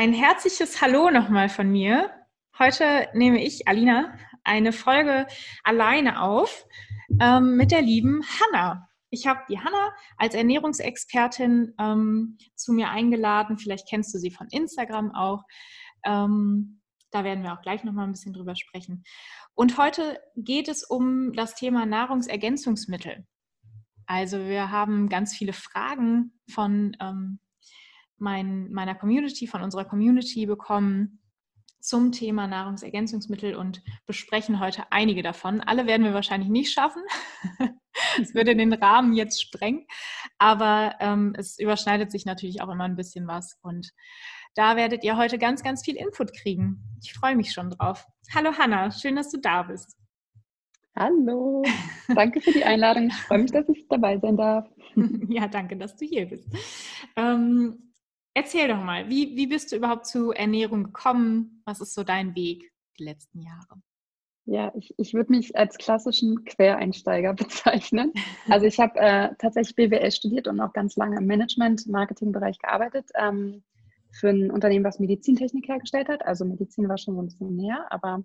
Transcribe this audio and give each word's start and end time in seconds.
ein 0.00 0.14
herzliches 0.14 0.80
Hallo 0.80 1.10
nochmal 1.10 1.50
von 1.50 1.70
mir. 1.70 2.10
Heute 2.58 3.08
nehme 3.12 3.44
ich, 3.44 3.68
Alina, 3.68 4.16
eine 4.44 4.72
Folge 4.72 5.26
alleine 5.62 6.22
auf 6.22 6.64
ähm, 7.20 7.58
mit 7.58 7.70
der 7.70 7.82
lieben 7.82 8.22
Hanna. 8.24 8.88
Ich 9.10 9.26
habe 9.26 9.40
die 9.50 9.58
Hanna 9.58 9.92
als 10.16 10.34
Ernährungsexpertin 10.34 11.74
ähm, 11.78 12.38
zu 12.54 12.72
mir 12.72 12.88
eingeladen. 12.88 13.58
Vielleicht 13.58 13.90
kennst 13.90 14.14
du 14.14 14.18
sie 14.18 14.30
von 14.30 14.46
Instagram 14.50 15.14
auch. 15.14 15.42
Ähm, 16.06 16.80
da 17.10 17.22
werden 17.22 17.44
wir 17.44 17.52
auch 17.52 17.60
gleich 17.60 17.84
nochmal 17.84 18.06
ein 18.06 18.12
bisschen 18.12 18.32
drüber 18.32 18.56
sprechen. 18.56 19.04
Und 19.52 19.76
heute 19.76 20.18
geht 20.34 20.68
es 20.68 20.82
um 20.82 21.34
das 21.34 21.56
Thema 21.56 21.84
Nahrungsergänzungsmittel. 21.84 23.26
Also 24.06 24.38
wir 24.46 24.70
haben 24.70 25.10
ganz 25.10 25.36
viele 25.36 25.52
Fragen 25.52 26.40
von 26.48 26.96
ähm, 27.02 27.38
mein, 28.20 28.70
meiner 28.72 28.94
Community, 28.94 29.46
von 29.46 29.62
unserer 29.62 29.84
Community 29.84 30.46
bekommen 30.46 31.20
zum 31.80 32.12
Thema 32.12 32.46
Nahrungsergänzungsmittel 32.46 33.54
und 33.54 33.82
besprechen 34.06 34.60
heute 34.60 34.84
einige 34.90 35.22
davon. 35.22 35.60
Alle 35.60 35.86
werden 35.86 36.04
wir 36.04 36.14
wahrscheinlich 36.14 36.50
nicht 36.50 36.72
schaffen. 36.72 37.02
Es 38.20 38.34
würde 38.34 38.56
den 38.56 38.72
Rahmen 38.72 39.12
jetzt 39.12 39.42
sprengen, 39.42 39.84
aber 40.38 40.94
ähm, 41.00 41.34
es 41.36 41.58
überschneidet 41.58 42.10
sich 42.10 42.24
natürlich 42.24 42.62
auch 42.62 42.68
immer 42.68 42.84
ein 42.84 42.96
bisschen 42.96 43.26
was 43.26 43.58
und 43.62 43.90
da 44.54 44.76
werdet 44.76 45.04
ihr 45.04 45.16
heute 45.16 45.38
ganz, 45.38 45.62
ganz 45.62 45.84
viel 45.84 45.96
Input 45.96 46.32
kriegen. 46.32 46.82
Ich 47.02 47.12
freue 47.12 47.36
mich 47.36 47.52
schon 47.52 47.70
drauf. 47.70 48.06
Hallo 48.34 48.52
Hanna, 48.56 48.90
schön, 48.90 49.16
dass 49.16 49.30
du 49.30 49.38
da 49.38 49.64
bist. 49.64 49.96
Hallo, 50.96 51.62
danke 52.14 52.40
für 52.40 52.52
die 52.52 52.64
Einladung. 52.64 53.08
Ich 53.08 53.14
freue 53.14 53.38
mich, 53.38 53.52
dass 53.52 53.68
ich 53.68 53.86
dabei 53.88 54.18
sein 54.18 54.36
darf. 54.36 54.68
ja, 55.28 55.46
danke, 55.46 55.76
dass 55.76 55.96
du 55.96 56.04
hier 56.04 56.26
bist. 56.26 56.48
Ähm, 57.16 57.89
Erzähl 58.34 58.68
doch 58.68 58.82
mal, 58.82 59.08
wie, 59.08 59.36
wie 59.36 59.46
bist 59.46 59.72
du 59.72 59.76
überhaupt 59.76 60.06
zu 60.06 60.32
Ernährung 60.32 60.84
gekommen? 60.84 61.62
Was 61.64 61.80
ist 61.80 61.94
so 61.94 62.04
dein 62.04 62.34
Weg 62.34 62.72
die 62.98 63.04
letzten 63.04 63.40
Jahre? 63.40 63.82
Ja, 64.46 64.72
ich, 64.76 64.94
ich 64.98 65.14
würde 65.14 65.32
mich 65.32 65.56
als 65.56 65.78
klassischen 65.78 66.44
Quereinsteiger 66.44 67.34
bezeichnen. 67.34 68.12
Also 68.48 68.66
ich 68.66 68.78
habe 68.78 68.98
äh, 68.98 69.30
tatsächlich 69.38 69.76
BWL 69.76 70.10
studiert 70.10 70.48
und 70.48 70.60
auch 70.60 70.72
ganz 70.72 70.96
lange 70.96 71.18
im 71.18 71.26
Management-Marketing-Bereich 71.26 72.58
gearbeitet. 72.58 73.10
Ähm, 73.14 73.62
für 74.12 74.30
ein 74.30 74.50
Unternehmen, 74.50 74.84
was 74.84 74.98
Medizintechnik 74.98 75.68
hergestellt 75.68 76.08
hat. 76.08 76.24
Also 76.24 76.44
Medizin 76.44 76.88
war 76.88 76.98
schon 76.98 77.14
so 77.14 77.22
ein 77.22 77.26
bisschen 77.26 77.56
näher, 77.56 77.86
aber 77.90 78.24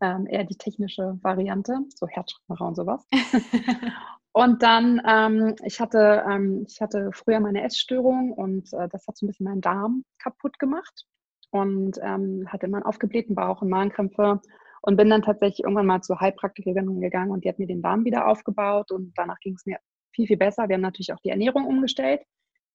ähm, 0.00 0.26
eher 0.26 0.44
die 0.44 0.56
technische 0.56 1.18
Variante, 1.22 1.78
so 1.94 2.06
Herzschrittmacher 2.06 2.66
und 2.66 2.74
sowas. 2.76 3.06
Und 4.38 4.62
dann, 4.62 5.02
ähm, 5.04 5.56
ich, 5.64 5.80
hatte, 5.80 6.24
ähm, 6.30 6.64
ich 6.68 6.80
hatte 6.80 7.10
früher 7.12 7.40
meine 7.40 7.64
Essstörung 7.64 8.32
und 8.32 8.72
äh, 8.72 8.88
das 8.88 9.04
hat 9.08 9.16
so 9.16 9.26
ein 9.26 9.30
bisschen 9.30 9.42
meinen 9.42 9.60
Darm 9.60 10.04
kaputt 10.20 10.60
gemacht 10.60 11.06
und 11.50 11.98
ähm, 12.00 12.46
hatte 12.46 12.66
immer 12.66 12.76
einen 12.76 12.86
aufgeblähten 12.86 13.34
Bauch 13.34 13.62
und 13.62 13.68
Magenkrämpfe 13.68 14.40
und 14.82 14.96
bin 14.96 15.10
dann 15.10 15.22
tatsächlich 15.22 15.64
irgendwann 15.64 15.86
mal 15.86 16.02
zur 16.02 16.20
Heilpraktikerin 16.20 17.00
gegangen 17.00 17.32
und 17.32 17.42
die 17.42 17.48
hat 17.48 17.58
mir 17.58 17.66
den 17.66 17.82
Darm 17.82 18.04
wieder 18.04 18.28
aufgebaut 18.28 18.92
und 18.92 19.12
danach 19.16 19.40
ging 19.40 19.54
es 19.54 19.66
mir 19.66 19.78
viel, 20.12 20.28
viel 20.28 20.36
besser. 20.36 20.68
Wir 20.68 20.74
haben 20.74 20.82
natürlich 20.82 21.12
auch 21.12 21.20
die 21.24 21.30
Ernährung 21.30 21.66
umgestellt. 21.66 22.20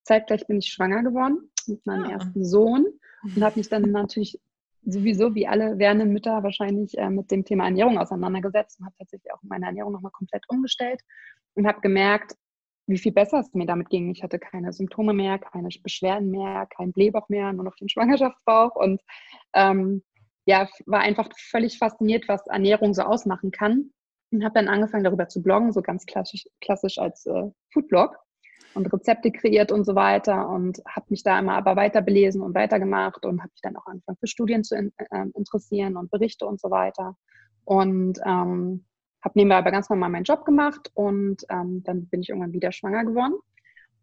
Zeitgleich 0.03 0.45
bin 0.45 0.57
ich 0.57 0.67
schwanger 0.67 1.01
geworden 1.01 1.49
mit 1.67 1.85
meinem 1.85 2.07
ah. 2.07 2.11
ersten 2.11 2.43
Sohn 2.43 2.87
und 3.23 3.41
habe 3.41 3.57
mich 3.57 3.69
dann 3.69 3.83
natürlich 3.83 4.37
sowieso 4.85 5.35
wie 5.35 5.47
alle 5.47 5.77
werdenden 5.77 6.11
Mütter 6.11 6.43
wahrscheinlich 6.43 6.97
äh, 6.97 7.09
mit 7.09 7.31
dem 7.31 7.45
Thema 7.45 7.65
Ernährung 7.65 7.97
auseinandergesetzt 7.97 8.79
und 8.79 8.85
habe 8.85 8.95
tatsächlich 8.97 9.31
auch 9.33 9.39
meine 9.43 9.65
Ernährung 9.65 9.93
nochmal 9.93 10.11
komplett 10.11 10.43
umgestellt 10.47 11.01
und 11.55 11.67
habe 11.67 11.81
gemerkt, 11.81 12.35
wie 12.87 12.97
viel 12.97 13.13
besser 13.13 13.39
es 13.39 13.53
mir 13.53 13.65
damit 13.65 13.89
ging. 13.89 14.11
Ich 14.11 14.23
hatte 14.23 14.39
keine 14.39 14.73
Symptome 14.73 15.13
mehr, 15.13 15.39
keine 15.39 15.69
Beschwerden 15.81 16.29
mehr, 16.31 16.67
kein 16.75 16.91
Blähbauch 16.91 17.29
mehr, 17.29 17.53
nur 17.53 17.63
noch 17.63 17.75
den 17.75 17.89
Schwangerschaftsbauch 17.89 18.75
und 18.75 19.01
ähm, 19.53 20.03
ja, 20.45 20.67
war 20.85 20.99
einfach 20.99 21.29
völlig 21.37 21.77
fasziniert, 21.77 22.27
was 22.27 22.45
Ernährung 22.47 22.93
so 22.93 23.03
ausmachen 23.03 23.51
kann 23.51 23.91
und 24.31 24.43
habe 24.43 24.55
dann 24.55 24.67
angefangen 24.67 25.05
darüber 25.05 25.29
zu 25.29 25.41
bloggen, 25.41 25.71
so 25.71 25.81
ganz 25.81 26.05
klassisch, 26.05 26.45
klassisch 26.59 26.97
als 26.97 27.25
äh, 27.25 27.49
Foodblog 27.71 28.17
und 28.75 28.91
Rezepte 28.91 29.31
kreiert 29.31 29.71
und 29.71 29.85
so 29.85 29.95
weiter 29.95 30.49
und 30.49 30.81
habe 30.87 31.05
mich 31.09 31.23
da 31.23 31.39
immer 31.39 31.53
aber 31.53 31.75
weiter 31.75 32.01
belesen 32.01 32.41
und 32.41 32.55
weitergemacht 32.55 33.25
und 33.25 33.39
habe 33.41 33.51
mich 33.51 33.61
dann 33.61 33.75
auch 33.77 33.85
angefangen 33.85 34.17
für 34.19 34.27
Studien 34.27 34.63
zu 34.63 34.75
in, 34.75 34.91
äh, 34.97 35.25
interessieren 35.35 35.97
und 35.97 36.11
Berichte 36.11 36.45
und 36.45 36.59
so 36.59 36.69
weiter. 36.71 37.15
Und 37.65 38.19
ähm, 38.25 38.85
habe 39.23 39.33
nebenbei 39.35 39.57
aber 39.57 39.71
ganz 39.71 39.89
normal 39.89 40.09
meinen 40.09 40.25
Job 40.25 40.45
gemacht 40.45 40.91
und 40.93 41.45
ähm, 41.49 41.83
dann 41.83 42.07
bin 42.07 42.21
ich 42.21 42.29
irgendwann 42.29 42.51
wieder 42.51 42.71
schwanger 42.71 43.05
geworden 43.05 43.35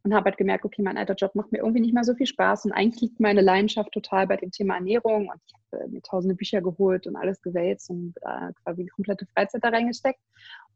und 0.03 0.15
habe 0.15 0.27
halt 0.27 0.39
gemerkt, 0.39 0.65
okay, 0.65 0.83
mein 0.83 0.97
alter 0.97 1.15
Job 1.15 1.35
macht 1.35 1.53
mir 1.53 1.59
irgendwie 1.59 1.81
nicht 1.81 1.95
mehr 1.95 2.05
so 2.05 2.15
viel 2.15 2.27
Spaß 2.27 2.65
und 2.65 2.73
eigentlich 2.73 3.01
liegt 3.03 3.21
meine 3.21 3.41
Leidenschaft 3.41 3.93
total 3.93 4.27
bei 4.27 4.37
dem 4.37 4.51
Thema 4.51 4.75
Ernährung 4.75 5.29
und 5.29 5.41
ich 5.47 5.55
habe 5.55 5.85
äh, 5.85 5.89
mir 5.89 6.03
tausende 6.03 6.35
Bücher 6.35 6.61
geholt 6.61 7.07
und 7.07 7.17
alles 7.17 7.43
gewälzt 7.43 7.91
und 7.91 8.15
äh, 8.23 8.53
quasi 8.63 8.85
die 8.85 8.91
komplette 8.91 9.27
Freizeit 9.27 9.63
da 9.65 9.69
reingesteckt 9.69 10.21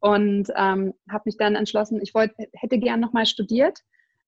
und 0.00 0.48
ähm, 0.56 0.94
habe 1.10 1.22
mich 1.24 1.36
dann 1.36 1.54
entschlossen, 1.54 2.00
ich 2.02 2.14
wollte, 2.14 2.34
hätte 2.52 2.78
gern 2.78 3.00
nochmal 3.00 3.26
studiert, 3.26 3.80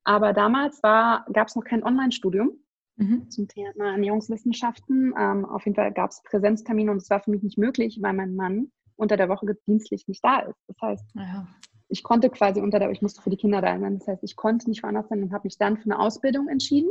aber 0.04 0.32
damals 0.32 0.80
gab 0.82 1.48
es 1.48 1.56
noch 1.56 1.64
kein 1.64 1.82
Online-Studium 1.82 2.52
mhm. 2.96 3.30
zum 3.30 3.48
Thema 3.48 3.90
Ernährungswissenschaften. 3.90 5.14
Ähm, 5.18 5.44
auf 5.44 5.64
jeden 5.64 5.74
Fall 5.74 5.92
gab 5.92 6.10
es 6.10 6.22
Präsenztermine 6.22 6.90
und 6.90 6.98
es 6.98 7.10
war 7.10 7.20
für 7.20 7.30
mich 7.30 7.42
nicht 7.42 7.58
möglich, 7.58 7.98
weil 8.00 8.12
mein 8.12 8.36
Mann 8.36 8.70
unter 8.96 9.16
der 9.16 9.28
Woche 9.28 9.46
dienstlich 9.66 10.08
nicht 10.08 10.24
da 10.24 10.40
ist. 10.40 10.58
Das 10.68 10.76
heißt, 10.80 11.04
ja. 11.14 11.46
Ich 11.88 12.02
konnte 12.02 12.30
quasi 12.30 12.60
unter 12.60 12.78
der, 12.78 12.90
ich 12.90 13.02
musste 13.02 13.22
für 13.22 13.30
die 13.30 13.36
Kinder 13.36 13.60
da 13.60 13.78
sein. 13.78 13.98
Das 13.98 14.08
heißt, 14.08 14.24
ich 14.24 14.36
konnte 14.36 14.68
nicht 14.68 14.82
woanders 14.82 15.08
sein 15.08 15.22
und 15.22 15.32
habe 15.32 15.44
mich 15.44 15.58
dann 15.58 15.76
für 15.76 15.84
eine 15.84 15.98
Ausbildung 15.98 16.48
entschieden 16.48 16.90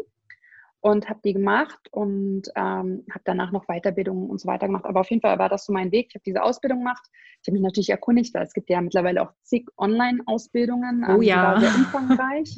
und 0.79 1.09
habe 1.09 1.19
die 1.25 1.33
gemacht 1.33 1.89
und 1.91 2.43
ähm, 2.55 3.05
habe 3.09 3.21
danach 3.23 3.51
noch 3.51 3.65
Weiterbildungen 3.65 4.29
und 4.29 4.39
so 4.39 4.47
weiter 4.47 4.67
gemacht. 4.67 4.85
Aber 4.85 4.99
auf 5.01 5.09
jeden 5.09 5.21
Fall 5.21 5.39
war 5.39 5.49
das 5.49 5.65
so 5.65 5.73
mein 5.73 5.91
Weg. 5.91 6.07
Ich 6.09 6.15
habe 6.15 6.23
diese 6.23 6.43
Ausbildung 6.43 6.79
gemacht. 6.79 7.03
Ich 7.41 7.47
habe 7.47 7.53
mich 7.53 7.63
natürlich 7.63 7.89
erkundigt, 7.89 8.33
weil 8.33 8.43
es 8.43 8.53
gibt 8.53 8.69
ja 8.69 8.79
mittlerweile 8.81 9.23
auch 9.23 9.33
zig 9.41 9.67
Online-Ausbildungen. 9.77 11.03
Ähm, 11.07 11.15
oh 11.17 11.21
ja. 11.21 11.59
Sehr 11.59 11.69
umfangreich. 11.75 12.55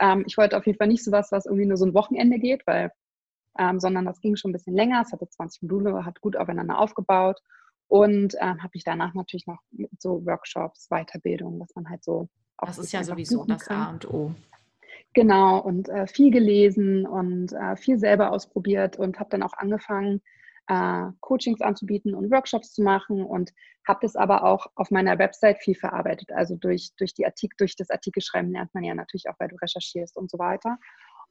ähm, 0.00 0.24
ich 0.26 0.36
wollte 0.38 0.56
auf 0.56 0.66
jeden 0.66 0.78
Fall 0.78 0.88
nicht 0.88 1.04
sowas, 1.04 1.30
was 1.32 1.46
irgendwie 1.46 1.66
nur 1.66 1.76
so 1.76 1.84
ein 1.84 1.94
Wochenende 1.94 2.38
geht, 2.38 2.66
weil, 2.66 2.90
ähm, 3.58 3.78
sondern 3.78 4.06
das 4.06 4.20
ging 4.20 4.36
schon 4.36 4.50
ein 4.50 4.54
bisschen 4.54 4.74
länger. 4.74 5.02
Es 5.02 5.12
hatte 5.12 5.28
20 5.28 5.62
Module, 5.62 6.04
hat 6.04 6.20
gut 6.20 6.36
aufeinander 6.36 6.78
aufgebaut 6.78 7.42
und 7.88 8.34
ähm, 8.40 8.62
habe 8.62 8.72
ich 8.74 8.84
danach 8.84 9.14
natürlich 9.14 9.46
noch 9.46 9.60
so 9.98 10.24
Workshops, 10.26 10.88
Weiterbildung, 10.88 11.60
was 11.60 11.74
man 11.74 11.88
halt 11.88 12.02
so. 12.02 12.28
Auch 12.58 12.68
das 12.68 12.78
ist 12.78 12.92
ja 12.92 13.04
sowieso 13.04 13.44
das 13.44 13.68
A 13.68 13.90
und 13.90 14.08
O. 14.08 14.34
Genau, 15.14 15.58
und 15.60 15.88
äh, 15.88 16.06
viel 16.06 16.30
gelesen 16.30 17.06
und 17.06 17.52
äh, 17.52 17.76
viel 17.76 17.98
selber 17.98 18.32
ausprobiert 18.32 18.98
und 18.98 19.18
habe 19.18 19.30
dann 19.30 19.42
auch 19.42 19.54
angefangen, 19.54 20.20
äh, 20.68 21.06
Coachings 21.20 21.60
anzubieten 21.60 22.14
und 22.14 22.30
Workshops 22.30 22.72
zu 22.72 22.82
machen 22.82 23.24
und 23.24 23.52
habe 23.86 24.00
das 24.02 24.16
aber 24.16 24.44
auch 24.44 24.66
auf 24.74 24.90
meiner 24.90 25.18
Website 25.18 25.58
viel 25.58 25.74
verarbeitet. 25.74 26.32
Also 26.32 26.56
durch, 26.56 26.90
durch, 26.98 27.14
die 27.14 27.24
Artik 27.24 27.56
durch 27.56 27.76
das 27.76 27.90
Artikelschreiben 27.90 28.52
lernt 28.52 28.74
man 28.74 28.84
ja 28.84 28.94
natürlich 28.94 29.28
auch, 29.28 29.38
weil 29.38 29.48
du 29.48 29.56
recherchierst 29.56 30.16
und 30.16 30.30
so 30.30 30.38
weiter. 30.38 30.78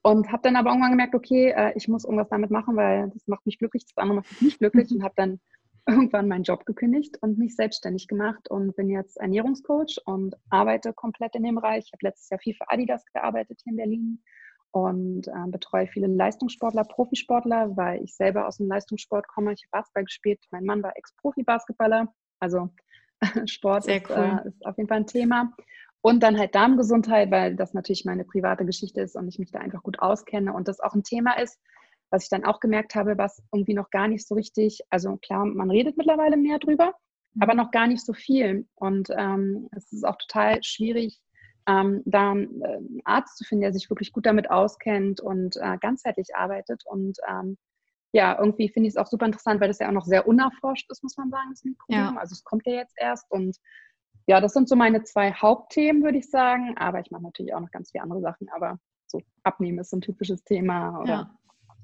Und 0.01 0.31
habe 0.31 0.43
dann 0.43 0.55
aber 0.55 0.69
irgendwann 0.69 0.91
gemerkt, 0.91 1.15
okay, 1.15 1.49
äh, 1.49 1.73
ich 1.75 1.87
muss 1.87 2.05
irgendwas 2.05 2.29
damit 2.29 2.51
machen, 2.51 2.75
weil 2.75 3.09
das 3.09 3.27
macht 3.27 3.45
mich 3.45 3.57
glücklich, 3.57 3.85
das 3.85 3.97
andere 3.97 4.17
macht 4.17 4.31
mich 4.31 4.41
nicht 4.41 4.59
glücklich 4.59 4.91
und 4.91 5.03
habe 5.03 5.15
dann 5.17 5.39
irgendwann 5.87 6.27
meinen 6.27 6.43
Job 6.43 6.65
gekündigt 6.65 7.17
und 7.21 7.37
mich 7.37 7.55
selbstständig 7.55 8.07
gemacht 8.07 8.49
und 8.49 8.75
bin 8.75 8.89
jetzt 8.89 9.17
Ernährungscoach 9.17 9.99
und 10.05 10.35
arbeite 10.49 10.93
komplett 10.93 11.35
in 11.35 11.43
dem 11.43 11.55
Bereich. 11.55 11.85
Ich 11.85 11.93
habe 11.93 12.07
letztes 12.07 12.29
Jahr 12.29 12.39
viel 12.39 12.55
für 12.55 12.69
Adidas 12.69 13.05
gearbeitet 13.13 13.61
hier 13.63 13.71
in 13.71 13.77
Berlin 13.77 14.23
und 14.71 15.27
äh, 15.27 15.47
betreue 15.47 15.87
viele 15.87 16.07
Leistungssportler, 16.07 16.83
Profisportler, 16.83 17.77
weil 17.77 18.03
ich 18.03 18.15
selber 18.15 18.47
aus 18.47 18.57
dem 18.57 18.67
Leistungssport 18.67 19.27
komme. 19.27 19.53
Ich 19.53 19.63
habe 19.63 19.71
Basketball 19.71 20.03
gespielt. 20.03 20.39
Mein 20.51 20.65
Mann 20.65 20.83
war 20.83 20.97
Ex-Profi-Basketballer. 20.97 22.13
Also 22.39 22.69
Sport 23.45 23.87
ist, 23.87 24.09
cool. 24.09 24.41
äh, 24.43 24.49
ist 24.49 24.65
auf 24.65 24.77
jeden 24.77 24.89
Fall 24.89 24.97
ein 24.97 25.07
Thema. 25.07 25.53
Und 26.01 26.21
dann 26.21 26.37
halt 26.37 26.53
Darmgesundheit, 26.53 27.31
weil 27.31 27.55
das 27.55 27.73
natürlich 27.73 28.05
meine 28.05 28.25
private 28.25 28.65
Geschichte 28.65 29.01
ist 29.01 29.15
und 29.15 29.27
ich 29.27 29.39
mich 29.39 29.51
da 29.51 29.59
einfach 29.59 29.81
gut 29.81 29.99
auskenne 29.99 30.53
und 30.53 30.67
das 30.67 30.79
auch 30.79 30.93
ein 30.93 31.03
Thema 31.03 31.39
ist, 31.39 31.59
was 32.09 32.23
ich 32.23 32.29
dann 32.29 32.45
auch 32.45 32.59
gemerkt 32.59 32.95
habe, 32.95 33.17
was 33.17 33.41
irgendwie 33.51 33.73
noch 33.73 33.89
gar 33.89 34.07
nicht 34.07 34.27
so 34.27 34.35
richtig, 34.35 34.81
also 34.89 35.17
klar, 35.17 35.45
man 35.45 35.71
redet 35.71 35.97
mittlerweile 35.97 36.37
mehr 36.37 36.59
drüber, 36.59 36.93
mhm. 37.33 37.41
aber 37.41 37.53
noch 37.53 37.71
gar 37.71 37.87
nicht 37.87 38.05
so 38.05 38.13
viel. 38.13 38.67
Und 38.75 39.09
ähm, 39.15 39.69
es 39.75 39.91
ist 39.91 40.05
auch 40.05 40.17
total 40.17 40.63
schwierig, 40.63 41.19
ähm, 41.67 42.03
da 42.05 42.31
einen 42.31 42.61
äh, 42.61 43.01
Arzt 43.05 43.37
zu 43.37 43.43
finden, 43.43 43.63
der 43.63 43.73
sich 43.73 43.89
wirklich 43.89 44.13
gut 44.13 44.25
damit 44.25 44.49
auskennt 44.51 45.19
und 45.19 45.57
äh, 45.57 45.77
ganzheitlich 45.79 46.35
arbeitet. 46.35 46.83
Und 46.85 47.17
ähm, 47.27 47.57
ja, 48.11 48.37
irgendwie 48.39 48.69
finde 48.69 48.87
ich 48.87 48.93
es 48.93 48.97
auch 48.97 49.07
super 49.07 49.25
interessant, 49.25 49.59
weil 49.59 49.67
das 49.67 49.79
ja 49.79 49.89
auch 49.89 49.93
noch 49.93 50.05
sehr 50.05 50.27
unerforscht 50.27 50.89
ist, 50.89 51.03
muss 51.03 51.17
man 51.17 51.31
sagen, 51.31 51.49
das 51.49 51.63
Mikrobiom. 51.63 52.15
Ja. 52.15 52.15
Also 52.17 52.33
es 52.33 52.43
kommt 52.43 52.65
ja 52.65 52.73
jetzt 52.73 52.95
erst 52.97 53.29
und 53.31 53.57
ja, 54.27 54.41
das 54.41 54.53
sind 54.53 54.67
so 54.67 54.75
meine 54.75 55.03
zwei 55.03 55.31
Hauptthemen, 55.33 56.03
würde 56.03 56.17
ich 56.17 56.29
sagen. 56.29 56.75
Aber 56.77 56.99
ich 56.99 57.11
mache 57.11 57.23
natürlich 57.23 57.53
auch 57.53 57.59
noch 57.59 57.71
ganz 57.71 57.91
viele 57.91 58.03
andere 58.03 58.21
Sachen. 58.21 58.49
Aber 58.49 58.79
so 59.07 59.21
Abnehmen 59.43 59.79
ist 59.79 59.91
so 59.91 59.97
ein 59.97 60.01
typisches 60.01 60.43
Thema. 60.43 60.99
Oder, 60.99 61.09
ja. 61.09 61.37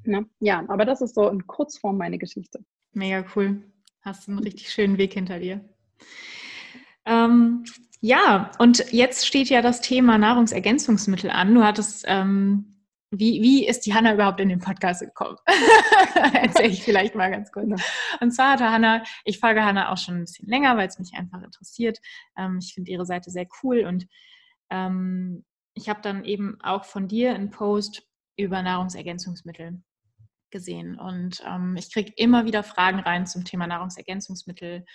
Ne? 0.03 0.25
ja, 0.39 0.63
aber 0.67 0.85
das 0.85 1.01
ist 1.01 1.15
so 1.15 1.29
in 1.29 1.45
Kurzform 1.47 1.97
meine 1.97 2.17
Geschichte. 2.17 2.63
Mega 2.93 3.25
cool. 3.35 3.63
Hast 4.01 4.27
einen 4.27 4.39
richtig 4.39 4.71
schönen 4.71 4.97
Weg 4.97 5.13
hinter 5.13 5.39
dir. 5.39 5.63
Ähm, 7.05 7.63
ja, 7.99 8.51
und 8.57 8.91
jetzt 8.91 9.27
steht 9.27 9.49
ja 9.49 9.61
das 9.61 9.81
Thema 9.81 10.17
Nahrungsergänzungsmittel 10.17 11.29
an. 11.29 11.53
Du 11.53 11.63
hattest 11.63 12.03
ähm, 12.07 12.71
wie, 13.11 13.41
wie 13.41 13.67
ist 13.67 13.85
die 13.85 13.93
Hanna 13.93 14.13
überhaupt 14.13 14.39
in 14.39 14.47
den 14.47 14.59
Podcast 14.59 15.01
gekommen? 15.01 15.35
Erzähle 16.33 16.69
ich 16.69 16.81
vielleicht 16.81 17.13
mal 17.13 17.29
ganz 17.29 17.51
kurz. 17.51 17.81
Und 18.21 18.31
zwar 18.31 18.53
hatte 18.53 18.71
Hanna, 18.71 19.03
ich 19.25 19.39
folge 19.39 19.65
Hanna 19.65 19.91
auch 19.91 19.97
schon 19.97 20.15
ein 20.15 20.21
bisschen 20.21 20.47
länger, 20.47 20.77
weil 20.77 20.87
es 20.87 20.97
mich 20.97 21.11
einfach 21.15 21.41
interessiert. 21.41 21.99
Ähm, 22.37 22.59
ich 22.61 22.73
finde 22.73 22.89
ihre 22.89 23.05
Seite 23.05 23.29
sehr 23.29 23.47
cool 23.61 23.83
und 23.85 24.07
ähm, 24.69 25.43
ich 25.73 25.89
habe 25.89 26.01
dann 26.01 26.23
eben 26.23 26.57
auch 26.61 26.85
von 26.85 27.09
dir 27.09 27.35
einen 27.35 27.49
Post 27.49 28.03
über 28.37 28.61
Nahrungsergänzungsmittel 28.61 29.83
gesehen. 30.51 30.99
Und 30.99 31.41
ähm, 31.47 31.75
ich 31.77 31.91
kriege 31.91 32.13
immer 32.15 32.45
wieder 32.45 32.63
Fragen 32.63 32.99
rein 32.99 33.25
zum 33.25 33.45
Thema 33.45 33.67
Nahrungsergänzungsmittel 33.67 34.85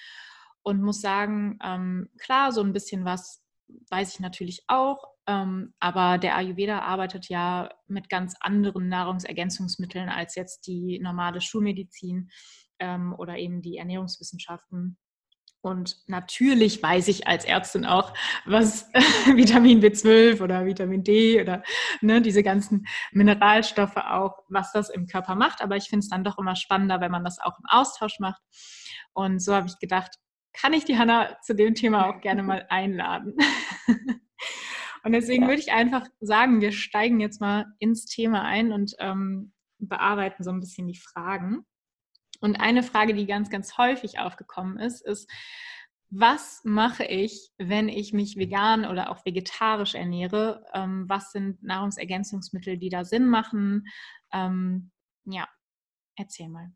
und 0.62 0.82
muss 0.82 1.00
sagen, 1.00 1.58
ähm, 1.64 2.08
klar, 2.18 2.52
so 2.52 2.62
ein 2.62 2.72
bisschen 2.72 3.04
was 3.04 3.42
weiß 3.90 4.14
ich 4.14 4.20
natürlich 4.20 4.62
auch, 4.68 5.08
ähm, 5.26 5.74
aber 5.80 6.18
der 6.18 6.36
Ayurveda 6.36 6.80
arbeitet 6.80 7.28
ja 7.28 7.70
mit 7.88 8.08
ganz 8.08 8.36
anderen 8.40 8.88
Nahrungsergänzungsmitteln 8.88 10.08
als 10.08 10.34
jetzt 10.34 10.66
die 10.66 10.98
normale 11.00 11.40
Schulmedizin 11.40 12.30
ähm, 12.78 13.14
oder 13.18 13.36
eben 13.36 13.62
die 13.62 13.78
Ernährungswissenschaften. 13.78 14.98
Und 15.66 15.98
natürlich 16.06 16.80
weiß 16.80 17.08
ich 17.08 17.26
als 17.26 17.44
Ärztin 17.44 17.84
auch, 17.84 18.14
was 18.44 18.88
Vitamin 19.34 19.82
B12 19.82 20.40
oder 20.40 20.64
Vitamin 20.64 21.02
D 21.02 21.40
oder 21.40 21.64
ne, 22.00 22.22
diese 22.22 22.44
ganzen 22.44 22.86
Mineralstoffe 23.10 23.96
auch, 23.96 24.44
was 24.48 24.70
das 24.70 24.90
im 24.90 25.08
Körper 25.08 25.34
macht. 25.34 25.62
Aber 25.62 25.76
ich 25.76 25.88
finde 25.88 26.04
es 26.04 26.08
dann 26.08 26.22
doch 26.22 26.38
immer 26.38 26.54
spannender, 26.54 27.00
wenn 27.00 27.10
man 27.10 27.24
das 27.24 27.40
auch 27.40 27.58
im 27.58 27.64
Austausch 27.68 28.20
macht. 28.20 28.40
Und 29.12 29.42
so 29.42 29.54
habe 29.56 29.66
ich 29.66 29.76
gedacht, 29.80 30.20
kann 30.52 30.72
ich 30.72 30.84
die 30.84 30.98
Hanna 30.98 31.36
zu 31.42 31.56
dem 31.56 31.74
Thema 31.74 32.10
auch 32.10 32.20
gerne 32.20 32.44
mal 32.44 32.64
einladen. 32.70 33.34
und 35.02 35.12
deswegen 35.12 35.42
ja. 35.42 35.48
würde 35.48 35.60
ich 35.62 35.72
einfach 35.72 36.06
sagen, 36.20 36.60
wir 36.60 36.70
steigen 36.70 37.18
jetzt 37.18 37.40
mal 37.40 37.66
ins 37.80 38.06
Thema 38.06 38.42
ein 38.42 38.70
und 38.70 38.94
ähm, 39.00 39.52
bearbeiten 39.78 40.44
so 40.44 40.50
ein 40.50 40.60
bisschen 40.60 40.86
die 40.86 40.96
Fragen. 40.96 41.66
Und 42.40 42.56
eine 42.56 42.82
Frage, 42.82 43.14
die 43.14 43.26
ganz, 43.26 43.50
ganz 43.50 43.78
häufig 43.78 44.18
aufgekommen 44.18 44.78
ist, 44.78 45.04
ist, 45.04 45.30
was 46.10 46.60
mache 46.64 47.04
ich, 47.04 47.50
wenn 47.58 47.88
ich 47.88 48.12
mich 48.12 48.36
vegan 48.36 48.84
oder 48.84 49.10
auch 49.10 49.24
vegetarisch 49.24 49.94
ernähre? 49.94 50.64
Ähm, 50.72 51.04
was 51.08 51.32
sind 51.32 51.62
Nahrungsergänzungsmittel, 51.62 52.78
die 52.78 52.90
da 52.90 53.04
Sinn 53.04 53.28
machen? 53.28 53.86
Ähm, 54.32 54.92
ja, 55.24 55.48
erzähl 56.16 56.48
mal. 56.48 56.72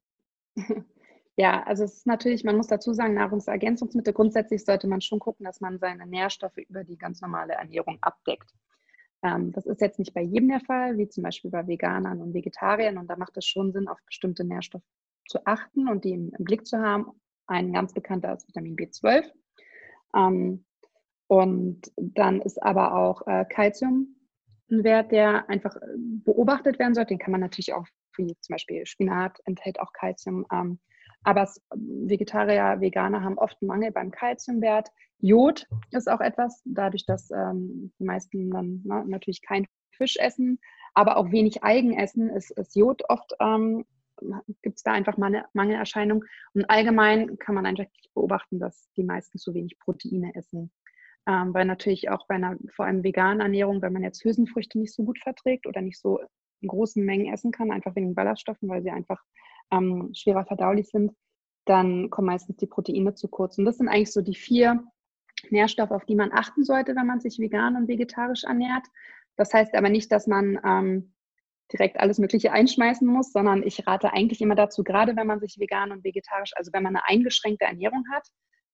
Ja, 1.37 1.63
also 1.63 1.85
es 1.85 1.95
ist 1.95 2.07
natürlich, 2.07 2.45
man 2.45 2.59
muss 2.59 2.67
dazu 2.67 2.93
sagen, 2.93 3.15
Nahrungsergänzungsmittel, 3.15 4.13
grundsätzlich 4.13 4.63
sollte 4.63 4.87
man 4.87 5.01
schon 5.01 5.21
gucken, 5.21 5.47
dass 5.47 5.63
man 5.63 5.79
seine 5.79 6.07
Nährstoffe 6.07 6.59
über 6.59 6.85
die 6.85 6.99
ganz 6.99 7.23
normale 7.23 7.55
Ernährung 7.55 7.97
abdeckt. 8.03 8.53
Ähm, 9.23 9.51
das 9.53 9.65
ist 9.65 9.81
jetzt 9.81 9.99
nicht 9.99 10.13
bei 10.13 10.21
jedem 10.21 10.51
der 10.51 10.61
Fall, 10.61 10.99
wie 10.99 11.09
zum 11.09 11.23
Beispiel 11.23 11.51
bei 11.51 11.67
Veganern 11.67 12.21
und 12.21 12.35
Vegetariern. 12.35 12.99
Und 12.99 13.09
da 13.09 13.17
macht 13.17 13.39
es 13.39 13.47
schon 13.47 13.73
Sinn, 13.73 13.89
auf 13.89 13.99
bestimmte 14.05 14.45
Nährstoffe 14.45 14.83
zu 15.31 15.47
achten 15.47 15.89
und 15.89 16.05
die 16.05 16.13
im, 16.13 16.31
Blick 16.39 16.67
zu 16.67 16.79
haben. 16.79 17.07
Ein 17.47 17.73
ganz 17.73 17.95
bekannter 17.95 18.35
ist 18.35 18.49
Vitamin 18.49 18.77
B12. 18.77 19.31
Ähm, 20.15 20.65
und 21.29 21.93
dann 21.97 22.43
ist 22.43 22.63
aber 22.63 22.95
auch 22.95 23.27
äh, 23.27 23.45
ein 23.49 24.85
Wert, 24.85 25.13
der 25.13 25.49
einfach 25.49 25.77
äh, 25.77 25.81
beobachtet 25.97 26.79
werden 26.79 26.95
sollte. 26.95 27.15
Den 27.15 27.19
kann 27.19 27.33
man 27.33 27.41
natürlich 27.41 27.73
auch, 27.73 27.87
wie 28.17 28.37
zum 28.41 28.55
Beispiel 28.55 28.85
Spinat 28.85 29.39
enthält 29.45 29.81
auch 29.81 29.93
Kalzium. 29.93 30.45
Ähm, 30.53 30.81
aber 31.23 31.49
Vegetarier, 31.75 32.81
Veganer 32.81 33.23
haben 33.23 33.39
oft 33.39 33.57
einen 33.61 33.69
Mangel 33.69 33.93
beim 33.93 34.11
Kalziumwert. 34.11 34.89
Jod 35.19 35.67
ist 35.91 36.11
auch 36.11 36.21
etwas, 36.21 36.63
dadurch, 36.65 37.05
dass 37.05 37.31
ähm, 37.31 37.93
die 37.99 38.05
meisten 38.05 38.51
dann 38.51 38.81
na, 38.85 39.05
ne, 39.05 39.11
natürlich 39.11 39.43
kein 39.43 39.67
Fisch 39.91 40.17
essen, 40.17 40.59
aber 40.95 41.17
auch 41.17 41.31
wenig 41.31 41.63
Algen 41.63 41.93
essen, 41.93 42.31
ist, 42.31 42.51
ist 42.53 42.75
Jod 42.75 43.03
oft, 43.09 43.35
ähm, 43.39 43.85
gibt 44.63 44.77
es 44.77 44.83
da 44.83 44.93
einfach 44.93 45.17
Mangel, 45.17 45.45
Mangelerscheinungen. 45.53 46.27
Und 46.55 46.69
allgemein 46.69 47.39
kann 47.39 47.55
man 47.55 47.67
einfach 47.67 47.87
beobachten, 48.15 48.59
dass 48.59 48.91
die 48.97 49.05
meisten 49.05 49.39
zu 49.39 49.55
wenig 49.55 49.79
Proteine 49.79 50.35
essen. 50.35 50.71
Ähm, 51.27 51.53
weil 51.53 51.67
natürlich 51.67 52.09
auch 52.09 52.27
bei 52.27 52.37
einer 52.37 52.57
vor 52.75 52.87
allem 52.87 53.05
veganen 53.05 53.41
Ernährung, 53.41 53.83
wenn 53.83 53.93
man 53.93 54.03
jetzt 54.03 54.25
Hülsenfrüchte 54.25 54.79
nicht 54.79 54.95
so 54.95 55.05
gut 55.05 55.19
verträgt 55.19 55.67
oder 55.67 55.83
nicht 55.83 56.01
so 56.01 56.21
in 56.61 56.69
großen 56.69 57.05
Mengen 57.05 57.33
essen 57.33 57.53
kann, 57.53 57.71
einfach 57.71 57.95
wegen 57.95 58.15
Ballaststoffen, 58.15 58.69
weil 58.69 58.83
sie 58.83 58.91
einfach 58.91 59.23
ähm, 59.71 60.11
schwerer 60.15 60.45
verdaulich 60.45 60.89
sind, 60.89 61.13
dann 61.67 62.11
kommen 62.11 62.27
meistens 62.27 62.57
die 62.57 62.67
Proteine 62.67 63.15
zu 63.15 63.29
kurz. 63.29 63.59
Und 63.59 63.65
das 63.65 63.79
sind 63.79 63.89
eigentlich 63.89 64.13
so 64.13 64.23
die 64.23 64.35
vier 64.35 64.83
Nährstoffe, 65.51 65.91
auf 65.91 66.05
die 66.05 66.17
man 66.17 66.33
achten 66.33 66.65
sollte, 66.65 66.97
wenn 66.97 67.07
man 67.07 67.21
sich 67.21 67.39
vegan 67.39 67.77
und 67.77 67.89
vegetarisch 67.89 68.45
ernährt. 68.45 68.87
Das 69.37 69.53
heißt 69.55 69.75
aber 69.75 69.89
nicht, 69.89 70.11
dass 70.13 70.27
man 70.27 70.59
ähm, 70.65 71.13
direkt 71.73 71.99
alles 72.01 72.19
Mögliche 72.19 72.53
einschmeißen 72.53 73.07
muss, 73.07 73.33
sondern 73.33 73.63
ich 73.63 73.87
rate 73.87 74.13
eigentlich 74.13 74.41
immer 74.41 74.55
dazu, 74.55 74.85
gerade 74.85 75.17
wenn 75.17 75.27
man 75.27 75.41
sich 75.41 75.57
vegan 75.59 75.93
und 75.93 76.05
vegetarisch, 76.05 76.53
also 76.57 76.73
wenn 76.73 76.83
man 76.83 76.97
eine 76.97 77.07
eingeschränkte 77.07 77.65
Ernährung 77.65 78.05
hat, 78.13 78.27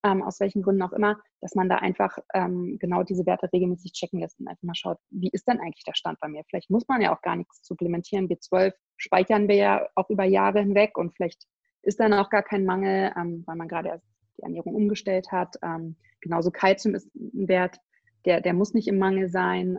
ähm, 0.04 0.22
aus 0.22 0.40
welchen 0.40 0.62
Gründen 0.62 0.82
auch 0.82 0.92
immer, 0.92 1.18
dass 1.40 1.54
man 1.54 1.68
da 1.68 1.76
einfach 1.76 2.16
ähm, 2.34 2.76
genau 2.80 3.02
diese 3.02 3.26
Werte 3.26 3.48
regelmäßig 3.52 3.92
checken 3.92 4.20
lässt 4.20 4.38
und 4.38 4.48
einfach 4.48 4.62
mal 4.62 4.74
schaut, 4.74 4.98
wie 5.10 5.30
ist 5.32 5.48
denn 5.48 5.60
eigentlich 5.60 5.84
der 5.84 5.94
Stand 5.94 6.20
bei 6.20 6.28
mir? 6.28 6.42
Vielleicht 6.48 6.70
muss 6.70 6.86
man 6.88 7.00
ja 7.00 7.14
auch 7.14 7.22
gar 7.22 7.36
nichts 7.36 7.66
supplementieren. 7.66 8.28
B12 8.28 8.72
speichern 8.96 9.48
wir 9.48 9.56
ja 9.56 9.88
auch 9.94 10.08
über 10.10 10.24
Jahre 10.24 10.60
hinweg 10.60 10.96
und 10.96 11.14
vielleicht 11.16 11.44
ist 11.82 12.00
dann 12.00 12.12
auch 12.12 12.30
gar 12.30 12.42
kein 12.42 12.64
Mangel, 12.64 13.12
ähm, 13.16 13.42
weil 13.46 13.56
man 13.56 13.68
gerade 13.68 13.88
erst 13.88 14.06
die 14.38 14.42
Ernährung 14.42 14.74
umgestellt 14.74 15.32
hat. 15.32 15.56
Ähm, 15.62 15.96
genauso 16.20 16.50
Kalzium 16.50 16.94
ist 16.94 17.12
ein 17.14 17.48
Wert, 17.48 17.78
der, 18.24 18.40
der 18.40 18.54
muss 18.54 18.74
nicht 18.74 18.88
im 18.88 18.98
Mangel 18.98 19.28
sein. 19.28 19.78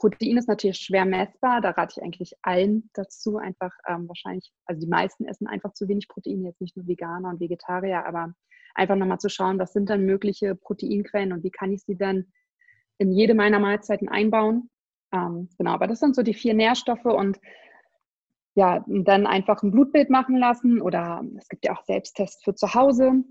Protein 0.00 0.38
ist 0.38 0.48
natürlich 0.48 0.78
schwer 0.78 1.04
messbar. 1.04 1.60
Da 1.60 1.70
rate 1.70 1.94
ich 1.96 2.02
eigentlich 2.02 2.34
allen 2.42 2.90
dazu. 2.94 3.36
Einfach 3.36 3.72
ähm, 3.86 4.08
wahrscheinlich, 4.08 4.50
also 4.64 4.80
die 4.80 4.88
meisten 4.88 5.26
essen 5.26 5.46
einfach 5.46 5.74
zu 5.74 5.86
wenig 5.88 6.08
Protein, 6.08 6.42
jetzt 6.44 6.60
nicht 6.60 6.76
nur 6.76 6.86
Veganer 6.86 7.28
und 7.28 7.40
Vegetarier, 7.40 8.06
aber 8.06 8.34
einfach 8.74 8.96
nochmal 8.96 9.18
zu 9.18 9.28
schauen, 9.28 9.58
was 9.58 9.72
sind 9.74 9.90
dann 9.90 10.06
mögliche 10.06 10.54
Proteinquellen 10.54 11.32
und 11.32 11.44
wie 11.44 11.50
kann 11.50 11.72
ich 11.72 11.82
sie 11.82 11.96
dann 11.96 12.32
in 12.98 13.12
jede 13.12 13.34
meiner 13.34 13.58
Mahlzeiten 13.58 14.08
einbauen. 14.08 14.70
Ähm, 15.12 15.50
genau, 15.58 15.72
aber 15.72 15.86
das 15.86 16.00
sind 16.00 16.16
so 16.16 16.22
die 16.22 16.34
vier 16.34 16.54
Nährstoffe 16.54 17.04
und 17.04 17.38
ja, 18.54 18.84
dann 18.86 19.26
einfach 19.26 19.62
ein 19.62 19.70
Blutbild 19.70 20.08
machen 20.08 20.36
lassen 20.36 20.80
oder 20.80 21.22
es 21.36 21.48
gibt 21.48 21.64
ja 21.64 21.76
auch 21.76 21.84
Selbsttests 21.84 22.42
für 22.42 22.54
zu 22.54 22.74
Hause. 22.74 23.22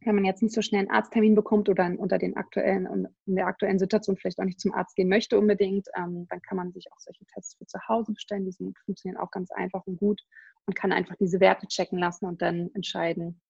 Wenn 0.00 0.14
man 0.14 0.24
jetzt 0.24 0.42
nicht 0.42 0.54
so 0.54 0.62
schnell 0.62 0.80
einen 0.80 0.90
Arzttermin 0.90 1.34
bekommt 1.34 1.68
oder 1.68 1.92
unter 1.98 2.18
den 2.18 2.36
aktuellen 2.36 2.86
und 2.86 3.08
in 3.26 3.34
der 3.34 3.46
aktuellen 3.46 3.78
Situation 3.78 4.16
vielleicht 4.16 4.38
auch 4.38 4.44
nicht 4.44 4.60
zum 4.60 4.72
Arzt 4.72 4.94
gehen 4.94 5.08
möchte 5.08 5.38
unbedingt, 5.38 5.88
ähm, 5.96 6.26
dann 6.28 6.40
kann 6.42 6.56
man 6.56 6.72
sich 6.72 6.90
auch 6.92 6.98
solche 6.98 7.24
Tests 7.26 7.56
für 7.56 7.66
zu 7.66 7.78
Hause 7.88 8.12
bestellen. 8.12 8.44
Die 8.44 8.52
sind, 8.52 8.78
funktionieren 8.84 9.20
auch 9.20 9.30
ganz 9.30 9.50
einfach 9.50 9.84
und 9.86 9.96
gut 9.96 10.22
und 10.66 10.74
kann 10.74 10.92
einfach 10.92 11.16
diese 11.16 11.40
Werte 11.40 11.66
checken 11.66 11.98
lassen 11.98 12.26
und 12.26 12.42
dann 12.42 12.70
entscheiden, 12.74 13.40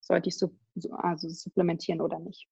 sollte 0.00 0.28
ich 0.28 0.36
so, 0.36 0.54
also 0.92 1.28
supplementieren 1.28 2.00
oder 2.00 2.18
nicht. 2.18 2.46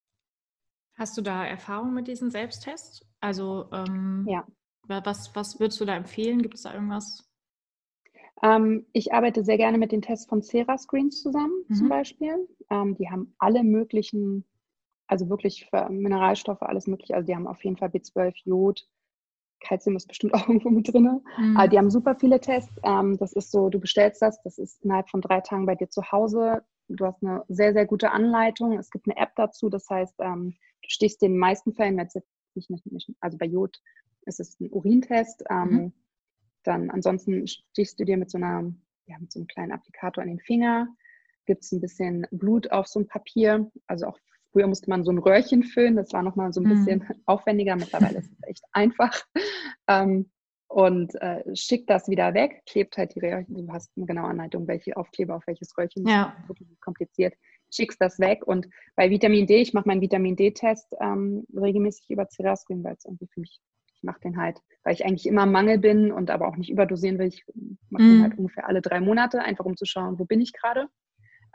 Hast 0.97 1.17
du 1.17 1.23
da 1.23 1.45
Erfahrung 1.45 1.93
mit 1.93 2.07
diesen 2.07 2.31
Selbsttests? 2.31 3.05
Also 3.21 3.69
ähm, 3.73 4.25
ja. 4.29 4.47
was, 4.87 5.35
was 5.35 5.59
würdest 5.59 5.81
du 5.81 5.85
da 5.85 5.97
empfehlen? 5.97 6.41
Gibt 6.41 6.55
es 6.55 6.63
da 6.63 6.73
irgendwas? 6.73 7.29
Ähm, 8.45 8.85
ich 8.93 9.15
arbeite 9.15 9.43
sehr 9.43 9.57
gerne 9.57 9.79
mit 9.79 9.91
den 9.91 10.03
Tests 10.03 10.27
von 10.27 10.43
Sera 10.43 10.77
Screens 10.77 11.23
zusammen, 11.23 11.65
mhm. 11.69 11.75
zum 11.75 11.89
Beispiel. 11.89 12.49
Ähm, 12.71 12.95
die 12.95 13.09
haben 13.09 13.35
alle 13.39 13.65
möglichen, 13.65 14.45
also 15.07 15.31
wirklich 15.31 15.67
für 15.71 15.89
Mineralstoffe, 15.89 16.61
alles 16.61 16.87
mögliche. 16.87 17.15
Also 17.15 17.27
die 17.27 17.35
haben 17.35 17.47
auf 17.47 17.65
jeden 17.65 17.79
Fall 17.79 17.89
B12, 17.89 18.35
Jod, 18.45 18.87
Calcium 19.61 19.97
ist 19.97 20.09
bestimmt 20.09 20.35
auch 20.35 20.47
irgendwo 20.47 20.69
mit 20.69 20.93
drin. 20.93 21.23
Mhm. 21.39 21.57
Aber 21.57 21.69
die 21.69 21.79
haben 21.79 21.91
super 21.91 22.17
viele 22.17 22.39
Tests. 22.39 22.77
Ähm, 22.83 23.17
das 23.17 23.33
ist 23.33 23.51
so, 23.51 23.71
du 23.71 23.81
bestellst 23.81 24.21
das, 24.21 24.43
das 24.43 24.59
ist 24.59 24.85
innerhalb 24.85 25.09
von 25.09 25.23
drei 25.23 25.41
Tagen 25.41 25.65
bei 25.65 25.75
dir 25.75 25.89
zu 25.89 26.13
Hause. 26.13 26.63
Du 26.89 27.07
hast 27.07 27.23
eine 27.23 27.45
sehr, 27.49 27.73
sehr 27.73 27.87
gute 27.87 28.11
Anleitung. 28.11 28.79
Es 28.79 28.91
gibt 28.91 29.07
eine 29.09 29.17
App 29.17 29.35
dazu. 29.37 29.71
Das 29.71 29.89
heißt, 29.89 30.17
ähm, 30.19 30.55
du 30.83 30.91
stehst 30.91 31.23
in 31.23 31.33
den 31.33 31.39
meisten 31.39 31.73
Fällen, 31.73 31.99
jetzt 31.99 32.19
nicht, 32.55 32.71
nicht, 32.93 33.11
also 33.21 33.39
bei 33.39 33.47
Jod 33.47 33.81
ist 34.27 34.39
es 34.39 34.61
ein 34.61 34.71
Urintest. 34.71 35.45
Ähm, 35.49 35.69
mhm. 35.71 35.93
Dann 36.65 36.91
ansonsten 36.91 37.47
stichst 37.47 37.99
du 38.01 38.05
dir 38.05 38.17
mit 38.17 38.31
so 38.31 38.39
einer, 38.39 38.73
ja, 39.07 39.19
mit 39.19 39.33
so 39.33 39.39
einem 39.39 39.47
kleinen 39.47 39.73
Applikator 39.73 40.23
an 40.23 40.29
den 40.29 40.41
Finger, 40.41 40.89
gibst 41.47 41.73
ein 41.73 41.81
bisschen 41.81 42.27
Blut 42.31 42.71
auf 42.73 42.87
so 42.87 43.01
ein 43.01 43.07
Papier. 43.07 43.71
Also 43.87 44.07
auch 44.07 44.19
früher 44.53 44.67
musste 44.67 44.91
man 44.91 45.05
so 45.05 45.13
ein 45.13 45.19
Röhrchen 45.19 45.63
füllen, 45.63 45.97
das 45.97 46.13
war 46.13 46.23
nochmal 46.23 46.53
so 46.53 46.61
ein 46.61 46.65
mhm. 46.65 46.69
bisschen 46.71 47.05
aufwendiger. 47.27 47.77
Mittlerweile 47.77 48.19
ist 48.19 48.33
es 48.33 48.49
echt 48.49 48.65
einfach. 48.73 49.23
Ähm, 49.87 50.31
und 50.75 51.15
äh, 51.21 51.45
schickt 51.55 51.91
das 51.91 52.09
wieder 52.09 52.33
weg, 52.33 52.63
klebt 52.67 52.97
halt 52.97 53.15
die 53.15 53.21
Röhrchen, 53.21 53.55
du 53.55 53.73
hast 53.73 53.93
eine 53.97 54.07
genaue 54.07 54.31
Anleitung, 54.31 54.67
welche 54.67 54.97
Aufkleber 54.97 55.37
auf 55.37 55.47
welches 55.47 55.77
Röhrchen, 55.77 56.07
ja. 56.07 56.35
wirklich 56.47 56.69
kompliziert, 56.81 57.35
schickst 57.71 58.01
das 58.01 58.19
weg 58.19 58.47
und 58.47 58.69
bei 58.97 59.11
Vitamin 59.11 59.47
D, 59.47 59.61
ich 59.61 59.75
mache 59.75 59.87
meinen 59.87 60.01
Vitamin 60.01 60.37
D-Test 60.37 60.89
ähm, 61.01 61.47
regelmäßig 61.55 62.09
über 62.09 62.27
Cerasquin, 62.29 62.83
weil 62.83 62.95
es 62.95 63.05
irgendwie 63.05 63.29
für 63.29 63.41
mich, 63.41 63.61
ich 63.61 63.74
mache 64.05 64.21
den 64.21 64.37
halt, 64.37 64.61
weil 64.83 64.95
ich 64.95 65.05
eigentlich 65.05 65.27
immer 65.27 65.45
im 65.45 65.53
Mangel 65.53 65.79
bin 65.79 66.13
und 66.13 66.31
aber 66.31 66.49
auch 66.49 66.57
nicht 66.57 66.71
überdosieren 66.71 67.19
will, 67.19 67.27
ich 67.27 67.45
mache 67.91 68.03
mm. 68.03 68.07
den 68.07 68.19
mhm. 68.19 68.23
halt 68.23 68.39
ungefähr 68.39 68.69
alle 68.69 68.83
drei 68.83 69.01
Monate, 69.01 69.41
einfach 69.41 69.65
um 69.65 69.77
zu 69.77 69.85
schauen, 69.87 70.19
wo 70.19 70.25
bin 70.25 70.41
ich 70.41 70.53
gerade. 70.53 70.89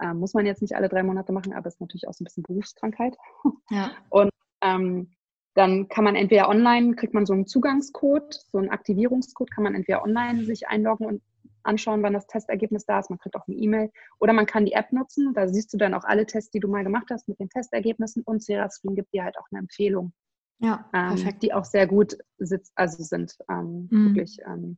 Ähm, 0.01 0.19
muss 0.19 0.33
man 0.33 0.45
jetzt 0.45 0.61
nicht 0.61 0.75
alle 0.75 0.89
drei 0.89 1.03
Monate 1.03 1.31
machen, 1.31 1.53
aber 1.53 1.67
es 1.67 1.75
ist 1.75 1.81
natürlich 1.81 2.07
auch 2.07 2.13
so 2.13 2.23
ein 2.23 2.25
bisschen 2.25 2.43
Berufskrankheit. 2.43 3.15
Ja. 3.69 3.91
Und 4.09 4.31
ähm, 4.61 5.11
dann 5.53 5.89
kann 5.89 6.03
man 6.03 6.15
entweder 6.15 6.49
online, 6.49 6.95
kriegt 6.95 7.13
man 7.13 7.25
so 7.25 7.33
einen 7.33 7.45
Zugangscode, 7.45 8.33
so 8.33 8.57
einen 8.57 8.69
Aktivierungscode, 8.69 9.51
kann 9.51 9.63
man 9.63 9.75
entweder 9.75 10.03
online 10.03 10.43
sich 10.45 10.67
einloggen 10.67 11.05
und 11.05 11.21
anschauen, 11.63 12.03
wann 12.03 12.13
das 12.13 12.27
Testergebnis 12.27 12.85
da 12.85 12.99
ist. 12.99 13.09
Man 13.09 13.19
kriegt 13.19 13.35
auch 13.35 13.47
eine 13.47 13.57
E-Mail. 13.57 13.91
Oder 14.19 14.33
man 14.33 14.45
kann 14.45 14.65
die 14.65 14.73
App 14.73 14.91
nutzen. 14.91 15.33
Da 15.33 15.47
siehst 15.47 15.73
du 15.73 15.77
dann 15.77 15.93
auch 15.93 16.03
alle 16.03 16.25
Tests, 16.25 16.51
die 16.51 16.59
du 16.59 16.67
mal 16.67 16.83
gemacht 16.83 17.07
hast 17.11 17.27
mit 17.27 17.39
den 17.39 17.49
Testergebnissen. 17.49 18.23
Und 18.23 18.43
Serascreen 18.43 18.95
gibt 18.95 19.13
dir 19.13 19.23
halt 19.23 19.37
auch 19.37 19.47
eine 19.51 19.59
Empfehlung. 19.59 20.13
Ja, 20.59 20.89
ähm, 20.93 21.39
die 21.41 21.53
auch 21.53 21.65
sehr 21.65 21.87
gut 21.87 22.17
sitzt, 22.37 22.73
also 22.75 23.01
sind 23.01 23.37
ähm, 23.49 23.87
mhm. 23.89 24.05
wirklich 24.07 24.39
ähm, 24.45 24.77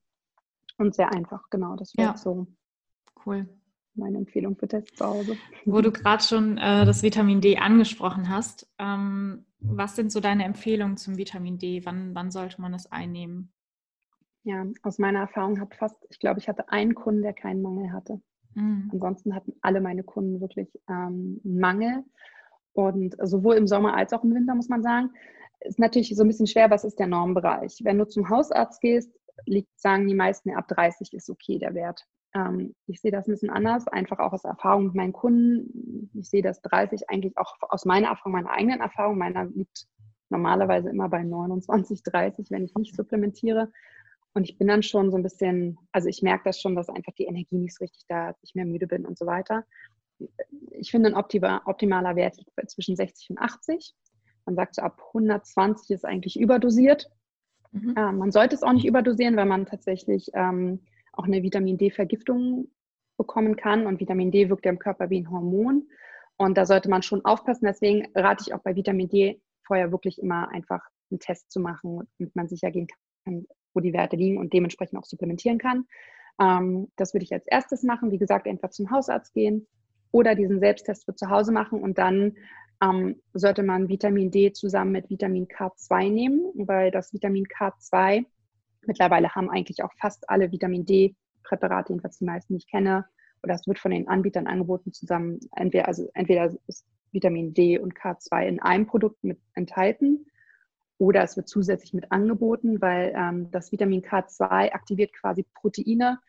und 0.77 0.95
sehr 0.95 1.11
einfach. 1.11 1.50
Genau, 1.50 1.75
das 1.75 1.95
wäre 1.97 2.11
ja. 2.11 2.17
so. 2.17 2.47
Cool 3.25 3.47
meine 3.95 4.17
Empfehlung 4.17 4.55
für 4.55 4.67
Tests 4.67 4.97
zu 4.97 5.05
Hause. 5.05 5.38
Wo 5.65 5.81
du 5.81 5.91
gerade 5.91 6.23
schon 6.23 6.57
äh, 6.57 6.85
das 6.85 7.03
Vitamin 7.03 7.41
D 7.41 7.57
angesprochen 7.57 8.29
hast, 8.29 8.69
ähm, 8.79 9.45
was 9.59 9.95
sind 9.95 10.11
so 10.11 10.19
deine 10.19 10.43
Empfehlungen 10.45 10.97
zum 10.97 11.17
Vitamin 11.17 11.57
D? 11.57 11.85
Wann, 11.85 12.15
wann 12.15 12.31
sollte 12.31 12.61
man 12.61 12.73
es 12.73 12.91
einnehmen? 12.91 13.51
Ja, 14.43 14.65
aus 14.81 14.97
meiner 14.97 15.19
Erfahrung 15.19 15.59
hat 15.59 15.75
fast, 15.75 15.95
ich 16.09 16.19
glaube, 16.19 16.39
ich 16.39 16.47
hatte 16.47 16.69
einen 16.69 16.95
Kunden, 16.95 17.21
der 17.21 17.33
keinen 17.33 17.61
Mangel 17.61 17.91
hatte. 17.91 18.21
Mhm. 18.55 18.89
Ansonsten 18.91 19.35
hatten 19.35 19.53
alle 19.61 19.81
meine 19.81 20.03
Kunden 20.03 20.41
wirklich 20.41 20.69
ähm, 20.89 21.39
Mangel. 21.43 22.03
Und 22.73 23.15
sowohl 23.21 23.55
im 23.55 23.67
Sommer 23.67 23.95
als 23.95 24.13
auch 24.13 24.23
im 24.23 24.33
Winter, 24.33 24.55
muss 24.55 24.69
man 24.69 24.81
sagen, 24.81 25.11
ist 25.62 25.80
natürlich 25.80 26.15
so 26.15 26.24
ein 26.24 26.27
bisschen 26.27 26.48
schwer, 26.48 26.70
was 26.70 26.84
ist 26.84 27.00
der 27.00 27.08
Normbereich? 27.08 27.80
Wenn 27.84 27.98
du 27.98 28.08
zum 28.08 28.30
Hausarzt 28.30 28.82
gehst, 28.82 29.12
liegt, 29.46 29.80
sagen 29.80 30.08
die 30.08 30.15
meisten, 30.15 30.51
ab 30.51 30.68
30 30.68 31.13
ist 31.13 31.30
okay 31.30 31.58
der 31.58 31.74
Wert. 31.74 32.06
Ähm, 32.34 32.75
ich 32.88 33.01
sehe 33.01 33.12
das 33.12 33.27
ein 33.27 33.32
bisschen 33.32 33.50
anders, 33.50 33.88
einfach 33.88 34.20
auch 34.20 34.34
aus 34.34 34.44
Erfahrung 34.44 34.86
mit 34.86 34.96
meinen 34.96 35.13
Kunden. 35.13 36.10
Ich 36.13 36.30
sehe 36.30 36.41
das 36.41 36.62
30 36.62 37.10
eigentlich 37.10 37.38
auch 37.38 37.56
aus 37.62 37.86
meiner 37.86 38.10
Erfahrung, 38.10 38.34
meiner 38.34 38.51
eigenen 38.51 38.82
Erfahrung. 38.82 39.18
Meiner 39.18 39.46
liegt 39.46 39.88
normalerweise 40.30 40.89
immer 40.89 41.10
bei 41.10 41.24
29, 41.24 42.03
30, 42.03 42.51
wenn 42.51 42.65
ich 42.65 42.74
nicht 42.75 42.96
supplementiere. 42.96 43.72
Und 44.34 44.50
ich 44.50 44.58
bin 44.58 44.68
dann 44.68 44.82
schon 44.82 45.12
so 45.12 45.18
ein 45.18 45.24
bisschen, 45.24 45.77
also 45.91 46.08
ich 46.08 46.22
merke 46.22 46.46
das 46.46 46.62
schon, 46.62 46.75
dass 46.75 46.89
einfach 46.89 47.13
die 47.13 47.25
Energie 47.25 47.58
nicht 47.58 47.75
so 47.75 47.84
richtig 47.84 48.06
da 48.08 48.30
ist, 48.30 48.39
ich 48.44 48.56
mehr 48.56 48.65
müde 48.65 48.88
bin 48.88 49.06
und 49.06 49.18
so 49.18 49.25
weiter. 49.25 49.65
Ich 50.70 50.91
finde, 50.91 51.10
ein 51.10 51.15
optimaler 51.15 52.15
Wert 52.15 52.38
liegt 52.38 52.70
zwischen 52.70 52.96
60 52.96 53.32
und 53.32 53.39
80. 53.39 53.94
Man 54.45 54.55
sagt 54.55 54.75
so, 54.75 54.81
ab 54.81 55.01
120 55.07 55.91
ist 55.91 56.05
eigentlich 56.05 56.39
überdosiert. 56.39 57.10
Mhm. 57.71 57.95
Äh, 57.95 58.12
man 58.12 58.31
sollte 58.31 58.55
es 58.55 58.63
auch 58.63 58.74
nicht 58.74 58.86
überdosieren, 58.86 59.36
weil 59.36 59.45
man 59.45 59.65
tatsächlich 59.65 60.29
ähm, 60.33 60.81
auch 61.13 61.25
eine 61.25 61.43
Vitamin 61.43 61.77
D-Vergiftung 61.77 62.69
bekommen 63.17 63.55
kann. 63.55 63.86
Und 63.86 64.00
Vitamin 64.00 64.31
D 64.31 64.50
wirkt 64.50 64.65
ja 64.65 64.71
im 64.71 64.79
Körper 64.79 65.10
wie 65.10 65.21
ein 65.21 65.29
Hormon. 65.29 65.88
Und 66.38 66.57
da 66.57 66.65
sollte 66.65 66.89
man 66.89 67.03
schon 67.03 67.24
aufpassen. 67.24 67.65
Deswegen 67.65 68.07
rate 68.15 68.43
ich 68.48 68.53
auch 68.53 68.62
bei 68.62 68.75
Vitamin 68.75 69.10
D 69.10 69.41
vorher 69.65 69.91
wirklich 69.91 70.19
immer 70.19 70.50
einfach 70.50 70.81
einen 71.12 71.19
Test 71.19 71.51
zu 71.51 71.60
machen, 71.60 72.07
damit 72.17 72.36
man 72.36 72.48
sicher 72.48 72.71
gehen 72.71 72.88
kann, 73.25 73.45
wo 73.74 73.79
die 73.79 73.93
Werte 73.93 74.15
liegen 74.15 74.38
und 74.38 74.53
dementsprechend 74.53 74.98
auch 74.98 75.05
supplementieren 75.05 75.60
kann. 75.60 75.86
Ähm, 76.39 76.91
das 76.95 77.13
würde 77.13 77.24
ich 77.24 77.33
als 77.33 77.45
erstes 77.45 77.83
machen. 77.83 78.12
Wie 78.12 78.17
gesagt, 78.17 78.48
entweder 78.48 78.71
zum 78.71 78.89
Hausarzt 78.89 79.33
gehen 79.33 79.67
oder 80.12 80.36
diesen 80.36 80.60
Selbsttest 80.60 81.05
für 81.05 81.15
zu 81.15 81.29
Hause 81.29 81.51
machen 81.51 81.81
und 81.81 81.98
dann 81.98 82.36
ähm, 82.81 83.21
sollte 83.33 83.63
man 83.63 83.89
Vitamin 83.89 84.31
D 84.31 84.51
zusammen 84.53 84.91
mit 84.91 85.09
Vitamin 85.09 85.47
K2 85.47 86.09
nehmen, 86.09 86.51
weil 86.55 86.91
das 86.91 87.13
Vitamin 87.13 87.45
K2 87.45 88.25
Mittlerweile 88.85 89.33
haben 89.35 89.50
eigentlich 89.50 89.83
auch 89.83 89.93
fast 90.00 90.29
alle 90.29 90.51
Vitamin 90.51 90.85
D-Präparate, 90.85 91.93
jedenfalls 91.93 92.17
die 92.17 92.25
meisten, 92.25 92.53
die 92.53 92.57
ich 92.57 92.67
kenne, 92.67 93.05
oder 93.43 93.53
es 93.53 93.67
wird 93.67 93.79
von 93.79 93.91
den 93.91 94.07
Anbietern 94.07 94.47
angeboten, 94.47 94.93
zusammen, 94.93 95.39
entweder, 95.55 95.88
also 95.88 96.09
entweder 96.13 96.53
ist 96.67 96.85
Vitamin 97.11 97.53
D 97.53 97.77
und 97.77 97.95
K2 97.95 98.47
in 98.47 98.61
einem 98.61 98.88
Produkt 98.88 99.23
mit 99.23 99.39
enthalten 99.55 100.25
oder 100.97 101.23
es 101.23 101.35
wird 101.35 101.50
zusätzlich 101.50 101.93
mit 101.93 102.11
angeboten, 102.11 102.81
weil 102.81 103.13
ähm, 103.15 103.50
das 103.51 103.71
Vitamin 103.71 104.01
K2 104.01 104.71
aktiviert 104.71 105.11
quasi 105.13 105.45
Proteine 105.55 106.19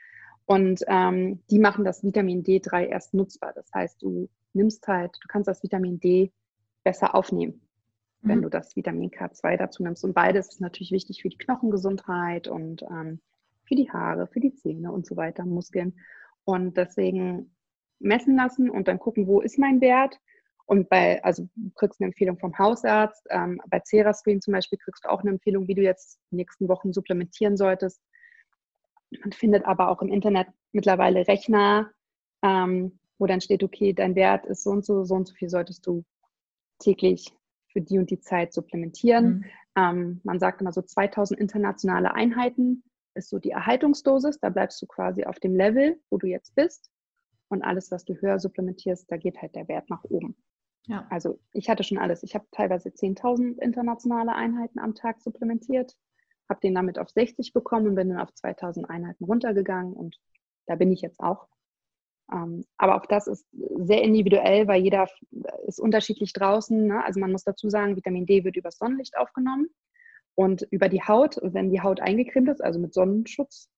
und 0.46 0.82
ähm, 0.88 1.42
die 1.50 1.58
machen 1.58 1.84
das 1.84 2.02
Vitamin 2.02 2.42
D3 2.42 2.86
erst 2.86 3.14
nutzbar. 3.14 3.52
Das 3.54 3.70
heißt, 3.72 4.02
du 4.02 4.28
nimmst 4.54 4.86
halt, 4.88 5.16
du 5.22 5.28
kannst 5.28 5.48
das 5.48 5.62
Vitamin 5.62 6.00
D 6.00 6.32
besser 6.84 7.14
aufnehmen 7.14 7.62
wenn 8.22 8.38
mhm. 8.38 8.42
du 8.42 8.48
das 8.48 8.74
Vitamin 8.76 9.10
K2 9.10 9.56
dazu 9.56 9.82
nimmst. 9.82 10.04
Und 10.04 10.14
beides 10.14 10.48
ist 10.48 10.60
natürlich 10.60 10.92
wichtig 10.92 11.22
für 11.22 11.28
die 11.28 11.38
Knochengesundheit 11.38 12.48
und 12.48 12.82
ähm, 12.82 13.20
für 13.64 13.74
die 13.74 13.90
Haare, 13.90 14.28
für 14.28 14.40
die 14.40 14.54
Zähne 14.54 14.92
und 14.92 15.06
so 15.06 15.16
weiter, 15.16 15.44
Muskeln. 15.44 15.98
Und 16.44 16.76
deswegen 16.76 17.54
messen 17.98 18.36
lassen 18.36 18.70
und 18.70 18.88
dann 18.88 18.98
gucken, 18.98 19.26
wo 19.26 19.40
ist 19.40 19.58
mein 19.58 19.80
Wert. 19.80 20.18
Und 20.66 20.88
bei, 20.88 21.22
also 21.24 21.48
du 21.54 21.70
kriegst 21.74 22.00
eine 22.00 22.08
Empfehlung 22.08 22.38
vom 22.38 22.56
Hausarzt. 22.56 23.26
Ähm, 23.30 23.60
bei 23.68 23.80
Cerascreen 23.84 24.40
zum 24.40 24.52
Beispiel 24.52 24.78
kriegst 24.78 25.04
du 25.04 25.10
auch 25.10 25.20
eine 25.20 25.30
Empfehlung, 25.30 25.66
wie 25.66 25.74
du 25.74 25.82
jetzt 25.82 26.18
in 26.30 26.36
den 26.36 26.42
nächsten 26.42 26.68
Wochen 26.68 26.92
supplementieren 26.92 27.56
solltest. 27.56 28.00
Man 29.20 29.32
findet 29.32 29.64
aber 29.66 29.88
auch 29.88 30.00
im 30.00 30.08
Internet 30.08 30.46
mittlerweile 30.70 31.26
Rechner, 31.26 31.90
ähm, 32.42 32.98
wo 33.18 33.26
dann 33.26 33.40
steht, 33.40 33.62
okay, 33.62 33.92
dein 33.92 34.14
Wert 34.14 34.46
ist 34.46 34.62
so 34.62 34.70
und 34.70 34.84
so, 34.84 35.04
so 35.04 35.14
und 35.14 35.26
so 35.26 35.34
viel 35.34 35.50
solltest 35.50 35.86
du 35.86 36.04
täglich 36.82 37.32
für 37.72 37.80
die 37.80 37.98
und 37.98 38.10
die 38.10 38.20
Zeit 38.20 38.52
supplementieren. 38.52 39.26
Mhm. 39.26 39.44
Ähm, 39.76 40.20
man 40.24 40.38
sagt 40.38 40.60
immer 40.60 40.72
so 40.72 40.82
2000 40.82 41.40
internationale 41.40 42.14
Einheiten 42.14 42.82
ist 43.14 43.30
so 43.30 43.38
die 43.38 43.50
Erhaltungsdosis. 43.50 44.40
Da 44.40 44.48
bleibst 44.50 44.80
du 44.82 44.86
quasi 44.86 45.24
auf 45.24 45.38
dem 45.38 45.54
Level, 45.54 46.00
wo 46.10 46.18
du 46.18 46.26
jetzt 46.26 46.54
bist. 46.54 46.90
Und 47.48 47.62
alles, 47.62 47.90
was 47.90 48.04
du 48.04 48.14
höher 48.14 48.38
supplementierst, 48.38 49.10
da 49.10 49.16
geht 49.16 49.40
halt 49.40 49.54
der 49.54 49.68
Wert 49.68 49.90
nach 49.90 50.04
oben. 50.04 50.36
Ja. 50.86 51.06
Also 51.10 51.38
ich 51.52 51.68
hatte 51.68 51.84
schon 51.84 51.98
alles. 51.98 52.22
Ich 52.22 52.34
habe 52.34 52.46
teilweise 52.50 52.88
10.000 52.88 53.58
internationale 53.60 54.34
Einheiten 54.34 54.78
am 54.78 54.94
Tag 54.94 55.20
supplementiert, 55.20 55.96
habe 56.48 56.60
den 56.60 56.74
damit 56.74 56.98
auf 56.98 57.10
60 57.10 57.52
bekommen 57.52 57.88
und 57.88 57.94
bin 57.94 58.08
dann 58.08 58.18
auf 58.18 58.32
2000 58.34 58.88
Einheiten 58.88 59.24
runtergegangen 59.24 59.92
und 59.92 60.18
da 60.66 60.76
bin 60.76 60.90
ich 60.90 61.02
jetzt 61.02 61.20
auch. 61.20 61.46
Ähm, 62.30 62.64
aber 62.76 62.96
auch 62.96 63.06
das 63.06 63.26
ist 63.26 63.46
sehr 63.52 64.02
individuell, 64.02 64.68
weil 64.68 64.82
jeder 64.82 65.08
ist 65.66 65.80
unterschiedlich 65.80 66.32
draußen. 66.32 66.86
Ne? 66.86 67.04
Also 67.04 67.20
man 67.20 67.32
muss 67.32 67.44
dazu 67.44 67.68
sagen, 67.68 67.96
Vitamin 67.96 68.26
D 68.26 68.44
wird 68.44 68.56
über 68.56 68.70
Sonnenlicht 68.70 69.16
aufgenommen 69.16 69.68
und 70.34 70.62
über 70.70 70.88
die 70.88 71.02
Haut. 71.02 71.38
Wenn 71.42 71.70
die 71.70 71.80
Haut 71.82 72.00
eingecremt 72.00 72.48
ist, 72.48 72.62
also 72.62 72.78
mit 72.78 72.94
Sonnenschutz, 72.94 73.68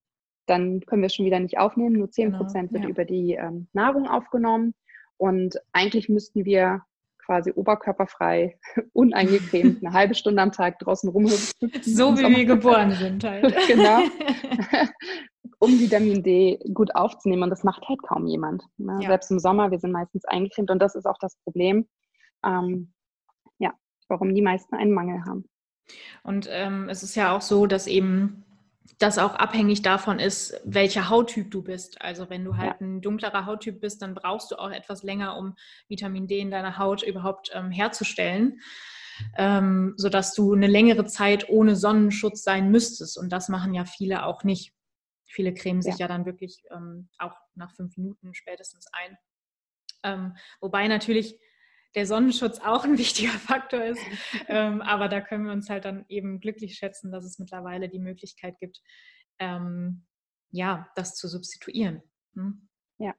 dann 0.46 0.80
können 0.80 1.02
wir 1.02 1.06
es 1.06 1.14
schon 1.14 1.26
wieder 1.26 1.40
nicht 1.40 1.58
aufnehmen. 1.58 1.96
Nur 1.96 2.10
10 2.10 2.32
Prozent 2.32 2.70
genau, 2.70 2.72
wird 2.72 2.84
ja. 2.84 2.90
über 2.90 3.04
die 3.04 3.34
ähm, 3.34 3.68
Nahrung 3.72 4.06
aufgenommen. 4.06 4.74
Und 5.16 5.58
eigentlich 5.72 6.08
müssten 6.08 6.44
wir 6.44 6.82
quasi 7.24 7.52
oberkörperfrei, 7.52 8.58
uneingecremt, 8.92 9.84
eine 9.84 9.94
halbe 9.94 10.14
Stunde 10.14 10.42
am 10.42 10.52
Tag 10.52 10.78
draußen 10.78 11.08
rumhüpfen. 11.08 11.72
So 11.82 12.16
wie 12.16 12.36
wir 12.36 12.44
geboren 12.44 12.92
sind 12.92 13.24
halt. 13.28 13.54
genau. 13.66 14.00
um 15.58 15.78
Vitamin 15.78 16.22
D 16.22 16.58
gut 16.72 16.94
aufzunehmen. 16.94 17.44
Und 17.44 17.50
das 17.50 17.64
macht 17.64 17.86
halt 17.88 18.02
kaum 18.02 18.26
jemand. 18.26 18.64
Ne? 18.76 18.98
Ja. 19.00 19.08
Selbst 19.08 19.30
im 19.30 19.38
Sommer, 19.38 19.70
wir 19.70 19.78
sind 19.78 19.92
meistens 19.92 20.24
eingecremt 20.24 20.70
und 20.70 20.80
das 20.80 20.94
ist 20.94 21.06
auch 21.06 21.18
das 21.20 21.36
Problem, 21.44 21.86
ähm, 22.44 22.92
ja, 23.58 23.72
warum 24.08 24.34
die 24.34 24.42
meisten 24.42 24.74
einen 24.74 24.92
Mangel 24.92 25.24
haben. 25.24 25.48
Und 26.22 26.48
ähm, 26.50 26.88
es 26.88 27.02
ist 27.02 27.14
ja 27.14 27.36
auch 27.36 27.42
so, 27.42 27.66
dass 27.66 27.86
eben 27.86 28.43
das 28.98 29.18
auch 29.18 29.34
abhängig 29.34 29.82
davon 29.82 30.18
ist, 30.18 30.60
welcher 30.64 31.08
Hauttyp 31.08 31.50
du 31.50 31.62
bist. 31.62 32.00
Also 32.00 32.30
wenn 32.30 32.44
du 32.44 32.56
halt 32.56 32.80
ja. 32.80 32.86
ein 32.86 33.00
dunklerer 33.00 33.46
Hauttyp 33.46 33.80
bist, 33.80 34.02
dann 34.02 34.14
brauchst 34.14 34.50
du 34.50 34.56
auch 34.56 34.70
etwas 34.70 35.02
länger, 35.02 35.36
um 35.36 35.54
Vitamin 35.88 36.26
D 36.26 36.38
in 36.38 36.50
deiner 36.50 36.78
Haut 36.78 37.02
überhaupt 37.02 37.50
ähm, 37.54 37.70
herzustellen, 37.70 38.60
ähm, 39.36 39.94
sodass 39.96 40.34
du 40.34 40.52
eine 40.52 40.66
längere 40.66 41.04
Zeit 41.06 41.48
ohne 41.48 41.76
Sonnenschutz 41.76 42.42
sein 42.42 42.70
müsstest. 42.70 43.18
Und 43.18 43.30
das 43.30 43.48
machen 43.48 43.74
ja 43.74 43.84
viele 43.84 44.26
auch 44.26 44.44
nicht. 44.44 44.72
Viele 45.26 45.54
cremen 45.54 45.82
sich 45.82 45.94
ja, 45.94 46.00
ja 46.00 46.08
dann 46.08 46.26
wirklich 46.26 46.62
ähm, 46.70 47.08
auch 47.18 47.34
nach 47.54 47.72
fünf 47.72 47.96
Minuten 47.96 48.34
spätestens 48.34 48.86
ein. 48.92 49.18
Ähm, 50.04 50.36
wobei 50.60 50.86
natürlich 50.86 51.40
der 51.94 52.06
Sonnenschutz 52.06 52.60
auch 52.60 52.84
ein 52.84 52.98
wichtiger 52.98 53.32
Faktor 53.32 53.84
ist. 53.84 54.00
ähm, 54.48 54.82
aber 54.82 55.08
da 55.08 55.20
können 55.20 55.46
wir 55.46 55.52
uns 55.52 55.68
halt 55.68 55.84
dann 55.84 56.04
eben 56.08 56.40
glücklich 56.40 56.76
schätzen, 56.76 57.12
dass 57.12 57.24
es 57.24 57.38
mittlerweile 57.38 57.88
die 57.88 58.00
Möglichkeit 58.00 58.58
gibt, 58.58 58.80
ähm, 59.38 60.06
ja, 60.50 60.88
das 60.94 61.14
zu 61.16 61.28
substituieren. 61.28 62.02
Hm? 62.34 62.68
Ja, 62.98 63.12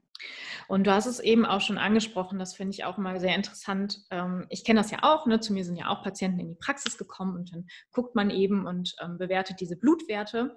Und 0.70 0.88
du 0.88 0.92
hast 0.94 1.06
es 1.06 1.20
eben 1.20 1.46
auch 1.46 1.60
schon 1.60 1.78
angesprochen, 1.78 2.40
das 2.40 2.56
finde 2.56 2.74
ich 2.74 2.86
auch 2.86 2.98
immer 2.98 3.20
sehr 3.20 3.36
interessant. 3.36 4.00
Ähm, 4.10 4.46
ich 4.50 4.64
kenne 4.64 4.80
das 4.80 4.90
ja 4.90 5.00
auch, 5.02 5.26
ne? 5.26 5.42
zu 5.42 5.52
mir 5.52 5.66
sind 5.66 5.76
ja 5.76 5.90
auch 5.90 6.02
Patienten 6.02 6.40
in 6.40 6.48
die 6.48 6.56
Praxis 6.56 6.98
gekommen 6.98 7.36
und 7.36 7.52
dann 7.52 7.68
guckt 7.92 8.16
man 8.16 8.30
eben 8.30 8.66
und 8.66 8.96
ähm, 9.02 9.18
bewertet 9.18 9.60
diese 9.60 9.76
Blutwerte. 9.76 10.56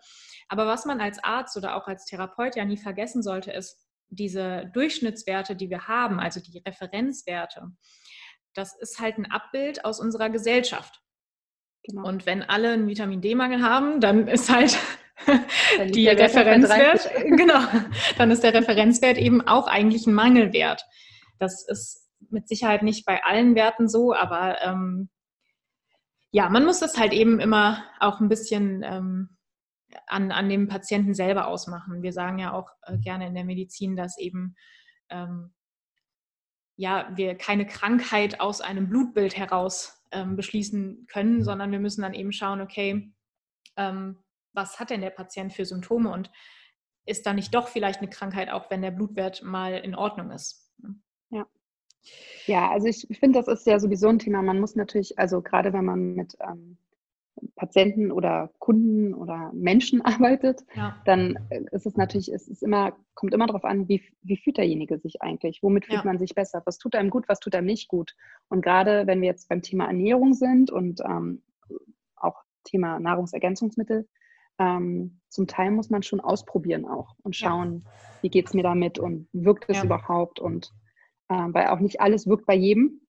Aber 0.49 0.69
was 0.69 0.85
man 0.85 1.01
als 1.01 1.23
Arzt 1.25 1.57
oder 1.57 1.75
auch 1.75 1.89
als 1.89 2.05
Therapeut 2.05 2.55
ja 2.55 2.65
nie 2.65 2.77
vergessen 2.77 3.25
sollte, 3.25 3.51
ist, 3.51 3.88
diese 4.11 4.71
Durchschnittswerte, 4.73 5.57
die 5.57 5.71
wir 5.71 5.89
haben, 5.89 6.21
also 6.21 6.41
die 6.41 6.63
Referenzwerte, 6.67 7.69
das 8.55 8.77
ist 8.81 8.99
halt 9.01 9.19
ein 9.19 9.31
Abbild 9.31 9.85
aus 9.85 10.01
unserer 10.01 10.31
Gesellschaft. 10.31 11.03
Genau. 11.85 12.07
Und 12.07 12.27
wenn 12.27 12.43
alle 12.43 12.73
einen 12.73 12.89
Vitamin 12.89 13.21
D-Mangel 13.21 13.63
haben, 13.63 14.01
dann 14.01 14.29
ist 14.29 14.51
halt 14.51 14.79
die 15.95 16.09
Referenzwert, 16.09 17.11
genau, 17.25 17.61
dann 18.17 18.31
ist 18.31 18.43
der 18.43 18.55
Referenzwert 18.55 19.19
eben 19.19 19.47
auch 19.47 19.67
eigentlich 19.67 20.07
ein 20.07 20.15
Mangelwert. 20.15 20.83
Das 21.39 21.67
ist 21.69 22.09
mit 22.31 22.49
Sicherheit 22.49 22.83
nicht 22.83 23.07
bei 23.07 23.23
allen 23.25 23.55
Werten 23.55 23.89
so, 23.89 24.13
aber 24.13 24.61
ähm, 24.63 25.09
ja, 26.31 26.49
man 26.51 26.65
muss 26.65 26.81
das 26.81 26.99
halt 26.99 27.13
eben 27.13 27.41
immer 27.41 27.85
auch 28.01 28.21
ein 28.21 28.29
bisschen 28.29 28.83
ähm, 28.83 29.38
an, 30.07 30.33
an 30.33 30.49
dem 30.49 30.69
Patienten 30.69 31.15
selber 31.15 31.47
ausmachen. 31.47 32.03
Wir 32.03 32.13
sagen 32.13 32.39
ja 32.39 32.53
auch 32.53 32.71
äh, 32.83 32.99
gerne 32.99 33.27
in 33.27 33.35
der 33.35 33.45
Medizin, 33.45 33.97
dass 33.97 34.19
eben 34.19 34.55
ähm, 35.11 35.53
ja, 36.77 37.11
wir 37.15 37.35
keine 37.37 37.67
Krankheit 37.67 38.41
aus 38.41 38.61
einem 38.61 38.89
Blutbild 38.89 39.37
heraus 39.37 40.01
ähm, 40.13 40.37
beschließen 40.37 41.07
können, 41.11 41.43
sondern 41.43 41.73
wir 41.73 41.81
müssen 41.81 42.03
dann 42.03 42.15
eben 42.15 42.33
schauen, 42.33 42.61
okay, 42.61 43.13
ähm, 43.77 44.23
was 44.53 44.79
hat 44.79 44.91
denn 44.91 45.01
der 45.01 45.11
Patient 45.11 45.53
für 45.53 45.65
Symptome 45.65 46.11
und 46.11 46.31
ist 47.05 47.27
da 47.27 47.33
nicht 47.33 47.55
doch 47.55 47.69
vielleicht 47.69 48.01
eine 48.01 48.11
Krankheit, 48.11 48.51
auch 48.51 48.71
wenn 48.71 48.83
der 48.83 48.91
Blutwert 48.91 49.43
mal 49.43 49.75
in 49.75 49.95
Ordnung 49.95 50.31
ist? 50.31 50.73
Ja. 51.31 51.47
Ja, 52.47 52.71
also 52.71 52.87
ich 52.87 53.07
finde, 53.19 53.39
das 53.39 53.49
ist 53.49 53.67
ja 53.67 53.79
sowieso 53.81 54.09
ein 54.09 54.19
Thema. 54.19 54.41
Man 54.43 54.61
muss 54.61 54.77
natürlich, 54.77 55.19
also 55.19 55.43
gerade 55.43 55.73
wenn 55.73 55.85
man 55.85 56.15
mit 56.15 56.37
ähm, 56.41 56.79
Patienten 57.57 58.11
oder 58.11 58.51
Kunden 58.59 59.15
oder 59.15 59.51
Menschen 59.55 60.01
arbeitet, 60.05 60.65
ja. 60.75 61.01
dann 61.05 61.39
ist 61.73 61.87
es 61.87 61.97
natürlich, 61.97 62.33
es 62.33 62.49
ist 62.49 62.63
immer, 62.63 62.97
kommt 63.15 63.35
immer 63.35 63.47
darauf 63.47 63.65
an, 63.65 63.89
wie, 63.89 64.03
wie 64.23 64.37
fühlt 64.37 64.59
derjenige 64.59 64.99
sich 64.99 65.23
eigentlich? 65.23 65.63
Womit 65.63 65.87
fühlt 65.87 65.99
ja. 65.99 66.05
man 66.05 66.19
sich 66.19 66.35
besser? 66.35 66.63
Was 66.65 66.79
tut 66.79 66.95
einem 66.95 67.11
gut, 67.11 67.29
was 67.29 67.41
tut 67.41 67.55
einem 67.55 67.67
nicht 67.67 67.89
gut? 67.89 68.15
Und 68.49 68.63
gerade 68.63 69.07
wenn 69.07 69.21
wir 69.21 69.29
jetzt 69.29 69.49
beim 69.49 69.63
Thema 69.63 69.87
Ernährung 69.87 70.35
sind 70.35 70.71
und 70.71 71.01
ähm, 71.01 71.43
auch 72.17 72.43
Thema 72.65 72.99
Nahrungsergänzungsmittel, 73.01 74.09
ähm, 74.59 75.21
zum 75.29 75.47
Teil 75.47 75.71
muss 75.71 75.91
man 75.91 76.03
schon 76.03 76.21
ausprobieren 76.21 76.85
auch 76.85 77.15
und 77.23 77.37
schauen, 77.37 77.83
ja. 77.85 77.91
wie 78.23 78.31
geht 78.31 78.47
es 78.47 78.55
mir 78.55 78.63
damit 78.63 78.99
und 78.99 79.29
wirkt 79.33 79.65
es 79.69 79.85
überhaupt 79.85 80.41
und 80.41 80.73
äh, 81.29 81.35
weil 81.35 81.69
auch 81.69 81.81
nicht 81.81 82.01
alles 82.01 82.27
wirkt 82.27 82.47
bei 82.47 82.55
jedem 82.55 83.01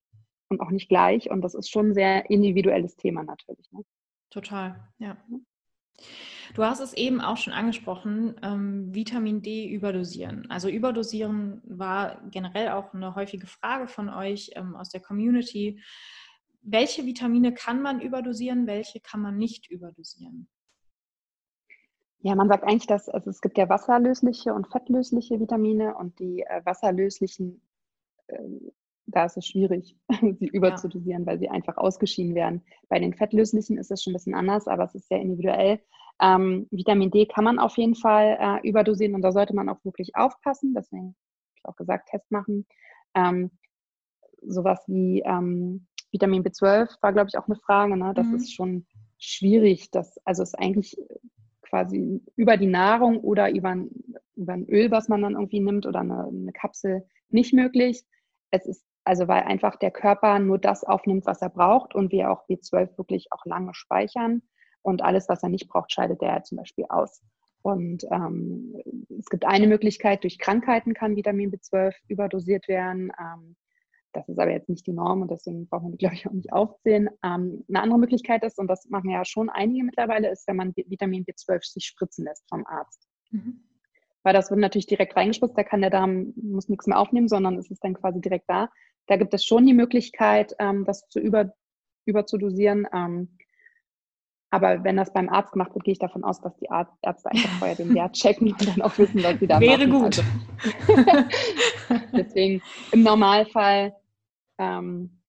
und 0.50 0.62
auch 0.62 0.69
nicht 0.69 0.89
gleich 0.89 1.29
und 1.31 1.41
das 1.41 1.55
ist 1.55 1.69
schon 1.69 1.89
ein 1.89 1.93
sehr 1.93 2.29
individuelles 2.29 2.95
Thema 2.95 3.24
natürlich. 3.24 3.71
Ne? 3.71 3.83
Total, 4.29 4.79
ja. 5.00 5.17
Du 6.55 6.63
hast 6.63 6.79
es 6.79 6.93
eben 6.93 7.21
auch 7.21 7.38
schon 7.38 7.53
angesprochen, 7.53 8.36
ähm, 8.41 8.93
Vitamin 8.93 9.41
D 9.41 9.69
überdosieren. 9.69 10.50
Also 10.50 10.67
überdosieren 10.67 11.62
war 11.65 12.21
generell 12.31 12.69
auch 12.69 12.93
eine 12.93 13.15
häufige 13.15 13.48
Frage 13.48 13.88
von 13.88 14.09
euch 14.09 14.51
ähm, 14.55 14.75
aus 14.75 14.89
der 14.89 15.01
Community. 15.01 15.81
Welche 16.62 17.05
Vitamine 17.05 17.53
kann 17.53 17.81
man 17.81 18.01
überdosieren, 18.01 18.67
welche 18.67 19.00
kann 19.00 19.21
man 19.21 19.38
nicht 19.38 19.69
überdosieren? 19.69 20.50
Ja, 22.21 22.36
man 22.36 22.50
sagt 22.50 22.65
eigentlich, 22.65 22.88
dass 22.88 23.07
also 23.07 23.29
es 23.29 23.39
gibt 23.39 23.57
ja 23.57 23.69
wasserlösliche 23.69 24.53
und 24.53 24.67
fettlösliche 24.67 25.39
Vitamine 25.39 25.95
und 25.95 26.19
die 26.19 26.41
äh, 26.41 26.65
wasserlöslichen, 26.65 27.62
äh, 28.27 28.38
da 29.12 29.25
ist 29.25 29.38
es 29.38 29.48
schwierig, 29.48 29.96
sie 30.39 30.48
überzudosieren, 30.48 31.24
ja. 31.24 31.28
weil 31.28 31.39
sie 31.39 31.50
einfach 31.50 31.78
ausgeschieden 31.78 32.36
werden. 32.36 32.63
Bei 32.88 33.00
den 33.00 33.13
fettlöslichen 33.13 33.78
ist 33.78 33.92
es 33.92 34.04
schon 34.04 34.12
ein 34.12 34.16
bisschen 34.16 34.36
anders, 34.36 34.68
aber 34.68 34.84
es 34.84 34.96
ist 34.96 35.08
sehr 35.08 35.22
individuell. 35.22 35.80
Ähm, 36.22 36.68
Vitamin 36.72 37.12
D 37.12 37.25
kann 37.25 37.44
man 37.44 37.60
auf 37.60 37.77
jeden 37.77 37.96
Fall 37.96 38.38
äh, 38.40 38.68
überdosieren 38.68 39.16
und 39.16 39.22
da 39.22 39.31
sollte 39.31 39.55
man 39.55 39.70
auch 39.70 39.83
wirklich 39.86 40.16
aufpassen. 40.16 40.74
Deswegen 40.74 41.03
habe 41.03 41.16
ich 41.55 41.66
auch 41.66 41.75
gesagt, 41.75 42.10
Test 42.10 42.29
machen. 42.31 42.66
Ähm, 43.16 43.51
sowas 44.42 44.83
wie 44.88 45.22
ähm, 45.25 45.88
Vitamin 46.12 46.44
B12 46.44 46.90
war, 47.01 47.14
glaube 47.14 47.29
ich, 47.29 47.38
auch 47.38 47.48
eine 47.48 47.55
Frage. 47.55 47.96
Ne? 47.96 48.14
Das 48.14 48.27
mhm. 48.27 48.36
ist 48.36 48.53
schon 48.53 48.86
schwierig. 49.18 49.92
Das, 49.92 50.18
also 50.25 50.44
ist 50.44 50.57
eigentlich 50.57 50.98
quasi 51.62 52.22
über 52.36 52.57
die 52.57 52.68
Nahrung 52.68 53.20
oder 53.20 53.51
über 53.51 53.70
ein, 53.70 53.90
über 54.36 54.53
ein 54.53 54.68
Öl, 54.68 54.92
was 54.92 55.07
man 55.07 55.22
dann 55.22 55.33
irgendwie 55.33 55.60
nimmt 55.60 55.86
oder 55.86 56.00
eine, 56.00 56.27
eine 56.27 56.51
Kapsel 56.51 57.05
nicht 57.29 57.53
möglich. 57.53 58.03
Es 58.51 58.66
ist 58.66 58.83
also, 59.09 59.27
weil 59.27 59.41
einfach 59.41 59.75
der 59.75 59.89
Körper 59.89 60.37
nur 60.37 60.59
das 60.59 60.83
aufnimmt, 60.83 61.25
was 61.25 61.41
er 61.41 61.50
braucht 61.50 61.95
und 61.95 62.11
wir 62.11 62.29
auch 62.29 62.48
B12 62.48 62.95
wirklich 62.95 63.29
auch 63.31 63.43
lange 63.43 63.74
speichern. 63.74 64.43
Und 64.83 65.01
alles, 65.01 65.27
was 65.27 65.41
er 65.41 65.50
nicht 65.50 65.67
braucht, 65.67 65.91
scheidet 65.91 66.22
er 66.22 66.43
zum 66.43 66.59
Beispiel 66.59 66.85
aus. 66.89 67.24
Und 67.63 68.03
ähm, 68.11 68.75
es 69.17 69.25
gibt 69.25 69.45
eine 69.45 69.65
Möglichkeit, 69.65 70.24
durch 70.24 70.37
Krankheiten 70.37 70.93
kann 70.93 71.15
Vitamin 71.15 71.51
B12 71.51 71.91
überdosiert 72.07 72.67
werden. 72.67 73.11
Ähm, 73.19 73.55
das 74.13 74.29
ist 74.29 74.37
aber 74.37 74.51
jetzt 74.51 74.69
nicht 74.69 74.85
die 74.85 74.93
Norm 74.93 75.24
und 75.24 75.31
deswegen 75.31 75.67
braucht 75.67 75.81
man 75.81 75.91
die, 75.93 75.98
glaube 75.98 76.13
ich, 76.13 76.27
auch 76.27 76.31
nicht 76.31 76.53
aufzählen. 76.53 77.09
Ähm, 77.25 77.65
eine 77.67 77.81
andere 77.81 77.98
Möglichkeit 77.98 78.43
ist, 78.43 78.59
und 78.59 78.67
das 78.67 78.89
machen 78.89 79.09
ja 79.09 79.25
schon 79.25 79.50
einige 79.50 79.85
mittlerweile, 79.85 80.29
ist, 80.29 80.48
wenn 80.48 80.55
man 80.55 80.75
Vitamin 80.75 81.25
B12 81.25 81.63
sich 81.63 81.85
spritzen 81.85 82.25
lässt 82.25 82.48
vom 82.48 82.63
Arzt. 82.67 83.07
Mhm. 83.31 83.63
Weil 84.24 84.33
das 84.33 84.51
wird 84.51 84.59
natürlich 84.59 84.87
direkt 84.87 85.15
reingespritzt, 85.15 85.57
da 85.57 85.63
kann 85.63 85.81
der 85.81 85.89
Darm, 85.89 86.33
muss 86.35 86.69
nichts 86.69 86.87
mehr 86.87 87.00
aufnehmen, 87.00 87.27
sondern 87.27 87.57
es 87.57 87.72
ist 87.72 87.83
dann 87.83 87.93
quasi 87.93 88.19
direkt 88.19 88.50
da. 88.50 88.69
Da 89.09 89.17
gibt 89.17 89.33
es 89.33 89.43
schon 89.43 89.65
die 89.65 89.74
Möglichkeit, 89.74 90.55
ähm, 90.59 90.85
das 90.85 91.07
zu 91.09 91.19
über, 91.19 91.51
überzudosieren. 92.05 92.87
Ähm, 92.93 93.37
aber 94.51 94.83
wenn 94.83 94.98
das 94.98 95.11
beim 95.13 95.29
Arzt 95.29 95.51
gemacht 95.51 95.74
wird, 95.74 95.83
gehe 95.83 95.91
ich 95.93 96.00
davon 96.00 96.24
aus, 96.24 96.41
dass 96.41 96.55
die 96.57 96.67
Ärzte 96.69 97.31
einfach 97.31 97.50
vorher 97.57 97.75
den 97.75 97.93
Wert 97.95 98.13
checken 98.15 98.51
und 98.51 98.67
dann 98.67 98.81
auch 98.83 98.98
wissen, 98.98 99.24
was 99.24 99.39
sie 99.39 99.48
da 99.48 99.59
Wäre 99.59 99.87
machen. 99.87 99.91
Wäre 99.91 100.03
gut. 100.03 100.24
Also, 100.98 101.29
deswegen 102.13 102.61
im 102.91 103.01
Normalfall 103.01 103.95
ähm, 104.59 105.22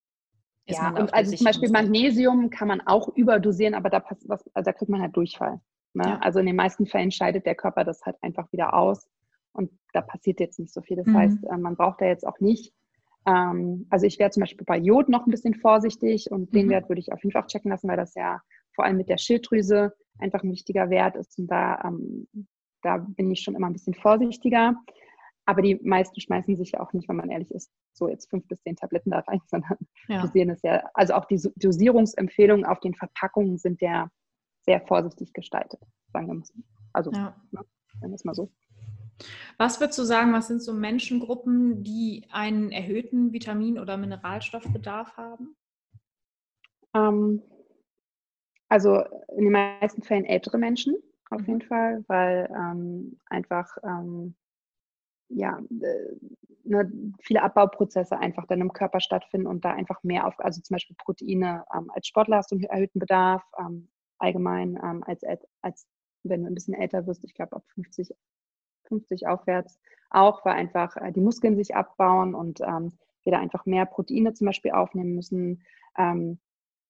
ja, 0.66 0.90
und 0.90 1.12
also 1.14 1.34
zum 1.34 1.44
Beispiel 1.46 1.70
Magnesium 1.70 2.50
kann 2.50 2.68
man 2.68 2.80
auch 2.82 3.08
überdosieren, 3.16 3.74
aber 3.74 3.90
da, 3.90 3.98
passt 3.98 4.28
was, 4.28 4.48
also 4.54 4.64
da 4.64 4.72
kriegt 4.72 4.90
man 4.90 5.00
halt 5.00 5.16
Durchfall. 5.16 5.60
Ne? 5.94 6.04
Ja. 6.04 6.18
Also 6.18 6.38
in 6.38 6.46
den 6.46 6.54
meisten 6.54 6.86
Fällen 6.86 7.10
scheidet 7.10 7.46
der 7.46 7.56
Körper 7.56 7.82
das 7.82 8.02
halt 8.02 8.16
einfach 8.22 8.52
wieder 8.52 8.74
aus 8.74 9.08
und 9.52 9.72
da 9.92 10.00
passiert 10.00 10.38
jetzt 10.38 10.60
nicht 10.60 10.72
so 10.72 10.80
viel. 10.80 10.96
Das 10.96 11.06
mhm. 11.06 11.16
heißt, 11.16 11.44
äh, 11.44 11.56
man 11.56 11.76
braucht 11.76 12.00
da 12.00 12.06
jetzt 12.06 12.26
auch 12.26 12.38
nicht. 12.38 12.72
Ähm, 13.26 13.86
also 13.90 14.06
ich 14.06 14.18
wäre 14.18 14.30
zum 14.30 14.42
Beispiel 14.42 14.64
bei 14.64 14.78
Jod 14.78 15.08
noch 15.08 15.26
ein 15.26 15.30
bisschen 15.30 15.54
vorsichtig 15.54 16.30
und 16.30 16.52
mhm. 16.52 16.56
den 16.56 16.70
Wert 16.70 16.88
würde 16.88 17.00
ich 17.00 17.12
auf 17.12 17.22
jeden 17.22 17.32
Fall 17.32 17.46
checken 17.46 17.70
lassen, 17.70 17.88
weil 17.88 17.96
das 17.96 18.14
ja 18.14 18.40
vor 18.74 18.84
allem 18.84 18.96
mit 18.96 19.08
der 19.08 19.18
Schilddrüse 19.18 19.94
einfach 20.18 20.42
ein 20.42 20.50
wichtiger 20.50 20.90
Wert 20.90 21.16
ist 21.16 21.38
und 21.38 21.48
da, 21.48 21.82
ähm, 21.84 22.28
da 22.82 22.98
bin 22.98 23.30
ich 23.30 23.42
schon 23.42 23.54
immer 23.54 23.68
ein 23.68 23.72
bisschen 23.72 23.94
vorsichtiger. 23.94 24.74
Aber 25.46 25.62
die 25.62 25.80
meisten 25.82 26.20
schmeißen 26.20 26.56
sich 26.56 26.72
ja 26.72 26.80
auch 26.80 26.92
nicht, 26.92 27.08
wenn 27.08 27.16
man 27.16 27.30
ehrlich 27.30 27.50
ist, 27.50 27.72
so 27.92 28.08
jetzt 28.08 28.30
fünf 28.30 28.46
bis 28.46 28.62
zehn 28.62 28.76
Tabletten 28.76 29.10
da 29.10 29.18
rein, 29.20 29.40
sondern 29.46 29.78
ja. 30.08 30.22
dosieren 30.22 30.50
es 30.50 30.62
ja. 30.62 30.88
Also 30.94 31.14
auch 31.14 31.24
die 31.24 31.40
Dosierungsempfehlungen 31.56 32.64
auf 32.64 32.80
den 32.80 32.94
Verpackungen 32.94 33.58
sind 33.58 33.80
ja 33.80 34.08
sehr 34.62 34.80
vorsichtig 34.82 35.32
gestaltet, 35.32 35.80
sagen 36.12 36.26
wir 36.28 36.34
mal. 36.34 36.44
Also, 36.92 37.10
ja. 37.12 37.34
ne, 37.50 37.64
sagen 38.00 38.12
wir 38.12 38.14
es 38.14 38.24
mal 38.24 38.34
so. 38.34 38.50
Was 39.58 39.80
würdest 39.80 39.98
du 39.98 40.04
sagen, 40.04 40.32
was 40.32 40.48
sind 40.48 40.62
so 40.62 40.72
Menschengruppen, 40.72 41.82
die 41.82 42.26
einen 42.30 42.72
erhöhten 42.72 43.32
Vitamin- 43.32 43.78
oder 43.78 43.96
Mineralstoffbedarf 43.96 45.16
haben? 45.16 45.56
Ähm, 46.94 47.42
also 48.68 49.02
in 49.36 49.44
den 49.44 49.52
meisten 49.52 50.02
Fällen 50.02 50.24
ältere 50.24 50.58
Menschen 50.58 50.96
auf 51.30 51.42
mhm. 51.42 51.46
jeden 51.46 51.62
Fall, 51.62 52.04
weil 52.08 52.48
ähm, 52.54 53.18
einfach 53.26 53.76
ähm, 53.82 54.34
ja, 55.28 55.58
äh, 55.58 56.16
ne, 56.64 56.90
viele 57.20 57.42
Abbauprozesse 57.42 58.18
einfach 58.18 58.46
dann 58.46 58.60
im 58.60 58.72
Körper 58.72 59.00
stattfinden 59.00 59.46
und 59.46 59.64
da 59.64 59.72
einfach 59.72 60.02
mehr 60.02 60.26
auf, 60.26 60.38
also 60.40 60.60
zum 60.60 60.74
Beispiel 60.74 60.96
Proteine 60.98 61.64
ähm, 61.74 61.90
als 61.94 62.08
Sportler 62.08 62.38
hast 62.38 62.50
du 62.50 62.56
einen 62.56 62.64
erhöhten 62.64 62.98
Bedarf, 62.98 63.42
ähm, 63.58 63.88
allgemein 64.18 64.78
ähm, 64.82 65.04
als, 65.04 65.22
als 65.62 65.86
wenn 66.24 66.42
du 66.42 66.48
ein 66.48 66.54
bisschen 66.54 66.74
älter 66.74 67.06
wirst, 67.06 67.24
ich 67.24 67.34
glaube 67.34 67.56
ab 67.56 67.64
50, 67.74 68.14
50 68.90 69.26
aufwärts 69.26 69.80
auch, 70.10 70.44
weil 70.44 70.54
einfach 70.54 70.96
äh, 70.96 71.12
die 71.12 71.20
Muskeln 71.20 71.56
sich 71.56 71.74
abbauen 71.74 72.34
und 72.34 72.60
ähm, 72.60 72.92
wir 73.24 73.32
da 73.32 73.38
einfach 73.38 73.66
mehr 73.66 73.86
Proteine 73.86 74.34
zum 74.34 74.46
Beispiel 74.46 74.72
aufnehmen 74.72 75.14
müssen. 75.14 75.62
Ähm, 75.96 76.38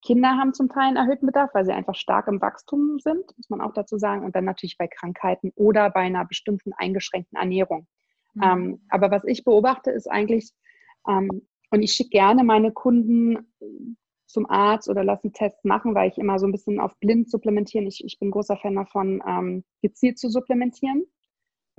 Kinder 0.03 0.31
haben 0.31 0.55
zum 0.55 0.69
Teil 0.69 0.89
einen 0.89 0.97
erhöhten 0.97 1.27
Bedarf, 1.27 1.51
weil 1.53 1.65
sie 1.65 1.73
einfach 1.73 1.95
stark 1.95 2.27
im 2.29 2.41
Wachstum 2.41 2.99
sind, 3.01 3.25
muss 3.37 3.51
man 3.51 3.61
auch 3.61 3.75
dazu 3.75 3.99
sagen. 3.99 4.25
Und 4.25 4.35
dann 4.35 4.45
natürlich 4.45 4.79
bei 4.79 4.89
Krankheiten 4.89 5.53
oder 5.55 5.91
bei 5.91 6.01
einer 6.01 6.25
bestimmten 6.25 6.73
eingeschränkten 6.73 7.39
Ernährung. 7.39 7.87
Mhm. 8.35 8.43
Ähm, 8.43 8.81
aber 8.89 9.11
was 9.11 9.25
ich 9.25 9.45
beobachte, 9.45 9.91
ist 9.91 10.11
eigentlich, 10.11 10.53
ähm, 11.07 11.47
und 11.71 11.83
ich 11.83 11.93
schicke 11.93 12.11
gerne 12.11 12.45
meine 12.45 12.73
Kunden 12.73 13.53
zum 14.27 14.49
Arzt 14.49 14.89
oder 14.89 15.05
lasse 15.05 15.33
Tests 15.33 15.65
machen, 15.65 15.95
weil 15.95 16.09
ich 16.09 16.19
immer 16.19 16.39
so 16.39 16.47
ein 16.47 16.53
bisschen 16.53 16.81
auf 16.81 16.97
blind 17.01 17.31
supplementieren. 17.31 17.87
Ich, 17.87 18.03
ich 18.05 18.19
bin 18.19 18.31
großer 18.31 18.57
Fan 18.57 18.77
davon, 18.77 19.23
ähm, 19.27 19.65
gezielt 19.83 20.19
zu 20.19 20.31
supplementieren. 20.31 21.05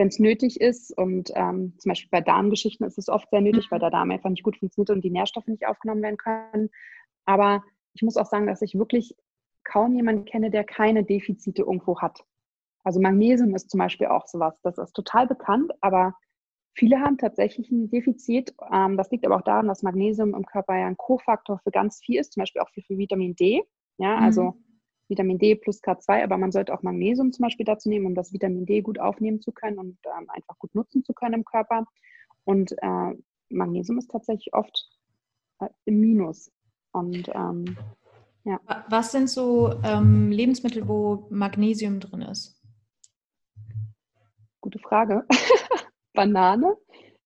Wenn 0.01 0.07
es 0.07 0.17
nötig 0.17 0.59
ist. 0.59 0.97
Und 0.97 1.31
ähm, 1.35 1.75
zum 1.77 1.89
Beispiel 1.89 2.09
bei 2.09 2.21
Darmgeschichten 2.21 2.87
ist 2.87 2.97
es 2.97 3.07
oft 3.07 3.29
sehr 3.29 3.41
nötig, 3.41 3.67
mhm. 3.67 3.71
weil 3.71 3.79
der 3.79 3.91
Darm 3.91 4.09
einfach 4.09 4.31
nicht 4.31 4.41
gut 4.41 4.57
funktioniert 4.57 4.89
und 4.89 5.03
die 5.03 5.11
Nährstoffe 5.11 5.45
nicht 5.45 5.67
aufgenommen 5.67 6.01
werden 6.01 6.17
können. 6.17 6.71
Aber 7.25 7.63
ich 7.93 8.01
muss 8.01 8.17
auch 8.17 8.25
sagen, 8.25 8.47
dass 8.47 8.63
ich 8.63 8.73
wirklich 8.73 9.15
kaum 9.63 9.95
jemanden 9.95 10.25
kenne, 10.25 10.49
der 10.49 10.63
keine 10.63 11.03
Defizite 11.03 11.61
irgendwo 11.61 12.01
hat. 12.01 12.25
Also 12.83 12.99
Magnesium 12.99 13.53
ist 13.53 13.69
zum 13.69 13.77
Beispiel 13.77 14.07
auch 14.07 14.25
sowas. 14.25 14.59
Das 14.63 14.79
ist 14.79 14.93
total 14.93 15.27
bekannt, 15.27 15.71
aber 15.81 16.15
viele 16.73 16.99
haben 16.99 17.19
tatsächlich 17.19 17.69
ein 17.69 17.91
Defizit. 17.91 18.55
Ähm, 18.73 18.97
das 18.97 19.11
liegt 19.11 19.23
aber 19.23 19.35
auch 19.35 19.43
daran, 19.43 19.67
dass 19.67 19.83
Magnesium 19.83 20.33
im 20.33 20.47
Körper 20.47 20.79
ja 20.79 20.87
ein 20.87 20.97
Kofaktor 20.97 21.59
für 21.59 21.69
ganz 21.69 21.99
viel 21.99 22.19
ist, 22.19 22.33
zum 22.33 22.41
Beispiel 22.41 22.63
auch 22.63 22.69
für, 22.69 22.81
für 22.81 22.97
Vitamin 22.97 23.35
D. 23.35 23.61
Ja, 23.99 24.17
also 24.17 24.43
mhm. 24.45 24.70
Vitamin 25.11 25.37
D 25.37 25.55
plus 25.55 25.83
K2, 25.83 26.23
aber 26.23 26.37
man 26.37 26.51
sollte 26.51 26.73
auch 26.73 26.81
Magnesium 26.81 27.31
zum 27.31 27.43
Beispiel 27.43 27.65
dazu 27.65 27.89
nehmen, 27.89 28.07
um 28.07 28.15
das 28.15 28.33
Vitamin 28.33 28.65
D 28.65 28.81
gut 28.81 28.97
aufnehmen 28.97 29.41
zu 29.41 29.51
können 29.51 29.77
und 29.77 29.97
ähm, 30.05 30.29
einfach 30.29 30.57
gut 30.57 30.73
nutzen 30.73 31.03
zu 31.03 31.13
können 31.13 31.35
im 31.35 31.45
Körper. 31.45 31.85
Und 32.45 32.71
äh, 32.81 33.13
Magnesium 33.49 33.99
ist 33.99 34.09
tatsächlich 34.09 34.53
oft 34.53 34.89
äh, 35.59 35.67
im 35.85 35.99
Minus. 35.99 36.51
Und 36.93 37.29
ähm, 37.35 37.77
ja. 38.45 38.59
Was 38.89 39.11
sind 39.11 39.29
so 39.29 39.75
ähm, 39.83 40.31
Lebensmittel, 40.31 40.87
wo 40.87 41.27
Magnesium 41.29 41.99
drin 41.99 42.21
ist? 42.23 42.59
Gute 44.61 44.79
Frage. 44.79 45.25
Banane. 46.13 46.75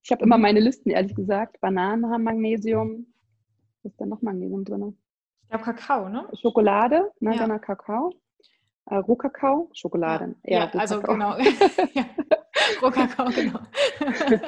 Ich 0.04 0.12
habe 0.12 0.24
immer 0.24 0.38
mhm. 0.38 0.44
meine 0.44 0.60
Listen, 0.60 0.90
ehrlich 0.90 1.16
gesagt. 1.16 1.60
Bananen 1.62 2.10
haben 2.10 2.24
Magnesium. 2.24 3.08
Was 3.84 3.92
ist 3.92 4.00
denn 4.00 4.10
noch 4.10 4.22
Magnesium 4.22 4.66
drin? 4.66 4.98
Ich 5.46 5.50
glaube 5.50 5.64
Kakao, 5.64 6.10
ne? 6.10 6.28
Schokolade, 6.42 7.12
ne, 7.20 7.36
ja. 7.36 7.60
Kakao. 7.60 8.12
Äh, 8.88 8.96
Rohkakao, 8.96 9.70
Schokolade. 9.74 10.36
Ja, 10.44 10.66
ja 10.66 10.80
also 10.80 11.02
genau. 11.02 11.38
ja. 11.94 12.06
Rohkakao, 12.82 13.30
genau. 13.30 13.60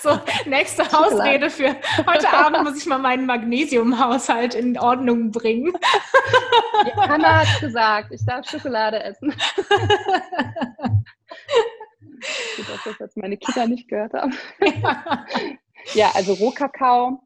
so, 0.00 0.18
nächste 0.46 0.84
Ausrede 0.96 1.50
für 1.50 1.76
heute 2.06 2.32
Abend 2.32 2.62
muss 2.62 2.78
ich 2.80 2.86
mal 2.86 2.98
meinen 2.98 3.26
Magnesiumhaushalt 3.26 4.54
in 4.54 4.78
Ordnung 4.78 5.32
bringen. 5.32 5.72
ja, 6.86 7.08
Hanna 7.08 7.40
hat 7.40 7.60
gesagt, 7.60 8.12
ich 8.12 8.24
darf 8.24 8.48
Schokolade 8.48 9.02
essen. 9.02 9.30
Gut, 12.56 12.68
dass 12.68 12.84
das 12.84 12.98
jetzt 13.00 13.16
meine 13.16 13.36
Kinder 13.36 13.66
nicht 13.66 13.88
gehört 13.88 14.12
haben. 14.12 14.36
ja, 15.94 16.12
also 16.14 16.32
Rohkakao, 16.34 17.22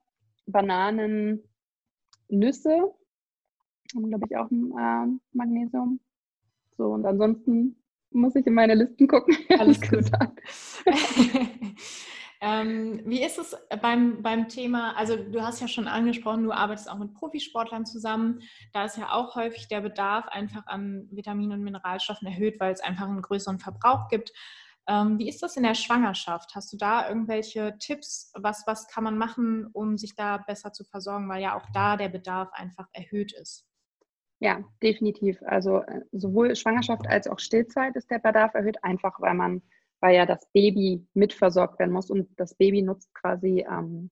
Bananen, 0.46 1.42
Nüsse, 2.28 2.94
haben, 3.94 4.08
glaube 4.08 4.26
ich, 4.28 4.36
auch 4.36 4.50
äh, 4.50 5.06
Magnesium. 5.32 6.00
So, 6.76 6.86
und 6.86 7.04
ansonsten 7.06 7.76
muss 8.10 8.34
ich 8.36 8.46
in 8.46 8.54
meine 8.54 8.74
Listen 8.74 9.06
gucken. 9.08 9.36
Alles 9.58 9.80
gut. 9.80 10.04
ähm, 12.40 13.00
wie 13.04 13.22
ist 13.22 13.38
es 13.38 13.56
beim, 13.80 14.22
beim 14.22 14.48
Thema, 14.48 14.96
also 14.96 15.16
du 15.16 15.42
hast 15.42 15.60
ja 15.60 15.68
schon 15.68 15.88
angesprochen, 15.88 16.44
du 16.44 16.52
arbeitest 16.52 16.90
auch 16.90 16.98
mit 16.98 17.14
Profisportlern 17.14 17.86
zusammen. 17.86 18.40
Da 18.72 18.84
ist 18.84 18.98
ja 18.98 19.12
auch 19.12 19.34
häufig 19.34 19.68
der 19.68 19.80
Bedarf 19.80 20.28
einfach 20.28 20.66
an 20.66 21.08
Vitaminen 21.10 21.58
und 21.58 21.64
Mineralstoffen 21.64 22.28
erhöht, 22.28 22.60
weil 22.60 22.72
es 22.72 22.80
einfach 22.80 23.08
einen 23.08 23.22
größeren 23.22 23.58
Verbrauch 23.58 24.08
gibt. 24.08 24.32
Ähm, 24.88 25.18
wie 25.18 25.28
ist 25.28 25.42
das 25.42 25.56
in 25.56 25.62
der 25.62 25.74
Schwangerschaft? 25.74 26.54
Hast 26.54 26.72
du 26.72 26.76
da 26.76 27.08
irgendwelche 27.08 27.76
Tipps? 27.78 28.32
Was, 28.34 28.64
was 28.66 28.88
kann 28.88 29.04
man 29.04 29.16
machen, 29.16 29.68
um 29.72 29.96
sich 29.96 30.16
da 30.16 30.38
besser 30.38 30.72
zu 30.72 30.82
versorgen, 30.84 31.28
weil 31.28 31.40
ja 31.40 31.56
auch 31.56 31.66
da 31.72 31.96
der 31.96 32.08
Bedarf 32.08 32.50
einfach 32.52 32.88
erhöht 32.92 33.32
ist? 33.32 33.64
Ja, 34.42 34.64
definitiv. 34.82 35.40
Also 35.46 35.82
äh, 35.82 36.00
sowohl 36.10 36.56
Schwangerschaft 36.56 37.06
als 37.06 37.28
auch 37.28 37.38
Stillzeit 37.38 37.94
ist 37.94 38.10
der 38.10 38.18
Bedarf 38.18 38.54
erhöht, 38.54 38.82
einfach 38.82 39.20
weil 39.20 39.34
man, 39.34 39.62
weil 40.00 40.16
ja 40.16 40.26
das 40.26 40.50
Baby 40.52 41.06
mitversorgt 41.14 41.78
werden 41.78 41.92
muss 41.92 42.10
und 42.10 42.28
das 42.40 42.54
Baby 42.54 42.82
nutzt 42.82 43.14
quasi 43.14 43.64
ähm, 43.70 44.10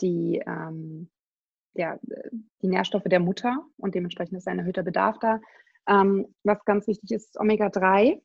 die, 0.00 0.40
ähm, 0.46 1.10
ja, 1.74 1.98
die 2.62 2.68
Nährstoffe 2.68 3.06
der 3.06 3.18
Mutter 3.18 3.66
und 3.76 3.96
dementsprechend 3.96 4.38
ist 4.38 4.46
ein 4.46 4.60
erhöhter 4.60 4.84
Bedarf 4.84 5.18
da. 5.18 5.40
Ähm, 5.88 6.32
was 6.44 6.64
ganz 6.64 6.86
wichtig 6.86 7.10
ist, 7.10 7.30
ist 7.30 7.40
Omega-3. 7.40 8.22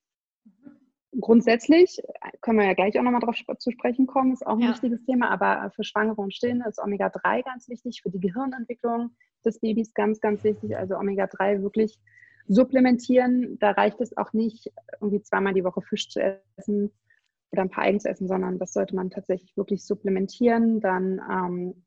Grundsätzlich 1.20 1.98
äh, 2.04 2.38
können 2.42 2.60
wir 2.60 2.68
ja 2.68 2.76
gleich 2.76 3.00
auch 3.00 3.04
nochmal 3.04 3.22
darauf 3.22 3.38
zu 3.58 3.72
sprechen 3.72 4.06
kommen, 4.06 4.32
ist 4.32 4.46
auch 4.46 4.58
ein 4.58 4.60
ja. 4.60 4.70
wichtiges 4.70 5.04
Thema, 5.06 5.32
aber 5.32 5.72
für 5.72 5.84
Schwangere 5.84 6.22
und 6.22 6.36
Stillende 6.36 6.70
ist 6.70 6.78
Omega-3 6.78 7.44
ganz 7.44 7.68
wichtig, 7.68 8.04
für 8.04 8.12
die 8.12 8.20
Gehirnentwicklung 8.20 9.16
des 9.48 9.60
Babys 9.60 9.94
ganz, 9.94 10.20
ganz 10.20 10.44
wichtig. 10.44 10.78
Also 10.78 10.96
Omega-3 10.96 11.62
wirklich 11.62 12.00
supplementieren. 12.48 13.58
Da 13.60 13.72
reicht 13.72 14.00
es 14.02 14.16
auch 14.18 14.34
nicht, 14.34 14.72
irgendwie 15.02 15.22
zweimal 15.22 15.54
die 15.54 15.64
Woche 15.64 15.82
Fisch 15.82 16.10
zu 16.10 16.22
essen 16.58 16.92
oder 17.52 17.64
ein 17.64 17.70
paar 17.70 17.84
Eigen 17.84 18.00
zu 18.00 18.10
essen, 18.10 18.28
sondern 18.28 18.60
das 18.60 18.74
sollte 18.74 18.96
man 18.96 19.10
tatsächlich 19.10 19.56
wirklich 19.56 19.86
supplementieren. 19.86 20.80
Dann 20.80 21.22
ähm, 21.30 21.84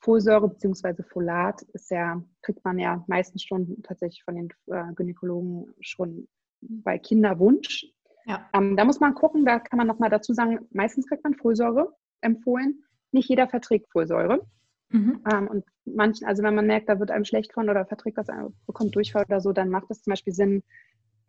Folsäure 0.00 0.48
bzw. 0.48 1.02
Folat 1.02 1.62
ist 1.72 1.90
ja, 1.90 2.22
kriegt 2.42 2.64
man 2.64 2.78
ja 2.78 3.04
meistens 3.06 3.42
schon 3.42 3.82
tatsächlich 3.82 4.22
von 4.24 4.34
den 4.34 4.48
äh, 4.66 4.92
Gynäkologen 4.94 5.74
schon 5.80 6.28
bei 6.60 6.98
Kinderwunsch. 6.98 7.86
Ja. 8.26 8.48
Ähm, 8.54 8.76
da 8.76 8.84
muss 8.84 9.00
man 9.00 9.14
gucken, 9.14 9.44
da 9.44 9.58
kann 9.58 9.76
man 9.76 9.86
nochmal 9.86 10.10
dazu 10.10 10.32
sagen, 10.32 10.66
meistens 10.72 11.06
kriegt 11.06 11.24
man 11.24 11.34
Folsäure 11.34 11.94
empfohlen. 12.20 12.82
Nicht 13.12 13.28
jeder 13.28 13.48
verträgt 13.48 13.90
Folsäure. 13.90 14.46
Mhm. 14.90 15.22
Ähm, 15.32 15.48
und 15.48 15.64
manchen, 15.84 16.26
also 16.26 16.42
wenn 16.42 16.54
man 16.54 16.66
merkt, 16.66 16.88
da 16.88 16.98
wird 16.98 17.10
einem 17.10 17.24
schlecht 17.24 17.52
von 17.52 17.70
oder 17.70 17.86
verträgt 17.86 18.18
das, 18.18 18.26
bekommt 18.66 18.94
Durchfall 18.94 19.24
oder 19.24 19.40
so, 19.40 19.52
dann 19.52 19.70
macht 19.70 19.90
es 19.90 20.02
zum 20.02 20.12
Beispiel 20.12 20.32
Sinn, 20.32 20.62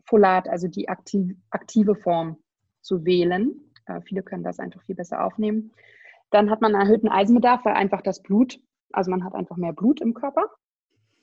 Folat, 0.06 0.50
also 0.50 0.68
die 0.68 0.90
aktiv, 0.90 1.36
aktive 1.52 1.96
Form 1.96 2.38
zu 2.82 3.06
wählen. 3.06 3.54
Äh, 3.86 4.02
viele 4.02 4.24
können 4.24 4.44
das 4.44 4.60
einfach 4.60 4.82
viel 4.84 4.96
besser 4.96 5.24
aufnehmen. 5.24 5.72
Dann 6.32 6.50
hat 6.50 6.62
man 6.62 6.74
einen 6.74 6.88
erhöhten 6.88 7.08
Eisenbedarf, 7.08 7.66
weil 7.66 7.74
einfach 7.74 8.02
das 8.02 8.22
Blut, 8.22 8.60
also 8.92 9.12
man 9.12 9.24
hat 9.24 9.36
einfach 9.36 9.58
mehr 9.58 9.74
Blut 9.74 10.02
im 10.02 10.14
Körper. 10.14 10.50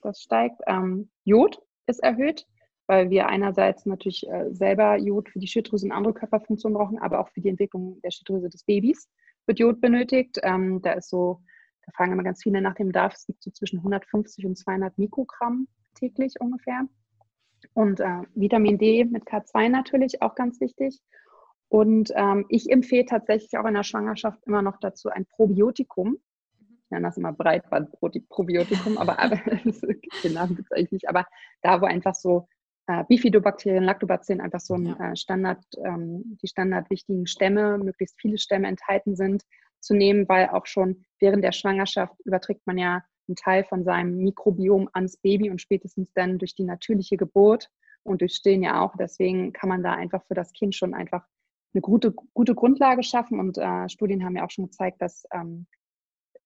Das 0.01 0.21
steigt. 0.21 0.61
Ähm, 0.67 1.09
Jod 1.25 1.61
ist 1.87 2.01
erhöht, 2.01 2.47
weil 2.87 3.09
wir 3.09 3.27
einerseits 3.27 3.85
natürlich 3.85 4.27
äh, 4.29 4.51
selber 4.51 4.97
Jod 4.97 5.29
für 5.29 5.39
die 5.39 5.47
Schilddrüse 5.47 5.85
und 5.85 5.91
andere 5.91 6.13
Körperfunktionen 6.13 6.77
brauchen, 6.77 6.99
aber 6.99 7.19
auch 7.19 7.29
für 7.29 7.41
die 7.41 7.49
Entwicklung 7.49 7.99
der 8.01 8.11
Schilddrüse 8.11 8.49
des 8.49 8.63
Babys 8.63 9.09
wird 9.45 9.59
Jod 9.59 9.81
benötigt. 9.81 10.39
Ähm, 10.43 10.81
da 10.81 10.93
ist 10.93 11.09
so 11.09 11.41
da 11.89 11.95
fragen 11.95 12.13
immer 12.13 12.23
ganz 12.23 12.43
viele 12.43 12.61
nach 12.61 12.75
dem 12.75 12.87
Bedarf. 12.87 13.13
Es 13.15 13.27
liegt 13.27 13.43
so 13.43 13.51
zwischen 13.51 13.79
150 13.79 14.45
und 14.45 14.57
200 14.57 14.97
Mikrogramm 14.97 15.67
täglich 15.95 16.35
ungefähr. 16.39 16.83
Und 17.73 17.99
äh, 17.99 18.21
Vitamin 18.35 18.77
D 18.77 19.05
mit 19.05 19.25
K2 19.25 19.69
natürlich 19.69 20.21
auch 20.21 20.35
ganz 20.35 20.61
wichtig. 20.61 20.99
Und 21.67 22.11
ähm, 22.15 22.45
ich 22.49 22.71
empfehle 22.71 23.05
tatsächlich 23.05 23.57
auch 23.57 23.65
in 23.65 23.73
der 23.73 23.83
Schwangerschaft 23.83 24.39
immer 24.45 24.61
noch 24.61 24.77
dazu 24.79 25.09
ein 25.09 25.25
Probiotikum. 25.25 26.17
Ich 26.59 26.91
nenne 26.91 27.07
das 27.07 27.17
immer 27.17 27.33
Breitband-Probiotikum, 27.33 28.97
aber 28.97 29.17
den 30.23 30.33
Namen 30.33 30.55
gibt 30.55 30.71
es 30.71 30.77
eigentlich 30.77 30.91
nicht. 30.91 31.09
Aber 31.09 31.25
da, 31.61 31.81
wo 31.81 31.85
einfach 31.85 32.15
so 32.15 32.47
äh, 32.87 33.03
Bifidobakterien, 33.07 33.83
Lactobacillen 33.83 34.41
einfach 34.41 34.59
so 34.59 34.75
ein 34.75 34.99
äh, 34.99 35.15
Standard, 35.15 35.63
ähm, 35.83 36.37
die 36.41 36.47
standardwichtigen 36.47 37.27
Stämme, 37.27 37.77
möglichst 37.77 38.19
viele 38.19 38.37
Stämme 38.37 38.67
enthalten 38.67 39.15
sind, 39.15 39.43
zu 39.79 39.93
nehmen, 39.93 40.27
weil 40.27 40.49
auch 40.49 40.65
schon 40.65 41.05
während 41.19 41.43
der 41.43 41.51
Schwangerschaft 41.51 42.19
überträgt 42.25 42.65
man 42.65 42.77
ja 42.77 43.03
einen 43.27 43.35
Teil 43.35 43.63
von 43.63 43.83
seinem 43.83 44.17
Mikrobiom 44.17 44.89
ans 44.93 45.17
Baby 45.17 45.49
und 45.49 45.61
spätestens 45.61 46.11
dann 46.13 46.37
durch 46.37 46.55
die 46.55 46.63
natürliche 46.63 47.17
Geburt 47.17 47.69
und 48.03 48.21
durch 48.21 48.33
Stillen 48.33 48.63
ja 48.63 48.81
auch. 48.81 48.95
Deswegen 48.97 49.53
kann 49.53 49.69
man 49.69 49.83
da 49.83 49.93
einfach 49.93 50.23
für 50.25 50.33
das 50.33 50.51
Kind 50.51 50.75
schon 50.75 50.93
einfach 50.93 51.25
eine 51.73 51.81
gute, 51.81 52.13
gute 52.33 52.55
Grundlage 52.55 53.03
schaffen. 53.03 53.39
Und 53.39 53.57
äh, 53.57 53.87
Studien 53.89 54.23
haben 54.25 54.35
ja 54.35 54.45
auch 54.45 54.51
schon 54.51 54.65
gezeigt, 54.65 55.01
dass 55.01 55.25
ähm, 55.31 55.67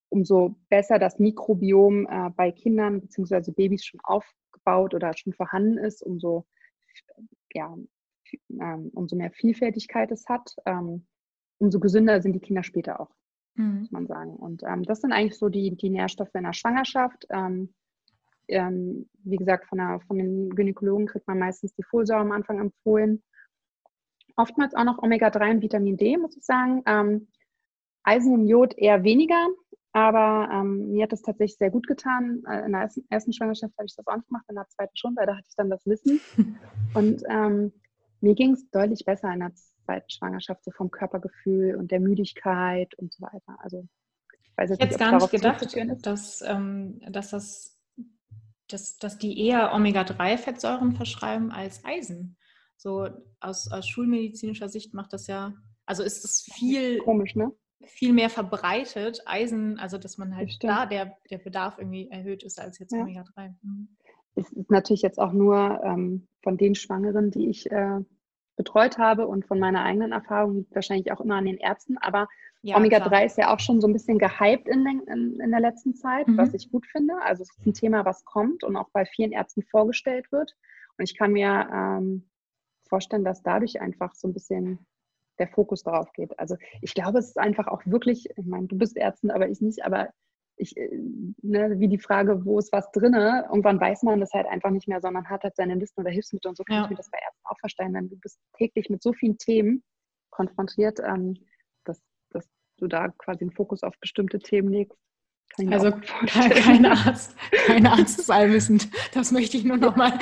umso 0.09 0.57
besser 0.69 0.99
das 0.99 1.19
Mikrobiom 1.19 2.05
äh, 2.07 2.29
bei 2.35 2.51
Kindern 2.51 3.01
bzw. 3.01 3.51
Babys 3.51 3.85
schon 3.85 4.01
aufgebaut 4.03 4.93
oder 4.93 5.15
schon 5.15 5.33
vorhanden 5.33 5.77
ist, 5.77 6.03
umso, 6.03 6.45
ja, 7.53 7.73
ähm, 8.49 8.91
umso 8.93 9.15
mehr 9.15 9.31
Vielfältigkeit 9.31 10.11
es 10.11 10.27
hat, 10.27 10.55
ähm, 10.65 11.07
umso 11.59 11.79
gesünder 11.79 12.21
sind 12.21 12.33
die 12.33 12.39
Kinder 12.39 12.63
später 12.63 12.99
auch 12.99 13.09
mhm. 13.55 13.79
muss 13.79 13.91
man 13.91 14.07
sagen. 14.07 14.35
Und 14.35 14.63
ähm, 14.63 14.83
das 14.83 15.01
sind 15.01 15.11
eigentlich 15.11 15.37
so 15.37 15.49
die, 15.49 15.75
die 15.75 15.89
Nährstoffe 15.89 16.33
in 16.33 16.43
der 16.43 16.53
Schwangerschaft. 16.53 17.25
Ähm, 17.29 17.73
ähm, 18.47 19.09
wie 19.23 19.37
gesagt, 19.37 19.67
von, 19.67 19.77
der, 19.77 19.99
von 20.07 20.17
den 20.17 20.49
Gynäkologen 20.49 21.07
kriegt 21.07 21.27
man 21.27 21.39
meistens 21.39 21.73
die 21.75 21.83
Folsäure 21.83 22.21
am 22.21 22.31
Anfang 22.31 22.59
empfohlen. 22.59 23.23
Oftmals 24.35 24.73
auch 24.73 24.83
noch 24.83 25.01
Omega-3 25.01 25.51
und 25.51 25.61
Vitamin 25.61 25.97
D, 25.97 26.17
muss 26.17 26.35
ich 26.35 26.43
sagen. 26.43 26.81
Ähm, 26.85 27.27
Eisen 28.03 28.33
und 28.33 28.47
Jod 28.47 28.73
eher 28.77 29.03
weniger, 29.03 29.47
aber 29.93 30.49
ähm, 30.51 30.91
mir 30.91 31.03
hat 31.03 31.11
das 31.11 31.21
tatsächlich 31.21 31.57
sehr 31.57 31.69
gut 31.69 31.87
getan. 31.87 32.43
Äh, 32.49 32.65
in 32.65 32.71
der 32.73 32.81
ersten, 32.81 33.05
ersten 33.09 33.31
Schwangerschaft 33.31 33.73
habe 33.77 33.85
ich 33.85 33.95
das 33.95 34.07
auch 34.07 34.15
nicht 34.15 34.27
gemacht, 34.27 34.45
in 34.49 34.55
der 34.55 34.67
zweiten 34.67 34.97
schon, 34.97 35.15
weil 35.15 35.27
da 35.27 35.37
hatte 35.37 35.47
ich 35.47 35.55
dann 35.55 35.69
das 35.69 35.85
Wissen. 35.85 36.19
Und 36.93 37.23
ähm, 37.29 37.71
mir 38.19 38.35
ging 38.35 38.53
es 38.53 38.69
deutlich 38.71 39.05
besser 39.05 39.31
in 39.31 39.39
der 39.39 39.53
zweiten 39.83 40.09
Schwangerschaft, 40.09 40.63
so 40.63 40.71
vom 40.71 40.91
Körpergefühl 40.91 41.75
und 41.75 41.91
der 41.91 41.99
Müdigkeit 41.99 42.93
und 42.95 43.13
so 43.13 43.21
weiter. 43.21 43.57
Also 43.59 43.85
ich 44.31 44.57
weiß 44.57 44.69
jetzt 44.71 44.83
ich 44.83 44.89
nicht, 44.89 44.99
gar 44.99 45.15
nicht 45.15 45.31
gedacht, 45.31 45.65
dass, 46.05 46.41
ähm, 46.41 47.01
dass, 47.09 47.31
das, 47.31 47.79
dass, 48.67 48.97
dass 48.97 49.17
die 49.17 49.39
eher 49.39 49.73
Omega-3-Fettsäuren 49.73 50.93
verschreiben 50.93 51.51
als 51.51 51.83
Eisen. 51.85 52.37
So 52.77 53.07
aus, 53.39 53.71
aus 53.71 53.87
schulmedizinischer 53.87 54.69
Sicht 54.69 54.93
macht 54.93 55.13
das 55.13 55.27
ja 55.27 55.53
Also 55.85 56.03
ist 56.03 56.25
es 56.25 56.41
viel 56.41 56.99
komisch, 56.99 57.35
ne? 57.35 57.51
viel 57.85 58.13
mehr 58.13 58.29
verbreitet, 58.29 59.21
Eisen, 59.25 59.79
also 59.79 59.97
dass 59.97 60.17
man 60.17 60.35
halt 60.35 60.63
da 60.63 60.85
der, 60.85 61.17
der 61.29 61.37
Bedarf 61.37 61.77
irgendwie 61.77 62.09
erhöht 62.09 62.43
ist 62.43 62.59
als 62.59 62.79
jetzt 62.79 62.93
ja. 62.93 63.01
Omega-3. 63.01 63.53
Mhm. 63.61 63.87
Es 64.35 64.51
ist 64.51 64.71
natürlich 64.71 65.01
jetzt 65.01 65.19
auch 65.19 65.31
nur 65.31 65.81
ähm, 65.83 66.27
von 66.41 66.57
den 66.57 66.75
Schwangeren, 66.75 67.29
die 67.29 67.49
ich 67.49 67.71
äh, 67.71 67.99
betreut 68.55 68.97
habe 68.97 69.27
und 69.27 69.45
von 69.45 69.59
meiner 69.59 69.83
eigenen 69.83 70.11
Erfahrung 70.11 70.65
wahrscheinlich 70.71 71.11
auch 71.11 71.21
immer 71.21 71.35
an 71.35 71.45
den 71.45 71.57
Ärzten, 71.57 71.97
aber 71.97 72.27
ja, 72.65 72.77
Omega-3 72.77 73.25
ist 73.25 73.37
ja 73.37 73.53
auch 73.53 73.59
schon 73.59 73.81
so 73.81 73.87
ein 73.87 73.93
bisschen 73.93 74.17
gehypt 74.17 74.69
in, 74.69 74.85
in, 75.07 75.39
in 75.39 75.51
der 75.51 75.59
letzten 75.59 75.95
Zeit, 75.95 76.29
mhm. 76.29 76.37
was 76.37 76.53
ich 76.53 76.71
gut 76.71 76.85
finde. 76.87 77.13
Also 77.21 77.43
es 77.43 77.49
ist 77.49 77.65
ein 77.65 77.73
Thema, 77.73 78.05
was 78.05 78.23
kommt 78.23 78.63
und 78.63 78.77
auch 78.77 78.89
bei 78.93 79.05
vielen 79.05 79.33
Ärzten 79.33 79.63
vorgestellt 79.63 80.31
wird. 80.31 80.55
Und 80.97 81.03
ich 81.03 81.17
kann 81.17 81.33
mir 81.33 81.67
ähm, 81.73 82.29
vorstellen, 82.87 83.25
dass 83.25 83.43
dadurch 83.43 83.81
einfach 83.81 84.15
so 84.15 84.29
ein 84.29 84.33
bisschen 84.33 84.85
der 85.39 85.49
Fokus 85.49 85.83
darauf 85.83 86.13
geht. 86.13 86.39
Also 86.39 86.55
ich 86.81 86.93
glaube, 86.93 87.19
es 87.19 87.27
ist 87.27 87.39
einfach 87.39 87.67
auch 87.67 87.81
wirklich, 87.85 88.29
ich 88.29 88.45
meine, 88.45 88.67
du 88.67 88.77
bist 88.77 88.95
Ärztin, 88.95 89.31
aber 89.31 89.49
ich 89.49 89.59
nicht, 89.59 89.83
aber 89.83 90.09
ich, 90.55 90.77
äh, 90.77 90.89
ne, 91.41 91.79
wie 91.79 91.87
die 91.87 91.99
Frage, 91.99 92.45
wo 92.45 92.59
ist 92.59 92.71
was 92.71 92.91
drin, 92.91 93.13
irgendwann 93.13 93.79
weiß 93.79 94.03
man 94.03 94.19
das 94.19 94.31
halt 94.33 94.47
einfach 94.47 94.69
nicht 94.69 94.87
mehr, 94.87 95.01
sondern 95.01 95.29
hat 95.29 95.43
halt 95.43 95.55
seine 95.55 95.75
Listen 95.75 96.01
oder 96.01 96.11
Hilfsmittel 96.11 96.49
und 96.49 96.57
so 96.57 96.63
kann 96.63 96.77
ja. 96.77 96.83
ich 96.83 96.89
mir 96.89 96.95
das 96.95 97.09
bei 97.09 97.19
Ärzten 97.23 97.45
auch 97.45 97.59
verstehen, 97.59 97.93
denn 97.93 98.09
du 98.09 98.17
bist 98.17 98.39
täglich 98.57 98.89
mit 98.89 99.01
so 99.01 99.13
vielen 99.13 99.37
Themen 99.37 99.83
konfrontiert, 100.29 100.99
ähm, 100.99 101.35
dass, 101.85 102.01
dass 102.31 102.47
du 102.77 102.87
da 102.87 103.09
quasi 103.09 103.43
einen 103.43 103.51
Fokus 103.51 103.83
auf 103.83 103.97
bestimmte 103.99 104.39
Themen 104.39 104.69
legst. 104.69 104.97
Also 105.69 105.91
kein 106.27 106.85
Arzt, 106.85 107.35
kein 107.67 107.85
Arzt 107.85 108.19
ist 108.19 108.31
allwissend. 108.31 108.89
Das 109.13 109.31
möchte 109.31 109.57
ich 109.57 109.63
nur 109.63 109.77
noch 109.77 109.95
mal. 109.95 110.17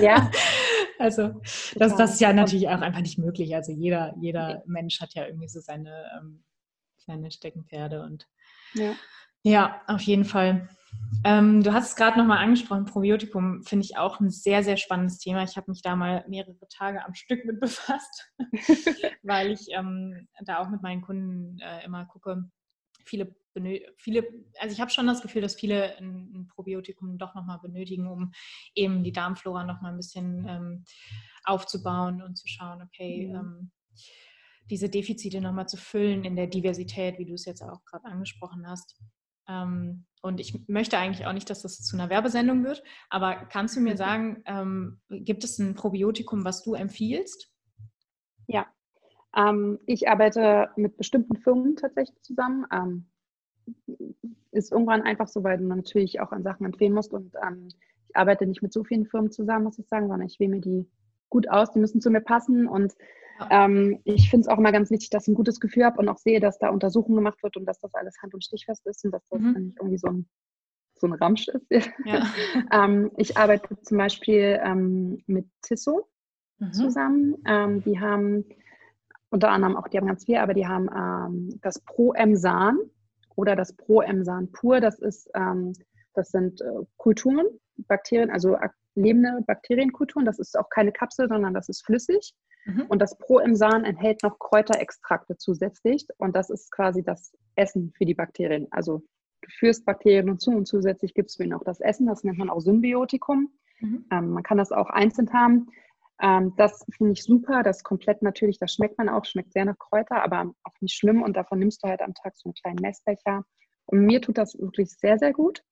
ja. 0.00 0.30
Also 0.98 1.40
das, 1.76 1.96
das 1.96 2.14
ist 2.14 2.20
ja 2.20 2.32
natürlich 2.32 2.68
auch 2.68 2.80
einfach 2.80 3.00
nicht 3.00 3.18
möglich. 3.18 3.54
Also 3.54 3.72
jeder, 3.72 4.14
jeder 4.20 4.62
Mensch 4.66 5.00
hat 5.00 5.14
ja 5.14 5.26
irgendwie 5.26 5.48
so 5.48 5.60
seine, 5.60 6.04
ähm, 6.18 6.44
seine 6.98 7.30
Steckenpferde 7.30 8.02
und 8.02 8.28
ja, 8.74 8.94
ja 9.42 9.80
auf 9.86 10.02
jeden 10.02 10.24
Fall. 10.24 10.68
Ähm, 11.24 11.62
du 11.62 11.72
hast 11.72 11.90
es 11.90 11.96
gerade 11.96 12.18
nochmal 12.18 12.38
angesprochen, 12.38 12.84
Probiotikum 12.84 13.62
finde 13.62 13.84
ich 13.84 13.96
auch 13.96 14.20
ein 14.20 14.30
sehr, 14.30 14.62
sehr 14.64 14.76
spannendes 14.76 15.18
Thema. 15.18 15.42
Ich 15.44 15.56
habe 15.56 15.70
mich 15.70 15.82
da 15.82 15.94
mal 15.94 16.24
mehrere 16.28 16.68
Tage 16.68 17.04
am 17.04 17.14
Stück 17.14 17.44
mit 17.44 17.60
befasst, 17.60 18.32
weil 19.22 19.52
ich 19.52 19.68
ähm, 19.70 20.28
da 20.44 20.58
auch 20.58 20.68
mit 20.68 20.82
meinen 20.82 21.02
Kunden 21.02 21.58
äh, 21.60 21.84
immer 21.84 22.06
gucke, 22.06 22.50
viele 23.04 23.34
viele, 23.96 24.26
also 24.60 24.72
ich 24.72 24.80
habe 24.80 24.90
schon 24.90 25.06
das 25.06 25.22
Gefühl, 25.22 25.42
dass 25.42 25.54
viele 25.54 25.96
ein, 25.98 26.32
ein 26.34 26.46
Probiotikum 26.48 27.18
doch 27.18 27.34
nochmal 27.34 27.58
benötigen, 27.58 28.08
um 28.08 28.32
eben 28.74 29.04
die 29.04 29.12
Darmflora 29.12 29.64
nochmal 29.64 29.92
ein 29.92 29.98
bisschen 29.98 30.46
ähm, 30.48 30.84
aufzubauen 31.44 32.22
und 32.22 32.36
zu 32.36 32.48
schauen, 32.48 32.82
okay, 32.82 33.28
mhm. 33.28 33.70
Diese 34.70 34.88
Defizite 34.88 35.40
nochmal 35.40 35.68
zu 35.68 35.76
füllen 35.76 36.24
in 36.24 36.36
der 36.36 36.46
Diversität, 36.46 37.18
wie 37.18 37.26
du 37.26 37.34
es 37.34 37.44
jetzt 37.44 37.62
auch 37.62 37.84
gerade 37.84 38.06
angesprochen 38.06 38.66
hast. 38.66 38.98
Ähm, 39.48 40.06
und 40.22 40.40
ich 40.40 40.68
möchte 40.68 40.98
eigentlich 40.98 41.26
auch 41.26 41.32
nicht, 41.32 41.50
dass 41.50 41.62
das 41.62 41.82
zu 41.82 41.96
einer 41.96 42.10
Werbesendung 42.10 42.64
wird, 42.64 42.82
aber 43.10 43.34
kannst 43.46 43.76
du 43.76 43.80
mir 43.80 43.96
sagen, 43.96 44.42
ähm, 44.46 45.00
gibt 45.08 45.44
es 45.44 45.58
ein 45.58 45.74
Probiotikum, 45.74 46.44
was 46.44 46.62
du 46.62 46.74
empfiehlst? 46.74 47.50
Ja, 48.46 48.66
ähm, 49.36 49.78
ich 49.86 50.08
arbeite 50.08 50.70
mit 50.76 50.96
bestimmten 50.96 51.36
Firmen 51.36 51.76
tatsächlich 51.76 52.20
zusammen. 52.22 52.66
Ähm, 52.72 53.06
ist 54.50 54.72
irgendwann 54.72 55.02
einfach 55.02 55.28
so, 55.28 55.42
weil 55.42 55.58
du 55.58 55.64
natürlich 55.64 56.20
auch 56.20 56.32
an 56.32 56.42
Sachen 56.42 56.66
empfehlen 56.66 56.92
musst. 56.92 57.12
Und 57.12 57.34
ähm, 57.46 57.68
ich 58.08 58.16
arbeite 58.16 58.46
nicht 58.46 58.62
mit 58.62 58.72
so 58.72 58.84
vielen 58.84 59.06
Firmen 59.06 59.30
zusammen, 59.30 59.64
muss 59.64 59.78
ich 59.78 59.88
sagen, 59.88 60.08
sondern 60.08 60.26
ich 60.26 60.38
wähle 60.38 60.50
mir 60.50 60.60
die 60.60 60.86
gut 61.30 61.48
aus, 61.48 61.72
die 61.72 61.78
müssen 61.78 62.00
zu 62.00 62.10
mir 62.10 62.20
passen. 62.20 62.68
Und 62.68 62.94
ähm, 63.50 64.00
ich 64.04 64.30
finde 64.30 64.42
es 64.42 64.48
auch 64.48 64.58
immer 64.58 64.72
ganz 64.72 64.90
wichtig, 64.90 65.10
dass 65.10 65.24
ich 65.24 65.32
ein 65.32 65.36
gutes 65.36 65.60
Gefühl 65.60 65.84
habe 65.84 65.98
und 65.98 66.08
auch 66.08 66.18
sehe, 66.18 66.40
dass 66.40 66.58
da 66.58 66.70
Untersuchungen 66.70 67.16
gemacht 67.16 67.42
wird 67.42 67.56
und 67.56 67.66
dass 67.66 67.78
das 67.80 67.94
alles 67.94 68.16
hand- 68.22 68.34
und 68.34 68.44
stichfest 68.44 68.86
ist 68.86 69.04
und 69.04 69.12
dass 69.12 69.26
das 69.28 69.40
mhm. 69.40 69.52
nicht 69.52 69.76
irgendwie 69.78 69.98
so 69.98 70.08
ein, 70.08 70.28
so 70.96 71.06
ein 71.06 71.12
Ramsch 71.14 71.48
ist. 71.48 71.70
Ja. 72.04 72.26
ähm, 72.72 73.10
ich 73.16 73.36
arbeite 73.36 73.80
zum 73.82 73.98
Beispiel 73.98 74.60
ähm, 74.62 75.22
mit 75.26 75.46
Tissot 75.62 76.04
mhm. 76.58 76.72
zusammen. 76.72 77.36
Ähm, 77.46 77.82
die 77.82 77.98
haben 78.00 78.44
unter 79.30 79.50
anderem 79.50 79.76
auch, 79.76 79.88
die 79.88 79.96
haben 79.96 80.06
ganz 80.06 80.24
viel, 80.24 80.36
aber 80.36 80.54
die 80.54 80.66
haben 80.66 80.88
ähm, 80.94 81.58
das 81.62 81.80
Pro-Emsan 81.80 82.78
oder 83.34 83.56
das 83.56 83.72
Pro-Emsan 83.72 84.52
pur. 84.52 84.80
Das 84.80 84.98
ist, 84.98 85.30
ähm, 85.34 85.72
das 86.14 86.30
sind 86.30 86.60
äh, 86.60 86.84
Kulturen, 86.98 87.46
Bakterien, 87.86 88.30
also 88.30 88.56
lebende 88.94 89.42
Bakterienkulturen. 89.46 90.26
Das 90.26 90.38
ist 90.38 90.58
auch 90.58 90.68
keine 90.70 90.92
Kapsel, 90.92 91.28
sondern 91.28 91.54
das 91.54 91.68
ist 91.68 91.84
flüssig. 91.84 92.34
Mhm. 92.64 92.86
Und 92.88 93.00
das 93.00 93.16
Pro-Emsan 93.18 93.84
enthält 93.84 94.22
noch 94.22 94.38
Kräuterextrakte 94.38 95.36
zusätzlich. 95.36 96.06
Und 96.18 96.36
das 96.36 96.50
ist 96.50 96.70
quasi 96.70 97.02
das 97.02 97.32
Essen 97.56 97.92
für 97.96 98.04
die 98.04 98.14
Bakterien. 98.14 98.68
Also 98.70 99.02
du 99.42 99.50
führst 99.50 99.84
Bakterien 99.84 100.30
und 100.30 100.40
zu 100.40 100.50
und 100.50 100.66
zusätzlich 100.66 101.14
gibst 101.14 101.38
du 101.38 101.42
ihnen 101.42 101.54
auch 101.54 101.64
das 101.64 101.80
Essen. 101.80 102.06
Das 102.06 102.24
nennt 102.24 102.38
man 102.38 102.50
auch 102.50 102.60
Symbiotikum. 102.60 103.52
Mhm. 103.80 104.06
Ähm, 104.10 104.30
man 104.30 104.42
kann 104.42 104.58
das 104.58 104.72
auch 104.72 104.90
einzeln 104.90 105.32
haben. 105.32 105.68
Ähm, 106.20 106.54
das 106.56 106.84
finde 106.96 107.12
ich 107.12 107.24
super, 107.24 107.62
das 107.62 107.78
ist 107.78 107.84
komplett 107.84 108.22
natürlich, 108.22 108.58
das 108.58 108.74
schmeckt 108.74 108.96
man 108.96 109.08
auch, 109.08 109.24
schmeckt 109.24 109.52
sehr 109.52 109.64
nach 109.64 109.78
Kräuter, 109.78 110.22
aber 110.22 110.54
auch 110.62 110.80
nicht 110.80 110.94
schlimm 110.94 111.20
und 111.20 111.36
davon 111.36 111.58
nimmst 111.58 111.82
du 111.82 111.88
halt 111.88 112.00
am 112.00 112.14
Tag 112.14 112.36
so 112.36 112.48
einen 112.48 112.54
kleinen 112.54 112.78
Messbecher. 112.80 113.44
Und 113.86 114.06
mir 114.06 114.20
tut 114.20 114.38
das 114.38 114.56
wirklich 114.58 114.90
sehr, 114.90 115.18
sehr 115.18 115.32
gut. 115.32 115.62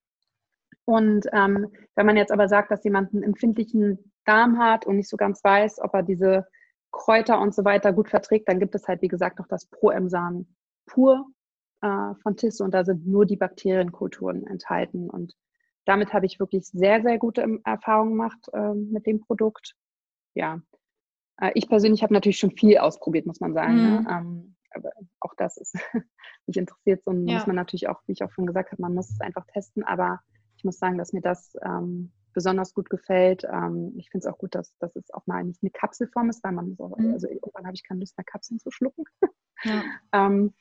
Und 0.91 1.25
ähm, 1.33 1.71
wenn 1.95 2.05
man 2.05 2.17
jetzt 2.17 2.31
aber 2.31 2.47
sagt, 2.47 2.71
dass 2.71 2.83
jemand 2.83 3.13
einen 3.13 3.23
empfindlichen 3.23 4.11
Darm 4.25 4.59
hat 4.59 4.85
und 4.85 4.97
nicht 4.97 5.09
so 5.09 5.17
ganz 5.17 5.43
weiß, 5.43 5.79
ob 5.79 5.93
er 5.93 6.03
diese 6.03 6.47
Kräuter 6.91 7.39
und 7.39 7.55
so 7.55 7.63
weiter 7.63 7.93
gut 7.93 8.09
verträgt, 8.09 8.49
dann 8.49 8.59
gibt 8.59 8.75
es 8.75 8.87
halt, 8.87 9.01
wie 9.01 9.07
gesagt, 9.07 9.39
noch 9.39 9.47
das 9.47 9.65
Proemsan 9.67 10.47
pur 10.85 11.25
äh, 11.81 12.13
von 12.21 12.35
Tisse 12.35 12.63
und 12.63 12.73
da 12.73 12.83
sind 12.83 13.07
nur 13.07 13.25
die 13.25 13.37
Bakterienkulturen 13.37 14.45
enthalten. 14.45 15.09
Und 15.09 15.33
damit 15.85 16.13
habe 16.13 16.25
ich 16.25 16.39
wirklich 16.39 16.67
sehr, 16.67 17.01
sehr 17.01 17.17
gute 17.17 17.59
Erfahrungen 17.63 18.11
gemacht 18.11 18.49
äh, 18.53 18.73
mit 18.73 19.07
dem 19.07 19.21
Produkt 19.21 19.75
ja, 20.33 20.61
äh, 21.39 21.51
ich 21.55 21.67
persönlich 21.67 22.03
habe 22.03 22.13
natürlich 22.13 22.39
schon 22.39 22.51
viel 22.51 22.77
ausprobiert, 22.77 23.25
muss 23.25 23.39
man 23.39 23.53
sagen. 23.53 23.75
Ne? 23.75 23.81
Mhm. 23.81 24.03
Ne? 24.03 24.07
Ähm, 24.09 24.55
aber 24.73 24.91
auch 25.19 25.33
das 25.37 25.57
ist 25.57 25.75
mich 26.47 26.57
interessiert. 26.57 27.03
So 27.03 27.11
ja. 27.11 27.33
muss 27.33 27.47
man 27.47 27.55
natürlich 27.55 27.89
auch, 27.89 28.01
wie 28.05 28.13
ich 28.13 28.23
auch 28.23 28.31
schon 28.31 28.45
gesagt 28.45 28.71
habe, 28.71 28.81
man 28.81 28.93
muss 28.93 29.09
es 29.09 29.19
einfach 29.19 29.45
testen. 29.47 29.83
Aber 29.83 30.19
ich 30.61 30.65
muss 30.65 30.77
sagen, 30.77 30.99
dass 30.99 31.11
mir 31.11 31.21
das 31.21 31.53
ähm, 31.65 32.11
besonders 32.33 32.75
gut 32.75 32.91
gefällt. 32.91 33.43
Ähm, 33.51 33.93
ich 33.97 34.11
finde 34.11 34.27
es 34.27 34.31
auch 34.31 34.37
gut, 34.37 34.53
dass, 34.53 34.77
dass 34.77 34.95
es 34.95 35.11
auch 35.11 35.25
mal 35.25 35.43
nicht 35.43 35.63
eine 35.63 35.71
Kapselform 35.71 36.29
ist, 36.29 36.43
weil 36.43 36.51
man 36.51 36.75
so, 36.75 36.95
mhm. 36.95 37.13
also 37.13 37.27
irgendwann 37.27 37.65
habe 37.65 37.73
ich 37.73 37.83
keine 37.83 38.01
Lust 38.01 38.15
mehr, 38.15 38.25
Kapseln 38.25 38.59
zu 38.59 38.69
schlucken. 38.69 39.05
Ja. 39.63 39.81
ähm, 40.13 40.53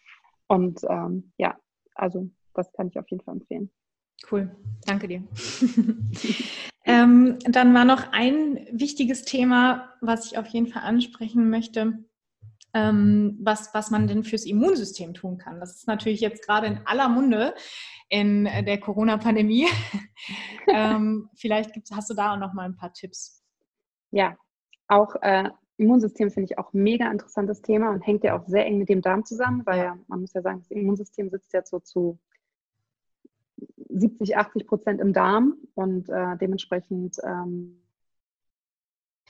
und 0.48 0.80
ähm, 0.88 1.32
ja, 1.36 1.58
also 1.94 2.30
das 2.54 2.72
kann 2.72 2.88
ich 2.88 2.98
auf 2.98 3.10
jeden 3.10 3.22
Fall 3.22 3.34
empfehlen. 3.34 3.70
Cool, 4.30 4.56
danke 4.86 5.06
dir. 5.06 5.22
ähm, 6.86 7.38
dann 7.44 7.74
war 7.74 7.84
noch 7.84 8.12
ein 8.12 8.68
wichtiges 8.72 9.24
Thema, 9.24 9.92
was 10.00 10.24
ich 10.24 10.38
auf 10.38 10.46
jeden 10.46 10.68
Fall 10.68 10.82
ansprechen 10.82 11.50
möchte, 11.50 12.04
ähm, 12.74 13.38
was, 13.40 13.74
was 13.74 13.90
man 13.90 14.06
denn 14.06 14.24
fürs 14.24 14.46
Immunsystem 14.46 15.14
tun 15.14 15.38
kann. 15.38 15.60
Das 15.60 15.76
ist 15.76 15.86
natürlich 15.86 16.20
jetzt 16.20 16.46
gerade 16.46 16.66
in 16.66 16.80
aller 16.84 17.08
Munde 17.08 17.54
in 18.08 18.44
der 18.44 18.78
Corona-Pandemie. 18.78 19.66
ähm, 20.68 21.28
vielleicht 21.34 21.72
gibt's, 21.72 21.92
hast 21.92 22.10
du 22.10 22.14
da 22.14 22.34
auch 22.34 22.38
noch 22.38 22.52
mal 22.52 22.64
ein 22.64 22.76
paar 22.76 22.92
Tipps. 22.92 23.42
Ja, 24.10 24.36
auch 24.88 25.14
äh, 25.22 25.48
Immunsystem 25.76 26.30
finde 26.30 26.50
ich 26.50 26.58
auch 26.58 26.72
mega 26.72 27.10
interessantes 27.10 27.62
Thema 27.62 27.90
und 27.90 28.06
hängt 28.06 28.22
ja 28.24 28.38
auch 28.38 28.46
sehr 28.46 28.66
eng 28.66 28.78
mit 28.78 28.88
dem 28.88 29.00
Darm 29.00 29.24
zusammen, 29.24 29.62
weil 29.64 29.78
ja, 29.78 29.98
man 30.08 30.20
muss 30.20 30.34
ja 30.34 30.42
sagen, 30.42 30.58
das 30.58 30.70
Immunsystem 30.70 31.30
sitzt 31.30 31.52
ja 31.54 31.64
so 31.64 31.78
zu 31.78 32.18
70, 33.88 34.36
80 34.36 34.66
Prozent 34.66 35.00
im 35.00 35.12
Darm 35.12 35.54
und 35.74 36.08
äh, 36.08 36.36
dementsprechend 36.38 37.16
ähm, 37.24 37.79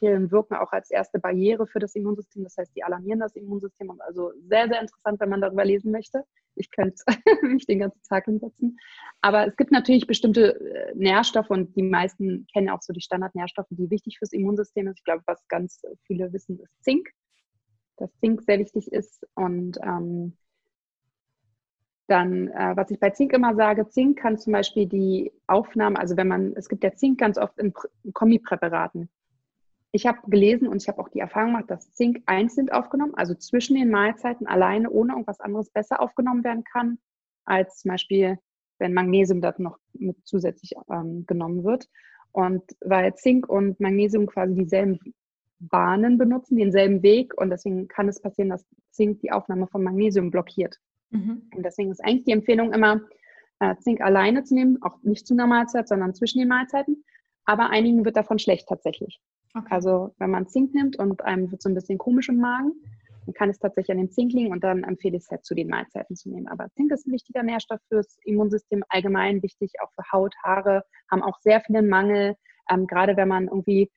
Bakterien 0.01 0.31
wirken 0.31 0.55
auch 0.55 0.73
als 0.73 0.91
erste 0.91 1.19
Barriere 1.19 1.67
für 1.67 1.79
das 1.79 1.95
Immunsystem. 1.95 2.43
Das 2.45 2.57
heißt, 2.57 2.75
die 2.75 2.83
alarmieren 2.83 3.21
das 3.21 3.37
Immunsystem 3.37 3.91
und 3.91 4.01
also 4.01 4.33
sehr, 4.49 4.69
sehr 4.69 4.81
interessant, 4.81 5.21
wenn 5.21 5.29
man 5.29 5.41
darüber 5.41 5.65
lesen 5.65 5.93
möchte. 5.93 6.25
Ich 6.55 6.71
könnte 6.71 7.03
mich 7.43 7.67
den 7.67 7.81
ganzen 7.81 8.03
Tag 8.09 8.25
hinsetzen. 8.25 8.79
Aber 9.21 9.47
es 9.47 9.57
gibt 9.57 9.73
natürlich 9.73 10.07
bestimmte 10.07 10.59
äh, 10.59 10.95
Nährstoffe 10.95 11.51
und 11.51 11.77
die 11.77 11.83
meisten 11.83 12.47
kennen 12.53 12.71
auch 12.71 12.83
so 12.83 12.93
die 12.93 13.03
Standardnährstoffe, 13.03 13.69
die 13.71 13.91
wichtig 13.91 14.19
fürs 14.19 14.33
Immunsystem 14.33 14.87
sind. 14.87 14.99
Ich 14.99 15.05
glaube, 15.05 15.23
was 15.27 15.47
ganz 15.49 15.83
viele 16.07 16.33
wissen, 16.33 16.59
ist 16.61 16.83
Zink. 16.83 17.09
Dass 17.99 18.11
Zink 18.21 18.43
sehr 18.43 18.59
wichtig 18.59 18.91
ist 18.91 19.27
und 19.35 19.79
ähm, 19.83 20.37
dann, 22.07 22.49
äh, 22.49 22.73
was 22.75 22.91
ich 22.91 22.99
bei 22.99 23.11
Zink 23.11 23.35
immer 23.35 23.55
sage, 23.55 23.87
Zink 23.89 24.19
kann 24.19 24.39
zum 24.39 24.55
Beispiel 24.55 24.87
die 24.87 25.31
Aufnahme, 25.47 25.99
also 25.99 26.17
wenn 26.17 26.27
man, 26.27 26.55
es 26.57 26.69
gibt 26.69 26.83
ja 26.83 26.95
Zink 26.95 27.21
ganz 27.21 27.37
oft 27.37 27.57
in, 27.59 27.75
in 28.03 28.13
Kombipräparaten. 28.15 29.11
Ich 29.93 30.07
habe 30.07 30.19
gelesen 30.29 30.69
und 30.69 30.83
ich 30.83 30.89
habe 30.89 31.01
auch 31.01 31.09
die 31.09 31.19
Erfahrung 31.19 31.53
gemacht, 31.53 31.71
dass 31.71 31.93
Zink 31.93 32.23
einzeln 32.27 32.71
aufgenommen, 32.71 33.15
also 33.15 33.35
zwischen 33.35 33.77
den 33.77 33.91
Mahlzeiten 33.91 34.47
alleine, 34.47 34.91
ohne 34.91 35.13
irgendwas 35.13 35.41
anderes 35.41 35.71
besser 35.71 36.01
aufgenommen 36.01 36.45
werden 36.45 36.65
kann, 36.65 36.99
als 37.45 37.79
zum 37.79 37.91
Beispiel, 37.91 38.39
wenn 38.79 38.95
Magnesium 38.95 39.41
dort 39.41 39.59
noch 39.59 39.79
mit 39.93 40.17
zusätzlich 40.25 40.75
ähm, 40.91 41.27
genommen 41.27 41.65
wird. 41.65 41.89
Und 42.33 42.63
weil 42.81 43.15
Zink 43.17 43.49
und 43.49 43.81
Magnesium 43.81 44.27
quasi 44.27 44.55
dieselben 44.55 45.01
Bahnen 45.59 46.17
benutzen, 46.19 46.57
denselben 46.57 47.03
Weg 47.03 47.35
und 47.37 47.51
deswegen 47.51 47.89
kann 47.89 48.09
es 48.09 48.21
passieren, 48.21 48.51
dass 48.51 48.65
Zink 48.91 49.21
die 49.21 49.33
Aufnahme 49.33 49.67
von 49.67 49.83
Magnesium 49.83 50.31
blockiert. 50.31 50.79
Mhm. 51.11 51.51
Und 51.55 51.65
deswegen 51.65 51.91
ist 51.91 52.03
eigentlich 52.03 52.25
die 52.25 52.33
Empfehlung 52.33 52.73
immer, 52.73 53.03
äh, 53.59 53.77
Zink 53.77 54.01
alleine 54.01 54.45
zu 54.45 54.55
nehmen, 54.55 54.83
auch 54.83 55.03
nicht 55.03 55.27
zu 55.27 55.35
einer 55.35 55.47
Mahlzeit, 55.47 55.89
sondern 55.89 56.15
zwischen 56.15 56.39
den 56.39 56.49
Mahlzeiten. 56.49 57.05
Aber 57.45 57.71
einigen 57.71 58.05
wird 58.05 58.17
davon 58.17 58.39
schlecht 58.39 58.69
tatsächlich. 58.69 59.21
Okay. 59.55 59.75
Also 59.75 60.15
wenn 60.19 60.31
man 60.31 60.47
Zink 60.47 60.75
nimmt 60.75 60.99
und 60.99 61.23
einem 61.23 61.51
wird 61.51 61.63
so 61.63 61.69
ein 61.69 61.75
bisschen 61.75 61.99
komisch 61.99 62.29
im 62.29 62.39
Magen, 62.39 62.73
dann 63.27 63.35
kann 63.35 63.51
es 63.51 63.59
tatsächlich 63.59 63.93
an 63.93 63.99
dem 63.99 64.11
Zink 64.11 64.33
liegen 64.33 64.53
und 64.53 64.65
dann 64.65 64.85
empfehle 64.85 65.17
ich 65.17 65.25
es 65.25 65.31
halt 65.31 65.45
zu 65.45 65.55
den 65.55 65.69
Mahlzeiten 65.69 66.17
zu 66.17 66.31
nehmen. 66.31 66.49
Aber 66.49 66.69
Zink 66.71 66.93
ist 66.93 67.07
ein 67.07 67.13
wichtiger 67.13 67.43
Nährstoff 67.43 67.81
fürs 67.89 68.19
Immunsystem 68.25 68.85
allgemein, 68.89 69.43
wichtig 69.43 69.73
auch 69.83 69.91
für 69.93 70.11
Haut, 70.13 70.35
Haare, 70.43 70.85
haben 71.11 71.23
auch 71.23 71.39
sehr 71.41 71.61
viel 71.61 71.83
Mangel, 71.83 72.37
ähm, 72.71 72.87
gerade 72.87 73.17
wenn 73.17 73.29
man 73.29 73.49
irgendwie 73.49 73.91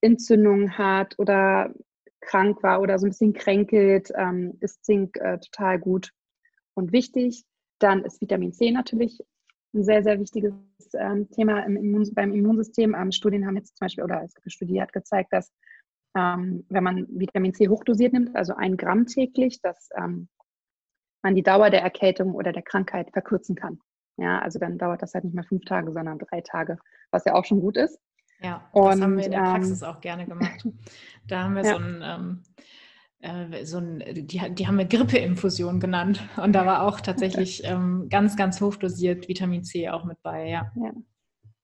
Entzündungen 0.00 0.76
hat 0.78 1.18
oder 1.18 1.72
krank 2.20 2.62
war 2.62 2.80
oder 2.80 2.98
so 2.98 3.06
ein 3.06 3.10
bisschen 3.10 3.32
kränkelt, 3.32 4.12
ähm, 4.16 4.56
ist 4.60 4.84
Zink 4.84 5.16
äh, 5.18 5.38
total 5.38 5.78
gut 5.78 6.12
und 6.74 6.92
wichtig. 6.92 7.44
Dann 7.78 8.04
ist 8.04 8.20
Vitamin 8.20 8.52
C 8.52 8.70
natürlich 8.70 9.18
ein 9.74 9.84
sehr, 9.84 10.02
sehr 10.02 10.18
wichtiges 10.18 10.52
ähm, 10.94 11.28
Thema 11.30 11.60
im 11.60 11.76
Immun 11.76 12.08
beim 12.14 12.32
Immunsystem. 12.32 12.94
Ähm, 12.94 13.12
Studien 13.12 13.46
haben 13.46 13.56
jetzt 13.56 13.76
zum 13.76 13.86
Beispiel, 13.86 14.04
oder 14.04 14.22
es 14.22 14.34
eine 14.36 14.50
Studie 14.50 14.80
hat 14.80 14.92
gezeigt, 14.92 15.32
dass 15.32 15.52
ähm, 16.16 16.66
wenn 16.68 16.84
man 16.84 17.06
Vitamin 17.08 17.54
C 17.54 17.68
hochdosiert 17.68 18.12
nimmt, 18.12 18.36
also 18.36 18.54
ein 18.54 18.76
Gramm 18.76 19.06
täglich, 19.06 19.60
dass 19.62 19.88
ähm, 19.96 20.28
man 21.22 21.34
die 21.34 21.42
Dauer 21.42 21.70
der 21.70 21.82
Erkältung 21.82 22.34
oder 22.34 22.52
der 22.52 22.62
Krankheit 22.62 23.10
verkürzen 23.12 23.56
kann. 23.56 23.80
Ja, 24.18 24.40
also 24.40 24.58
dann 24.58 24.76
dauert 24.76 25.00
das 25.00 25.14
halt 25.14 25.24
nicht 25.24 25.34
mehr 25.34 25.44
fünf 25.44 25.64
Tage, 25.64 25.90
sondern 25.92 26.18
drei 26.18 26.42
Tage, 26.42 26.78
was 27.10 27.24
ja 27.24 27.34
auch 27.34 27.44
schon 27.44 27.60
gut 27.60 27.76
ist. 27.76 27.98
Ja, 28.40 28.68
das 28.74 28.96
und, 28.96 29.02
haben 29.02 29.16
wir 29.16 29.24
in 29.24 29.30
der 29.30 29.38
Praxis 29.38 29.82
ähm, 29.82 29.88
auch 29.88 30.00
gerne 30.00 30.26
gemacht. 30.26 30.66
Da 31.28 31.44
haben 31.44 31.54
wir 31.54 31.62
ja. 31.64 31.70
so 31.70 31.78
ein, 31.78 32.02
ähm, 32.04 32.42
äh, 32.56 32.62
so 33.64 33.78
ein 33.78 34.02
die, 34.12 34.40
die 34.54 34.66
haben 34.66 34.78
wir 34.78 34.84
Grippeinfusion 34.84 35.80
genannt. 35.80 36.22
Und 36.36 36.52
da 36.52 36.66
war 36.66 36.82
auch 36.82 37.00
tatsächlich 37.00 37.62
ähm, 37.64 38.08
ganz, 38.10 38.36
ganz 38.36 38.60
hochdosiert 38.60 39.28
Vitamin 39.28 39.64
C 39.64 39.88
auch 39.88 40.04
mit 40.04 40.20
bei, 40.22 40.48
ja. 40.48 40.72
ja. 40.76 40.92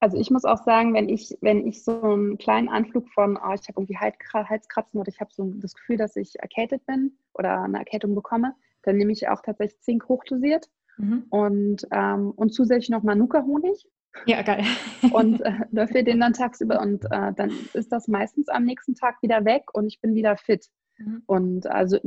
Also 0.01 0.17
ich 0.17 0.31
muss 0.31 0.45
auch 0.45 0.63
sagen, 0.63 0.95
wenn 0.95 1.09
ich, 1.09 1.37
wenn 1.41 1.67
ich 1.67 1.83
so 1.83 2.01
einen 2.01 2.39
kleinen 2.39 2.69
Anflug 2.69 3.09
von, 3.09 3.37
oh, 3.37 3.53
ich 3.53 3.69
habe 3.69 3.81
irgendwie 3.81 3.97
Halskratzen 3.97 5.01
oder 5.01 5.09
ich 5.09 5.21
habe 5.21 5.31
so 5.33 5.53
das 5.57 5.75
Gefühl, 5.75 5.97
dass 5.97 6.15
ich 6.15 6.39
erkältet 6.39 6.87
bin 6.87 7.19
oder 7.35 7.63
eine 7.63 7.79
Erkältung 7.79 8.15
bekomme, 8.15 8.55
dann 8.83 8.97
nehme 8.97 9.13
ich 9.13 9.29
auch 9.29 9.43
tatsächlich 9.43 9.81
Zink 9.81 10.09
hochdosiert 10.09 10.69
mhm. 10.99 11.25
und, 11.31 11.87
ähm, 11.91 12.31
und 12.31 12.55
zusätzlich 12.55 12.91
noch 12.91 13.03
Manuka-Honig. 13.03 13.89
Ja, 14.27 14.43
geil. 14.43 14.65
und 15.13 15.41
äh, 15.41 15.53
löffel 15.73 16.05
den 16.05 16.21
dann 16.21 16.33
tagsüber 16.33 16.81
und 16.81 17.05
äh, 17.07 17.33
dann 17.35 17.53
ist 17.73 17.91
das 17.91 18.07
meistens 18.07 18.49
am 18.49 18.65
nächsten 18.65 18.95
Tag 18.95 19.21
wieder 19.23 19.45
weg 19.45 19.65
und 19.73 19.89
ich 19.89 20.01
bin 20.01 20.15
wieder 20.15 20.37
fit. 20.37 20.69
Mhm. 20.99 21.23
Und 21.27 21.67
also 21.67 21.99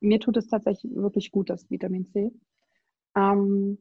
mir 0.00 0.20
tut 0.20 0.36
es 0.36 0.48
tatsächlich 0.48 0.94
wirklich 0.94 1.30
gut, 1.30 1.50
das 1.50 1.70
Vitamin 1.70 2.06
C. 2.06 2.32
Ähm, 3.16 3.78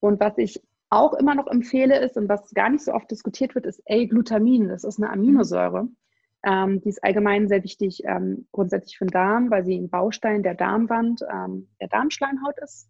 und 0.00 0.20
was 0.20 0.38
ich 0.38 0.62
auch 0.90 1.12
immer 1.14 1.34
noch 1.34 1.48
empfehle 1.48 2.00
ist 2.00 2.16
und 2.16 2.28
was 2.28 2.50
gar 2.54 2.70
nicht 2.70 2.84
so 2.84 2.92
oft 2.92 3.10
diskutiert 3.10 3.54
wird, 3.54 3.66
ist 3.66 3.82
L-Glutamin. 3.84 4.68
Das 4.68 4.84
ist 4.84 4.98
eine 4.98 5.10
Aminosäure. 5.10 5.88
Ähm, 6.44 6.80
die 6.80 6.88
ist 6.88 7.02
allgemein 7.02 7.48
sehr 7.48 7.64
wichtig 7.64 8.02
ähm, 8.04 8.46
grundsätzlich 8.52 8.96
für 8.96 9.04
den 9.04 9.10
Darm, 9.10 9.50
weil 9.50 9.64
sie 9.64 9.76
ein 9.76 9.90
Baustein 9.90 10.42
der 10.42 10.54
Darmwand, 10.54 11.22
ähm, 11.30 11.68
der 11.80 11.88
Darmschleimhaut 11.88 12.58
ist. 12.62 12.88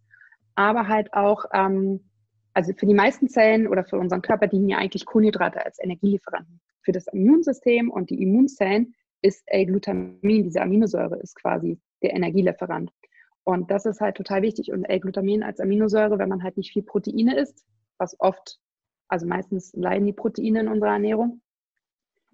Aber 0.55 0.87
halt 0.87 1.13
auch 1.13 1.45
ähm, 1.51 2.09
also 2.53 2.73
für 2.73 2.85
die 2.85 2.93
meisten 2.93 3.29
Zellen 3.29 3.67
oder 3.67 3.85
für 3.85 3.97
unseren 3.97 4.21
Körper 4.21 4.47
dienen 4.47 4.69
ja 4.69 4.77
eigentlich 4.77 5.05
Kohlenhydrate 5.05 5.65
als 5.65 5.81
Energielieferanten. 5.81 6.59
Für 6.81 6.91
das 6.91 7.07
Immunsystem 7.07 7.89
und 7.89 8.09
die 8.09 8.21
Immunzellen 8.21 8.95
ist 9.21 9.43
L-Glutamin, 9.47 10.43
diese 10.43 10.61
Aminosäure, 10.61 11.17
ist 11.17 11.35
quasi 11.35 11.79
der 12.01 12.13
Energielieferant. 12.13 12.91
Und 13.43 13.71
das 13.71 13.85
ist 13.85 14.01
halt 14.01 14.15
total 14.15 14.41
wichtig. 14.41 14.71
Und 14.71 14.85
L-Glutamin 14.85 15.43
als 15.43 15.59
Aminosäure, 15.59 16.19
wenn 16.19 16.29
man 16.29 16.43
halt 16.43 16.57
nicht 16.57 16.71
viel 16.71 16.83
Proteine 16.83 17.37
isst, 17.37 17.65
was 17.97 18.19
oft, 18.19 18.59
also 19.07 19.25
meistens 19.25 19.73
leiden 19.73 20.05
die 20.05 20.13
Proteine 20.13 20.61
in 20.61 20.67
unserer 20.67 20.93
Ernährung, 20.93 21.41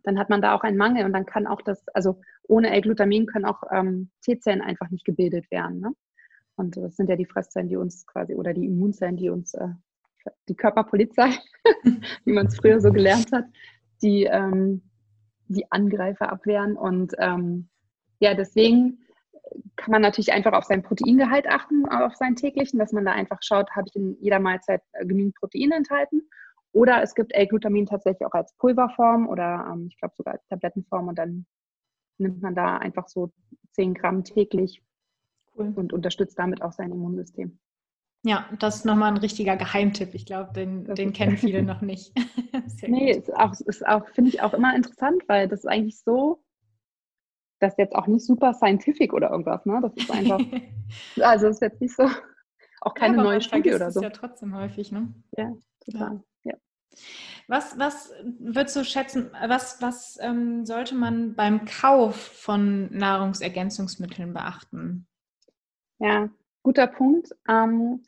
dann 0.04 0.20
hat 0.20 0.30
man 0.30 0.42
da 0.42 0.56
auch 0.56 0.62
einen 0.62 0.78
Mangel 0.78 1.06
und 1.06 1.14
dann 1.14 1.26
kann 1.26 1.48
auch 1.48 1.62
das, 1.62 1.84
also 1.94 2.22
ohne 2.48 2.70
L-Glutamin 2.72 3.26
können 3.26 3.46
auch 3.46 3.64
ähm, 3.72 4.12
T-Zellen 4.22 4.62
einfach 4.62 4.90
nicht 4.92 5.06
gebildet 5.06 5.50
werden. 5.50 5.80
Ne? 5.80 5.94
Und 6.56 6.78
das 6.78 6.96
sind 6.96 7.10
ja 7.10 7.16
die 7.16 7.26
Fresszellen, 7.26 7.68
die 7.68 7.76
uns 7.76 8.06
quasi, 8.06 8.36
oder 8.36 8.54
die 8.54 8.66
Immunzellen, 8.66 9.18
die 9.18 9.30
uns 9.30 9.54
äh, 9.56 9.70
die 10.48 10.56
Körperpolizei, 10.56 11.30
wie 12.26 12.34
man 12.34 12.48
es 12.48 12.58
früher 12.58 12.80
so 12.80 12.92
gelernt 12.92 13.32
hat, 13.32 13.46
die 14.02 14.24
ähm, 14.24 14.84
die 15.48 15.72
Angreifer 15.72 16.32
abwehren. 16.32 16.78
Und 16.78 17.14
ähm, 17.20 17.70
ja, 18.20 18.34
deswegen 18.34 19.00
kann 19.76 19.92
man 19.92 20.02
natürlich 20.02 20.34
einfach 20.34 20.54
auf 20.54 20.66
sein 20.66 20.84
Proteingehalt 20.84 21.48
achten, 21.48 21.86
auf 21.88 22.16
seinen 22.16 22.36
täglichen, 22.36 22.80
dass 22.80 22.92
man 22.92 23.06
da 23.06 23.12
einfach 23.12 23.40
schaut, 23.42 23.70
habe 23.72 23.88
ich 23.88 23.96
in 23.96 24.18
jeder 24.20 24.40
Mahlzeit 24.40 24.82
äh, 24.94 25.06
genügend 25.06 25.36
Protein 25.36 25.72
enthalten. 25.72 26.22
Oder 26.72 27.02
es 27.02 27.16
gibt 27.16 27.34
L-Glutamin 27.34 27.86
tatsächlich 27.86 28.26
auch 28.26 28.34
als 28.34 28.54
Pulverform 28.58 29.30
oder 29.30 29.70
ähm, 29.72 29.88
ich 29.90 29.98
glaube 29.98 30.14
sogar 30.18 30.34
als 30.34 30.46
Tablettenform 30.48 31.08
und 31.08 31.18
dann 31.18 31.46
nimmt 32.18 32.42
man 32.42 32.56
da 32.56 32.78
einfach 32.78 33.08
so 33.08 33.32
10 33.72 33.94
Gramm 33.94 34.24
täglich 34.24 34.84
cool. 35.58 35.72
und 35.76 35.94
unterstützt 35.94 36.38
damit 36.38 36.62
auch 36.62 36.74
sein 36.74 36.92
Immunsystem. 36.92 37.60
Ja, 38.26 38.50
das 38.58 38.78
ist 38.78 38.86
nochmal 38.86 39.12
ein 39.12 39.18
richtiger 39.18 39.56
Geheimtipp. 39.56 40.16
Ich 40.16 40.26
glaube, 40.26 40.52
den, 40.52 40.84
den 40.96 41.14
kennen 41.14 41.38
viele 41.38 41.62
noch 41.62 41.82
nicht. 41.82 42.12
nee, 42.88 43.12
ist 43.12 43.32
auch, 43.32 43.54
ist 43.68 43.86
auch 43.86 44.10
finde 44.10 44.30
ich 44.30 44.42
auch 44.42 44.56
immer 44.56 44.76
interessant, 44.76 45.22
weil 45.28 45.48
das 45.48 45.60
ist 45.60 45.68
eigentlich 45.68 46.00
so, 46.00 46.44
das 47.60 47.74
ist 47.74 47.78
jetzt 47.78 47.96
auch 47.96 48.08
nicht 48.08 48.26
super 48.26 48.56
scientific 48.56 49.14
oder 49.14 49.30
irgendwas, 49.30 49.64
ne? 49.68 49.80
Das 49.80 49.94
ist 49.96 50.10
einfach, 50.10 50.40
also 51.22 51.48
ist 51.50 51.62
jetzt 51.62 51.80
nicht 51.80 51.96
so, 51.96 52.10
auch 52.82 52.96
keine 52.96 53.18
ja, 53.18 53.24
neue 53.24 53.42
Studie 53.42 53.76
oder 53.76 53.92
so. 53.92 54.02
Das 54.02 54.10
ist 54.10 54.16
ja 54.16 54.28
trotzdem 54.28 54.56
häufig, 54.56 54.92
ne? 54.92 55.14
Ja, 55.38 55.54
total. 55.86 56.24
Ja. 56.44 56.54
ja. 56.54 56.58
Was, 57.48 57.78
was 57.78 58.12
würdest 58.40 58.76
du 58.76 58.84
schätzen, 58.84 59.30
was, 59.48 59.84
was 59.84 60.18
ähm, 60.20 60.66
sollte 60.66 60.96
man 60.96 61.36
beim 61.36 61.66
Kauf 61.66 62.16
von 62.16 62.92
Nahrungsergänzungsmitteln 62.92 64.34
beachten? 64.34 65.06
Ja, 66.00 66.30
guter 66.64 66.88
Punkt. 66.88 67.30
Ähm, 67.48 68.02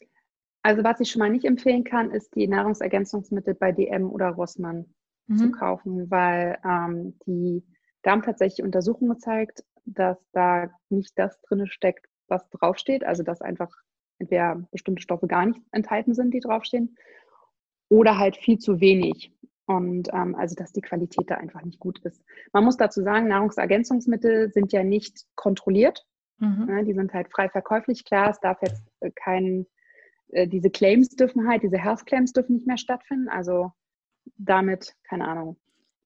also 0.67 0.84
was 0.84 0.99
ich 0.99 1.10
schon 1.10 1.21
mal 1.21 1.30
nicht 1.30 1.45
empfehlen 1.45 1.86
kann, 1.86 2.12
ist 2.12 2.36
die 2.36 2.45
Nahrungsergänzungsmittel 2.45 3.53
bei 3.53 3.71
DM 3.71 4.10
oder 4.10 4.32
Rossmann 4.32 4.86
mhm. 5.27 5.38
zu 5.38 5.51
kaufen, 5.51 6.12
weil 6.12 6.58
ähm, 6.65 7.17
die, 7.25 7.63
da 8.01 8.12
haben 8.12 8.21
tatsächlich 8.21 8.65
Untersuchungen 8.65 9.12
gezeigt, 9.12 9.63
dass 9.86 10.17
da 10.34 10.69
nicht 10.89 11.17
das 11.17 11.39
drin 11.43 11.67
steckt, 11.67 12.08
was 12.27 12.49
draufsteht. 12.49 13.06
Also 13.06 13.23
dass 13.23 13.41
einfach 13.41 13.73
entweder 14.19 14.67
bestimmte 14.71 15.01
Stoffe 15.01 15.27
gar 15.27 15.45
nicht 15.45 15.62
enthalten 15.71 16.13
sind, 16.13 16.34
die 16.34 16.41
draufstehen, 16.41 16.97
oder 17.88 18.17
halt 18.17 18.36
viel 18.36 18.58
zu 18.58 18.82
wenig. 18.82 19.32
Und 19.67 20.10
ähm, 20.12 20.36
also, 20.36 20.53
dass 20.56 20.73
die 20.73 20.82
Qualität 20.82 21.30
da 21.30 21.36
einfach 21.36 21.63
nicht 21.63 21.80
gut 21.80 21.99
ist. 21.99 22.21
Man 22.51 22.65
muss 22.65 22.75
dazu 22.75 23.01
sagen, 23.03 23.30
Nahrungsergänzungsmittel 23.30 24.51
sind 24.51 24.73
ja 24.73 24.84
nicht 24.84 25.23
kontrolliert. 25.36 26.06
Mhm. 26.39 26.67
Ja, 26.69 26.84
die 26.84 26.93
sind 26.93 27.13
halt 27.13 27.32
frei 27.32 27.47
verkäuflich. 27.47 28.03
Klar, 28.03 28.32
es 28.32 28.39
darf 28.41 28.62
jetzt 28.62 28.84
äh, 28.99 29.12
kein 29.12 29.65
äh, 30.29 30.47
diese 30.47 30.69
Claims 30.69 31.09
dürfen 31.09 31.47
halt, 31.47 31.63
diese 31.63 31.77
Health 31.77 32.05
Claims 32.05 32.33
dürfen 32.33 32.55
nicht 32.55 32.67
mehr 32.67 32.77
stattfinden. 32.77 33.29
Also 33.29 33.71
damit, 34.37 34.95
keine 35.07 35.27
Ahnung. 35.27 35.57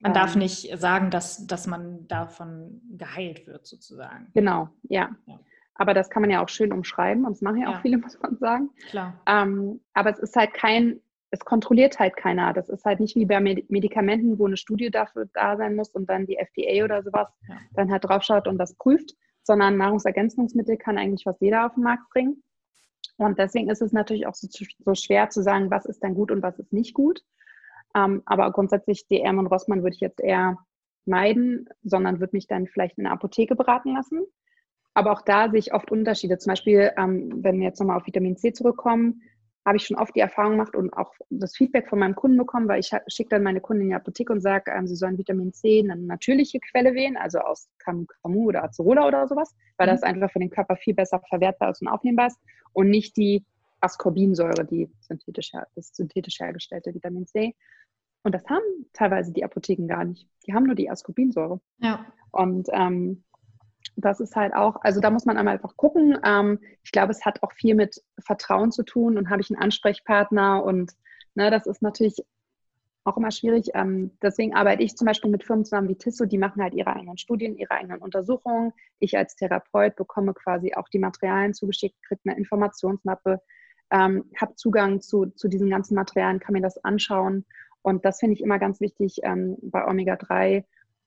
Man 0.01 0.13
darf 0.13 0.33
ähm, 0.33 0.39
nicht 0.39 0.77
sagen, 0.79 1.11
dass, 1.11 1.45
dass 1.45 1.67
man 1.67 2.07
davon 2.07 2.81
geheilt 2.97 3.45
wird, 3.45 3.67
sozusagen. 3.67 4.27
Genau, 4.33 4.69
ja. 4.83 5.09
ja. 5.25 5.39
Aber 5.75 5.93
das 5.93 6.09
kann 6.09 6.21
man 6.21 6.31
ja 6.31 6.43
auch 6.43 6.49
schön 6.49 6.73
umschreiben 6.73 7.25
und 7.25 7.33
das 7.33 7.41
machen 7.41 7.61
ja 7.61 7.69
auch 7.69 7.75
ja. 7.75 7.81
viele, 7.81 7.97
muss 7.99 8.19
man 8.19 8.37
sagen. 8.37 8.69
Klar. 8.89 9.21
Ähm, 9.27 9.81
aber 9.93 10.11
es 10.11 10.19
ist 10.19 10.35
halt 10.35 10.53
kein, 10.53 10.99
es 11.29 11.39
kontrolliert 11.39 11.99
halt 11.99 12.17
keiner. 12.17 12.51
Das 12.53 12.69
ist 12.69 12.83
halt 12.83 12.99
nicht 12.99 13.15
wie 13.15 13.25
bei 13.25 13.39
Medikamenten, 13.39 14.39
wo 14.39 14.47
eine 14.47 14.57
Studie 14.57 14.89
dafür 14.89 15.29
da 15.33 15.55
sein 15.55 15.75
muss 15.75 15.89
und 15.89 16.09
dann 16.09 16.25
die 16.25 16.37
FDA 16.37 16.83
oder 16.83 17.03
sowas 17.03 17.29
ja. 17.47 17.57
dann 17.73 17.91
halt 17.91 18.03
draufschaut 18.03 18.47
und 18.47 18.57
das 18.57 18.75
prüft, 18.75 19.13
sondern 19.43 19.77
Nahrungsergänzungsmittel 19.77 20.77
kann 20.77 20.97
eigentlich 20.97 21.23
fast 21.23 21.41
jeder 21.41 21.65
auf 21.67 21.75
den 21.75 21.83
Markt 21.83 22.09
bringen. 22.09 22.43
Und 23.17 23.37
deswegen 23.39 23.69
ist 23.69 23.81
es 23.81 23.91
natürlich 23.91 24.27
auch 24.27 24.35
so, 24.35 24.47
so 24.79 24.95
schwer 24.95 25.29
zu 25.29 25.43
sagen, 25.43 25.69
was 25.69 25.85
ist 25.85 26.01
denn 26.01 26.15
gut 26.15 26.31
und 26.31 26.41
was 26.41 26.57
ist 26.59 26.73
nicht 26.73 26.93
gut. 26.93 27.23
Ähm, 27.95 28.23
aber 28.25 28.51
grundsätzlich 28.51 29.07
DM 29.07 29.37
und 29.37 29.47
Rossmann 29.47 29.83
würde 29.83 29.95
ich 29.95 30.01
jetzt 30.01 30.19
eher 30.19 30.57
meiden, 31.05 31.67
sondern 31.83 32.19
würde 32.19 32.35
mich 32.35 32.47
dann 32.47 32.67
vielleicht 32.67 32.97
in 32.97 33.03
der 33.05 33.13
Apotheke 33.13 33.55
beraten 33.55 33.93
lassen. 33.95 34.21
Aber 34.93 35.11
auch 35.11 35.21
da 35.21 35.49
sehe 35.49 35.59
ich 35.59 35.73
oft 35.73 35.91
Unterschiede. 35.91 36.37
Zum 36.37 36.51
Beispiel, 36.51 36.91
ähm, 36.97 37.43
wenn 37.43 37.59
wir 37.59 37.67
jetzt 37.67 37.79
nochmal 37.79 37.97
auf 37.97 38.07
Vitamin 38.07 38.37
C 38.37 38.53
zurückkommen, 38.53 39.21
habe 39.65 39.77
ich 39.77 39.85
schon 39.85 39.97
oft 39.97 40.15
die 40.15 40.19
Erfahrung 40.21 40.53
gemacht 40.53 40.75
und 40.75 40.91
auch 40.93 41.13
das 41.29 41.55
Feedback 41.55 41.87
von 41.87 41.99
meinem 41.99 42.15
Kunden 42.15 42.37
bekommen, 42.37 42.67
weil 42.67 42.79
ich 42.79 42.91
schicke 43.07 43.29
dann 43.29 43.43
meine 43.43 43.61
Kunden 43.61 43.83
in 43.83 43.89
die 43.89 43.95
Apotheke 43.95 44.33
und 44.33 44.41
sage, 44.41 44.71
ähm, 44.71 44.87
sie 44.87 44.95
sollen 44.95 45.17
Vitamin 45.17 45.53
C 45.53 45.79
eine 45.79 45.95
natürliche 45.95 46.59
Quelle 46.59 46.95
wählen, 46.95 47.15
also 47.15 47.39
aus 47.39 47.69
Camu 47.77 48.47
oder 48.47 48.63
Acerola 48.63 49.07
oder 49.07 49.27
sowas, 49.27 49.55
weil 49.77 49.87
mhm. 49.87 49.91
das 49.91 50.03
einfach 50.03 50.31
für 50.31 50.39
den 50.39 50.49
Körper 50.49 50.75
viel 50.75 50.95
besser 50.95 51.21
verwertbar 51.29 51.71
ist 51.71 51.81
und 51.81 51.89
aufnehmbar 51.89 52.27
ist 52.27 52.39
und 52.73 52.89
nicht 52.89 53.15
die 53.17 53.45
Ascorbinsäure, 53.81 54.65
die 54.65 54.89
synthetisch, 55.01 55.51
das 55.75 55.95
synthetisch 55.95 56.39
hergestellte 56.39 56.93
Vitamin 56.93 57.27
C. 57.27 57.55
Und 58.23 58.33
das 58.33 58.45
haben 58.47 58.63
teilweise 58.93 59.31
die 59.31 59.43
Apotheken 59.43 59.87
gar 59.87 60.05
nicht. 60.05 60.27
Die 60.45 60.53
haben 60.53 60.65
nur 60.65 60.75
die 60.75 60.89
Ascorbinsäure. 60.89 61.59
Ja. 61.79 62.05
Und 62.31 62.67
ähm, 62.71 63.23
das 63.95 64.19
ist 64.19 64.35
halt 64.35 64.53
auch, 64.53 64.77
also 64.81 64.99
da 65.01 65.09
muss 65.09 65.25
man 65.25 65.37
einmal 65.37 65.55
einfach 65.55 65.75
gucken. 65.75 66.17
Ähm, 66.23 66.59
ich 66.83 66.91
glaube, 66.91 67.11
es 67.11 67.25
hat 67.25 67.43
auch 67.43 67.51
viel 67.53 67.75
mit 67.75 68.01
Vertrauen 68.19 68.71
zu 68.71 68.83
tun 68.83 69.17
und 69.17 69.29
habe 69.29 69.41
ich 69.41 69.49
einen 69.49 69.61
Ansprechpartner 69.61 70.63
und 70.63 70.93
ne, 71.35 71.51
das 71.51 71.67
ist 71.67 71.81
natürlich 71.81 72.23
auch 73.03 73.17
immer 73.17 73.31
schwierig. 73.31 73.71
Ähm, 73.73 74.11
deswegen 74.21 74.53
arbeite 74.55 74.83
ich 74.83 74.95
zum 74.95 75.05
Beispiel 75.05 75.31
mit 75.31 75.43
Firmen 75.43 75.65
zusammen 75.65 75.89
wie 75.89 75.95
Tissot, 75.95 76.31
die 76.31 76.37
machen 76.37 76.61
halt 76.61 76.73
ihre 76.73 76.95
eigenen 76.95 77.17
Studien, 77.17 77.57
ihre 77.57 77.71
eigenen 77.71 77.99
Untersuchungen. 77.99 78.73
Ich 78.99 79.17
als 79.17 79.35
Therapeut 79.35 79.95
bekomme 79.95 80.33
quasi 80.33 80.73
auch 80.75 80.87
die 80.89 80.99
Materialien 80.99 81.53
zugeschickt, 81.53 81.95
kriege 82.03 82.21
eine 82.25 82.37
Informationsmappe, 82.37 83.41
ähm, 83.91 84.25
habe 84.39 84.55
Zugang 84.55 85.01
zu, 85.01 85.27
zu 85.27 85.47
diesen 85.47 85.69
ganzen 85.69 85.95
Materialien, 85.95 86.39
kann 86.39 86.53
mir 86.53 86.61
das 86.61 86.83
anschauen. 86.83 87.45
Und 87.81 88.05
das 88.05 88.19
finde 88.19 88.35
ich 88.35 88.41
immer 88.41 88.59
ganz 88.59 88.79
wichtig 88.79 89.19
ähm, 89.23 89.57
bei 89.61 89.85
Omega-3. 89.87 90.63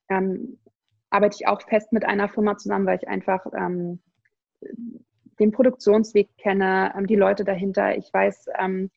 Ähm, 0.09 0.59
arbeite 1.14 1.36
ich 1.40 1.46
auch 1.46 1.62
fest 1.62 1.92
mit 1.92 2.04
einer 2.04 2.28
Firma 2.28 2.56
zusammen, 2.56 2.86
weil 2.86 2.98
ich 2.98 3.08
einfach 3.08 3.46
ähm, 3.56 4.00
den 5.38 5.52
Produktionsweg 5.52 6.36
kenne, 6.36 6.92
ähm, 6.96 7.06
die 7.06 7.14
Leute 7.14 7.44
dahinter. 7.44 7.96
Ich 7.96 8.12
weiß, 8.12 8.46
ähm, 8.58 8.90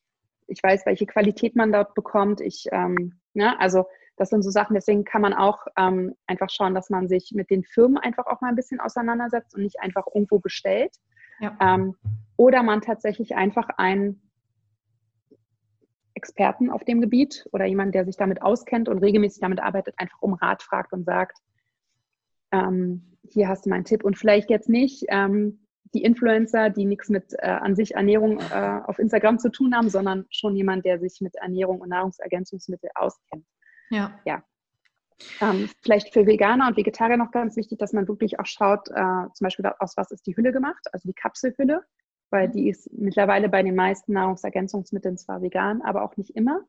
ich 0.48 0.62
weiß, 0.64 0.86
welche 0.86 1.06
Qualität 1.06 1.56
man 1.56 1.72
dort 1.72 1.94
bekommt. 1.94 2.42
Ich, 2.42 2.66
ähm, 2.72 3.20
ne, 3.34 3.60
also 3.60 3.86
das 4.16 4.30
sind 4.30 4.42
so 4.42 4.50
Sachen, 4.50 4.74
deswegen 4.74 5.04
kann 5.04 5.22
man 5.22 5.34
auch 5.34 5.68
ähm, 5.78 6.16
einfach 6.26 6.50
schauen, 6.50 6.74
dass 6.74 6.90
man 6.90 7.08
sich 7.08 7.34
mit 7.36 7.52
den 7.52 7.64
Firmen 7.64 8.00
einfach 8.00 8.26
auch 8.26 8.42
mal 8.42 8.50
ein 8.50 8.56
bisschen 8.56 8.80
auseinandersetzt 8.80 9.54
und 9.56 9.62
nicht 9.62 9.80
einfach 9.80 10.08
irgendwo 10.12 10.40
bestellt. 10.40 10.96
Ja. 11.40 11.56
Ähm, 11.62 11.96
oder 12.36 12.64
man 12.64 12.82
tatsächlich 12.82 13.36
einfach 13.36 13.70
einen 13.78 14.28
Experten 16.16 16.72
auf 16.72 16.84
dem 16.84 17.00
Gebiet 17.00 17.48
oder 17.52 17.66
jemand, 17.66 17.94
der 17.94 18.06
sich 18.06 18.18
damit 18.18 18.42
auskennt 18.42 18.90
und 18.90 18.98
regelmäßig 18.98 19.40
damit 19.40 19.60
arbeitet, 19.60 19.94
einfach 19.98 20.20
um 20.20 20.34
Rat 20.34 20.64
fragt 20.64 20.94
und 20.94 21.04
sagt, 21.04 21.38
ähm, 22.52 23.18
hier 23.30 23.48
hast 23.48 23.66
du 23.66 23.70
meinen 23.70 23.86
Tipp 23.86 24.04
und 24.04 24.18
vielleicht 24.18 24.50
jetzt 24.50 24.70
nicht 24.70 25.06
ähm, 25.10 25.68
die 25.94 26.04
Influencer, 26.04 26.70
die 26.70 26.86
nichts 26.86 27.10
mit 27.10 27.34
äh, 27.40 27.48
an 27.48 27.76
sich 27.76 27.96
Ernährung 27.96 28.40
äh, 28.40 28.82
auf 28.86 29.00
Instagram 29.00 29.40
zu 29.40 29.50
tun 29.50 29.76
haben, 29.76 29.90
sondern 29.90 30.26
schon 30.30 30.56
jemand, 30.56 30.86
der 30.86 31.00
sich 31.00 31.22
mit 31.22 31.36
Ernährung 31.36 31.82
und 31.82 31.90
Nahrungsergänzungsmittel 31.90 32.90
auskennt. 32.96 33.46
Ja. 33.90 34.20
ja. 34.26 34.44
Ähm, 35.42 35.70
vielleicht 35.82 36.14
für 36.14 36.28
Veganer 36.28 36.68
und 36.68 36.78
Vegetarier 36.78 37.18
noch 37.18 37.32
ganz 37.32 37.56
wichtig, 37.56 37.80
dass 37.80 37.94
man 37.94 38.08
wirklich 38.08 38.40
auch 38.40 38.46
schaut, 38.46 38.88
äh, 38.90 38.94
zum 39.34 39.46
Beispiel 39.46 39.66
aus 39.80 39.98
was 39.98 40.12
ist 40.12 40.28
die 40.28 40.36
Hülle 40.36 40.52
gemacht, 40.52 40.86
also 40.92 41.08
die 41.08 41.14
Kapselhülle, 41.14 41.84
weil 42.30 42.50
die 42.50 42.70
ist 42.70 42.92
mittlerweile 42.94 43.50
bei 43.50 43.64
den 43.64 43.76
meisten 43.76 44.14
Nahrungsergänzungsmitteln 44.14 45.18
zwar 45.18 45.42
vegan, 45.42 45.82
aber 45.82 46.04
auch 46.04 46.18
nicht 46.18 46.36
immer. 46.36 46.62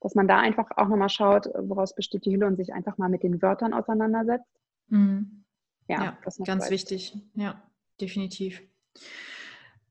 Dass 0.00 0.14
man 0.14 0.28
da 0.28 0.38
einfach 0.38 0.70
auch 0.76 0.88
nochmal 0.88 1.08
schaut, 1.08 1.48
woraus 1.58 1.94
besteht 1.94 2.24
die 2.24 2.32
Hülle 2.32 2.46
und 2.46 2.56
sich 2.56 2.72
einfach 2.72 2.98
mal 2.98 3.08
mit 3.08 3.22
den 3.22 3.42
Wörtern 3.42 3.72
auseinandersetzt. 3.72 4.46
Mhm. 4.88 5.44
Ja, 5.86 6.04
ja 6.04 6.18
ganz 6.44 6.70
wichtig. 6.70 7.16
Ja 7.34 7.62
definitiv. 8.00 8.62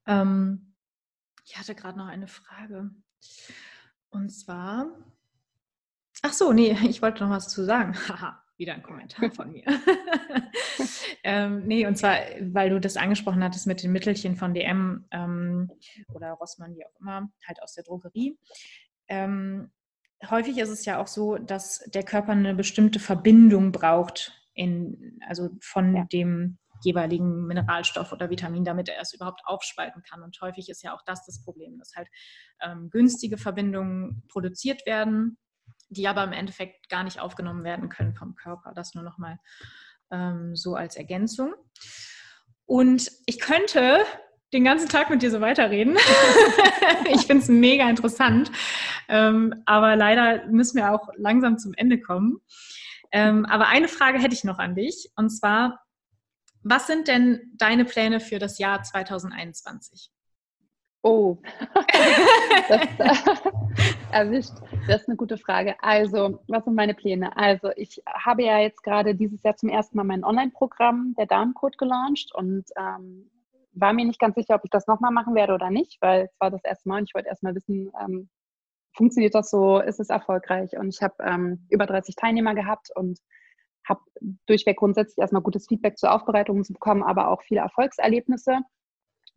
Ähm, 0.05 0.73
ich 1.45 1.57
hatte 1.57 1.75
gerade 1.75 1.97
noch 1.97 2.07
eine 2.07 2.27
Frage. 2.27 2.91
Und 4.09 4.29
zwar, 4.29 4.87
ach 6.21 6.33
so, 6.33 6.53
nee, 6.53 6.71
ich 6.87 7.01
wollte 7.01 7.23
noch 7.23 7.31
was 7.31 7.49
zu 7.49 7.63
sagen. 7.63 7.93
Haha, 8.07 8.41
wieder 8.57 8.73
ein 8.73 8.83
Kommentar 8.83 9.31
von 9.35 9.51
mir. 9.51 9.65
ähm, 11.23 11.65
nee, 11.67 11.85
und 11.85 11.97
zwar, 11.97 12.17
weil 12.41 12.69
du 12.69 12.79
das 12.79 12.97
angesprochen 12.97 13.43
hattest 13.43 13.67
mit 13.67 13.83
den 13.83 13.91
Mittelchen 13.91 14.35
von 14.35 14.53
DM 14.53 15.05
ähm, 15.11 15.71
oder 16.13 16.31
Rossmann, 16.33 16.75
wie 16.75 16.85
auch 16.85 16.99
immer, 16.99 17.29
halt 17.45 17.61
aus 17.61 17.73
der 17.73 17.83
Drogerie. 17.83 18.37
Ähm, 19.09 19.71
häufig 20.29 20.57
ist 20.57 20.69
es 20.69 20.85
ja 20.85 20.99
auch 20.99 21.07
so, 21.07 21.37
dass 21.37 21.79
der 21.93 22.03
Körper 22.03 22.31
eine 22.31 22.55
bestimmte 22.55 22.99
Verbindung 22.99 23.71
braucht, 23.71 24.33
in, 24.57 25.19
also 25.27 25.49
von 25.61 25.95
ja. 25.95 26.05
dem 26.11 26.57
jeweiligen 26.83 27.45
Mineralstoff 27.45 28.11
oder 28.11 28.29
Vitamin, 28.29 28.65
damit 28.65 28.89
er 28.89 29.01
es 29.01 29.13
überhaupt 29.13 29.41
aufspalten 29.45 30.03
kann. 30.03 30.21
Und 30.21 30.39
häufig 30.41 30.69
ist 30.69 30.83
ja 30.83 30.93
auch 30.93 31.01
das 31.05 31.25
das 31.25 31.43
Problem, 31.43 31.77
dass 31.77 31.95
halt 31.95 32.07
ähm, 32.61 32.89
günstige 32.89 33.37
Verbindungen 33.37 34.23
produziert 34.27 34.85
werden, 34.85 35.37
die 35.89 36.07
aber 36.07 36.23
im 36.23 36.33
Endeffekt 36.33 36.89
gar 36.89 37.03
nicht 37.03 37.19
aufgenommen 37.19 37.63
werden 37.63 37.89
können 37.89 38.15
vom 38.15 38.35
Körper. 38.35 38.73
Das 38.75 38.93
nur 38.93 39.03
nochmal 39.03 39.39
ähm, 40.11 40.55
so 40.55 40.75
als 40.75 40.95
Ergänzung. 40.95 41.53
Und 42.65 43.11
ich 43.25 43.39
könnte 43.39 44.03
den 44.53 44.63
ganzen 44.63 44.89
Tag 44.89 45.09
mit 45.09 45.21
dir 45.21 45.31
so 45.31 45.41
weiterreden. 45.41 45.97
ich 47.13 47.25
finde 47.27 47.43
es 47.43 47.49
mega 47.49 47.89
interessant. 47.89 48.51
Ähm, 49.09 49.63
aber 49.65 49.95
leider 49.95 50.45
müssen 50.47 50.77
wir 50.77 50.93
auch 50.93 51.09
langsam 51.17 51.57
zum 51.57 51.73
Ende 51.73 51.99
kommen. 51.99 52.39
Ähm, 53.11 53.45
aber 53.45 53.67
eine 53.67 53.87
Frage 53.87 54.19
hätte 54.19 54.33
ich 54.33 54.43
noch 54.43 54.59
an 54.59 54.75
dich. 54.75 55.11
Und 55.15 55.29
zwar, 55.29 55.79
was 56.63 56.87
sind 56.87 57.07
denn 57.07 57.53
deine 57.55 57.85
Pläne 57.85 58.19
für 58.19 58.39
das 58.39 58.57
Jahr 58.59 58.83
2021? 58.83 60.11
Oh, 61.03 61.37
das 62.67 62.81
äh, 62.97 63.93
erwischt. 64.11 64.53
Das 64.87 65.01
ist 65.01 65.07
eine 65.07 65.15
gute 65.15 65.37
Frage. 65.37 65.75
Also, 65.81 66.39
was 66.47 66.65
sind 66.65 66.75
meine 66.75 66.95
Pläne? 66.95 67.35
Also, 67.37 67.69
ich 67.75 68.01
habe 68.07 68.43
ja 68.43 68.59
jetzt 68.59 68.83
gerade 68.83 69.15
dieses 69.15 69.41
Jahr 69.43 69.55
zum 69.55 69.69
ersten 69.69 69.95
Mal 69.95 70.03
mein 70.03 70.23
Online-Programm, 70.23 71.15
der 71.17 71.27
Darmcode, 71.27 71.77
gelauncht 71.77 72.33
und 72.33 72.65
ähm, 72.75 73.29
war 73.73 73.93
mir 73.93 74.05
nicht 74.05 74.19
ganz 74.19 74.35
sicher, 74.35 74.55
ob 74.55 74.65
ich 74.65 74.71
das 74.71 74.87
nochmal 74.87 75.11
machen 75.11 75.35
werde 75.35 75.53
oder 75.53 75.69
nicht, 75.69 75.97
weil 76.01 76.23
es 76.23 76.35
war 76.39 76.51
das 76.51 76.63
erste 76.63 76.89
Mal 76.89 76.99
und 76.99 77.09
ich 77.09 77.15
wollte 77.15 77.29
erstmal 77.29 77.55
wissen, 77.55 77.91
ähm, 78.03 78.29
funktioniert 78.97 79.35
das 79.35 79.49
so, 79.49 79.79
ist 79.79 79.99
es 79.99 80.09
erfolgreich? 80.09 80.77
Und 80.77 80.89
ich 80.89 81.01
habe 81.01 81.15
ähm, 81.23 81.65
über 81.69 81.85
30 81.85 82.15
Teilnehmer 82.15 82.55
gehabt 82.55 82.89
und 82.95 83.19
habe 83.87 84.01
durchweg 84.47 84.77
grundsätzlich 84.77 85.19
erstmal 85.19 85.41
gutes 85.41 85.67
Feedback 85.67 85.97
zur 85.97 86.11
Aufbereitung 86.11 86.63
zu 86.63 86.73
bekommen, 86.73 87.03
aber 87.03 87.29
auch 87.29 87.41
viele 87.43 87.61
Erfolgserlebnisse. 87.61 88.59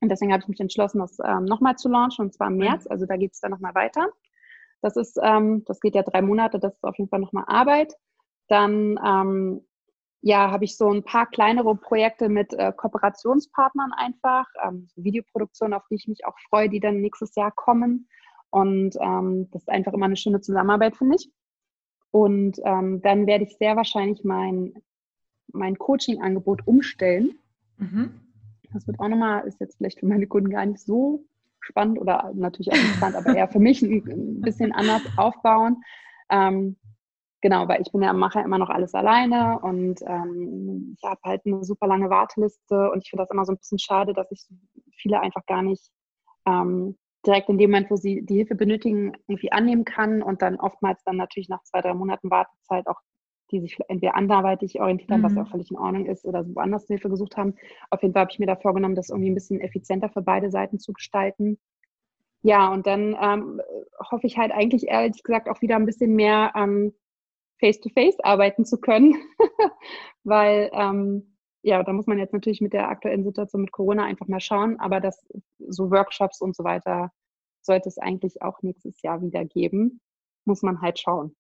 Und 0.01 0.09
deswegen 0.09 0.33
habe 0.33 0.43
ich 0.43 0.49
mich 0.49 0.61
entschlossen, 0.61 0.99
das 0.99 1.19
ähm, 1.25 1.45
nochmal 1.45 1.77
zu 1.77 1.89
launchen, 1.89 2.27
und 2.27 2.35
zwar 2.35 2.49
im 2.49 2.57
März. 2.57 2.87
Also 2.87 3.07
da 3.07 3.17
geht 3.17 3.33
es 3.35 3.41
dann 3.41 3.51
nochmal 3.51 3.75
weiter. 3.75 4.09
Das 4.83 4.97
ist, 4.97 5.19
ähm, 5.23 5.63
das 5.67 5.81
geht 5.81 5.95
ja 5.95 6.03
drei 6.03 6.23
Monate, 6.23 6.59
das 6.59 6.75
ist 6.75 6.85
auf 6.85 6.97
jeden 6.97 7.11
Fall 7.11 7.21
nochmal 7.21 7.45
Arbeit. 7.47 7.95
Dann 8.49 8.99
ähm, 9.05 9.67
ja, 10.23 10.51
habe 10.51 10.65
ich 10.65 10.77
so 10.77 10.91
ein 10.91 11.05
paar 11.05 11.27
kleinere 11.27 11.75
Projekte 11.77 12.29
mit 12.29 12.53
äh, 12.55 12.73
Kooperationspartnern 12.75 13.93
einfach, 13.93 14.47
ähm, 14.67 14.89
Videoproduktionen, 14.97 15.75
auf 15.75 15.85
die 15.91 15.97
ich 15.97 16.09
mich 16.09 16.27
auch 16.27 16.39
freue, 16.49 16.69
die 16.69 16.81
dann 16.81 17.01
nächstes 17.01 17.35
Jahr 17.35 17.53
kommen. 17.53 18.09
Und 18.51 18.97
ähm, 19.01 19.49
das 19.51 19.63
ist 19.63 19.69
einfach 19.69 19.93
immer 19.93 20.07
eine 20.07 20.17
schöne 20.17 20.41
Zusammenarbeit, 20.41 20.97
finde 20.97 21.17
ich. 21.17 21.31
Und 22.11 22.59
ähm, 22.65 23.01
dann 23.03 23.27
werde 23.27 23.45
ich 23.45 23.57
sehr 23.57 23.77
wahrscheinlich 23.77 24.25
mein, 24.25 24.75
mein 25.53 25.79
Coaching-Angebot 25.79 26.67
umstellen. 26.67 27.39
Mhm. 27.79 28.21
Das 28.73 28.87
wird 28.87 28.99
auch 29.01 29.09
nochmal, 29.09 29.47
ist 29.47 29.61
jetzt 29.61 29.77
vielleicht 29.77 30.01
für 30.01 30.07
meine 30.07 30.27
Kunden 30.27 30.51
gar 30.51 30.67
nicht 30.67 30.81
so 30.81 31.25
spannend 31.61 32.01
oder 32.01 32.33
natürlich 32.35 32.73
auch 32.73 32.77
interessant, 32.77 33.15
aber 33.17 33.37
eher 33.37 33.49
für 33.49 33.59
mich 33.61 33.83
ein, 33.83 34.03
ein 34.07 34.41
bisschen 34.41 34.73
anders 34.73 35.03
aufbauen. 35.17 35.83
Ähm, 36.31 36.77
genau, 37.41 37.69
weil 37.69 37.83
ich 37.83 37.93
bin 37.93 38.03
ja 38.03 38.13
mache 38.13 38.41
immer 38.41 38.59
noch 38.59 38.71
alles 38.71 38.95
alleine 38.95 39.59
und 39.61 40.01
ähm, 40.07 40.97
ich 40.97 41.05
habe 41.05 41.21
halt 41.25 41.43
eine 41.45 41.65
super 41.65 41.87
lange 41.87 42.11
Warteliste 42.11 42.91
und 42.91 43.03
ich 43.03 43.11
finde 43.11 43.25
das 43.25 43.31
immer 43.31 43.45
so 43.45 43.53
ein 43.53 43.59
bisschen 43.59 43.79
schade, 43.79 44.15
dass 44.15 44.31
ich 44.31 44.47
viele 44.97 45.21
einfach 45.21 45.45
gar 45.47 45.63
nicht 45.63 45.91
ähm, 46.47 46.97
direkt 47.27 47.49
in 47.49 47.59
dem 47.59 47.71
Moment, 47.71 47.91
wo 47.91 47.97
sie 47.97 48.23
die 48.23 48.37
Hilfe 48.37 48.55
benötigen, 48.55 49.13
irgendwie 49.29 49.53
annehmen 49.53 49.85
kann 49.85 50.23
und 50.23 50.43
dann 50.43 50.57
oftmals 50.57 51.03
dann 51.05 51.17
natürlich 51.17 51.49
nach 51.49 51.63
zwei, 51.65 51.81
drei 51.81 51.95
Monaten 51.95 52.31
Wartezeit 52.31 52.87
auch 52.87 53.01
die 53.51 53.61
sich 53.61 53.79
entweder 53.89 54.15
anderweitig 54.15 54.81
orientiert 54.81 55.11
haben, 55.11 55.21
mhm. 55.21 55.25
was 55.25 55.35
ja 55.35 55.43
auch 55.43 55.51
völlig 55.51 55.71
in 55.71 55.79
Ordnung 55.79 56.07
ist, 56.07 56.25
oder 56.25 56.47
woanders 56.55 56.87
Hilfe 56.87 57.09
gesucht 57.09 57.37
haben. 57.37 57.55
Auf 57.91 58.03
jeden 58.03 58.15
Fall 58.15 58.23
habe 58.23 58.33
ich 58.33 58.39
mir 58.39 58.47
da 58.47 58.57
vorgenommen, 58.57 58.95
das 58.95 59.11
irgendwie 59.11 59.31
ein 59.31 59.35
bisschen 59.35 59.61
effizienter 59.61 60.09
für 60.09 60.23
beide 60.23 60.51
Seiten 60.51 60.79
zu 60.79 60.93
gestalten. 60.93 61.59
Ja, 62.43 62.73
und 62.73 62.87
dann 62.87 63.17
ähm, 63.21 63.61
hoffe 64.11 64.27
ich 64.27 64.39
halt 64.39 64.53
eigentlich 64.53 64.89
ehrlich 64.89 65.23
gesagt 65.23 65.49
auch 65.49 65.61
wieder 65.61 65.77
ein 65.77 65.87
bisschen 65.87 66.15
mehr 66.15 66.53
ähm, 66.57 66.95
face-to-face 67.61 68.17
-face 68.19 68.25
arbeiten 68.25 68.65
zu 68.65 68.81
können, 68.81 69.15
weil 70.25 70.71
ähm, 70.73 71.30
ja, 71.63 71.83
da 71.83 71.93
muss 71.93 72.07
man 72.07 72.19
jetzt 72.19 72.33
natürlich 72.33 72.61
mit 72.61 72.73
der 72.73 72.89
aktuellen 72.89 73.25
Situation 73.25 73.63
mit 73.63 73.73
Corona 73.73 74.05
einfach 74.05 74.29
mal 74.29 74.41
schauen, 74.41 74.79
aber 74.81 75.01
das 75.01 75.27
so 75.59 75.91
Workshops 75.91 76.41
und 76.41 76.57
so 76.57 76.65
weiter 76.65 77.13
sollte 77.63 77.89
es 77.89 77.99
eigentlich 77.99 78.43
auch 78.43 78.63
nächstes 78.63 79.03
Jahr 79.03 79.21
wieder 79.23 79.45
geben. 79.45 80.01
Muss 80.45 80.63
man 80.63 80.81
halt 80.81 80.99
schauen. 80.99 81.37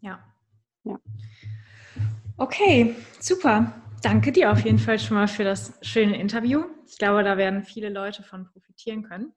Ja. 0.00 0.22
Ja. 0.84 1.00
Okay, 2.36 2.94
super. 3.18 3.72
Danke 4.02 4.30
dir 4.30 4.52
auf 4.52 4.60
jeden 4.60 4.78
Fall 4.78 4.98
schon 4.98 5.16
mal 5.16 5.26
für 5.26 5.42
das 5.42 5.78
schöne 5.82 6.20
Interview. 6.20 6.64
Ich 6.86 6.98
glaube, 6.98 7.24
da 7.24 7.38
werden 7.38 7.64
viele 7.64 7.88
Leute 7.88 8.22
von 8.22 8.46
profitieren 8.46 9.02
können. 9.02 9.32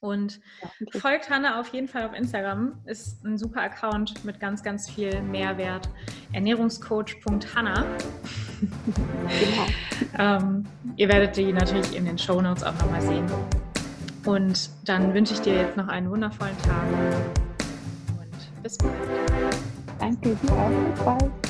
Und 0.00 0.40
ja, 0.62 1.00
folgt 1.00 1.28
Hanna 1.28 1.58
auf 1.58 1.68
jeden 1.68 1.88
Fall 1.88 2.06
auf 2.06 2.14
Instagram. 2.14 2.78
Ist 2.86 3.24
ein 3.24 3.36
super 3.36 3.62
Account 3.62 4.24
mit 4.24 4.38
ganz, 4.38 4.62
ganz 4.62 4.88
viel 4.88 5.20
Mehrwert. 5.22 5.88
Ernährungscoach.hanna. 6.32 7.84
Genau. 8.60 9.66
ähm, 10.18 10.66
ihr 10.96 11.08
werdet 11.08 11.36
die 11.36 11.52
natürlich 11.52 11.96
in 11.96 12.04
den 12.04 12.16
Show 12.18 12.40
Notes 12.40 12.62
auch 12.62 12.74
nochmal 12.74 13.02
sehen. 13.02 13.26
Und 14.24 14.70
dann 14.84 15.14
wünsche 15.14 15.34
ich 15.34 15.40
dir 15.40 15.54
jetzt 15.54 15.76
noch 15.76 15.88
einen 15.88 16.10
wundervollen 16.10 16.56
Tag 16.58 16.86
und 18.20 18.62
bis 18.62 18.76
bald. 18.78 18.92
Danke 19.98 20.36
dir 20.36 20.52
auch. 20.52 20.70
Bis 20.94 21.04
bald. 21.04 21.47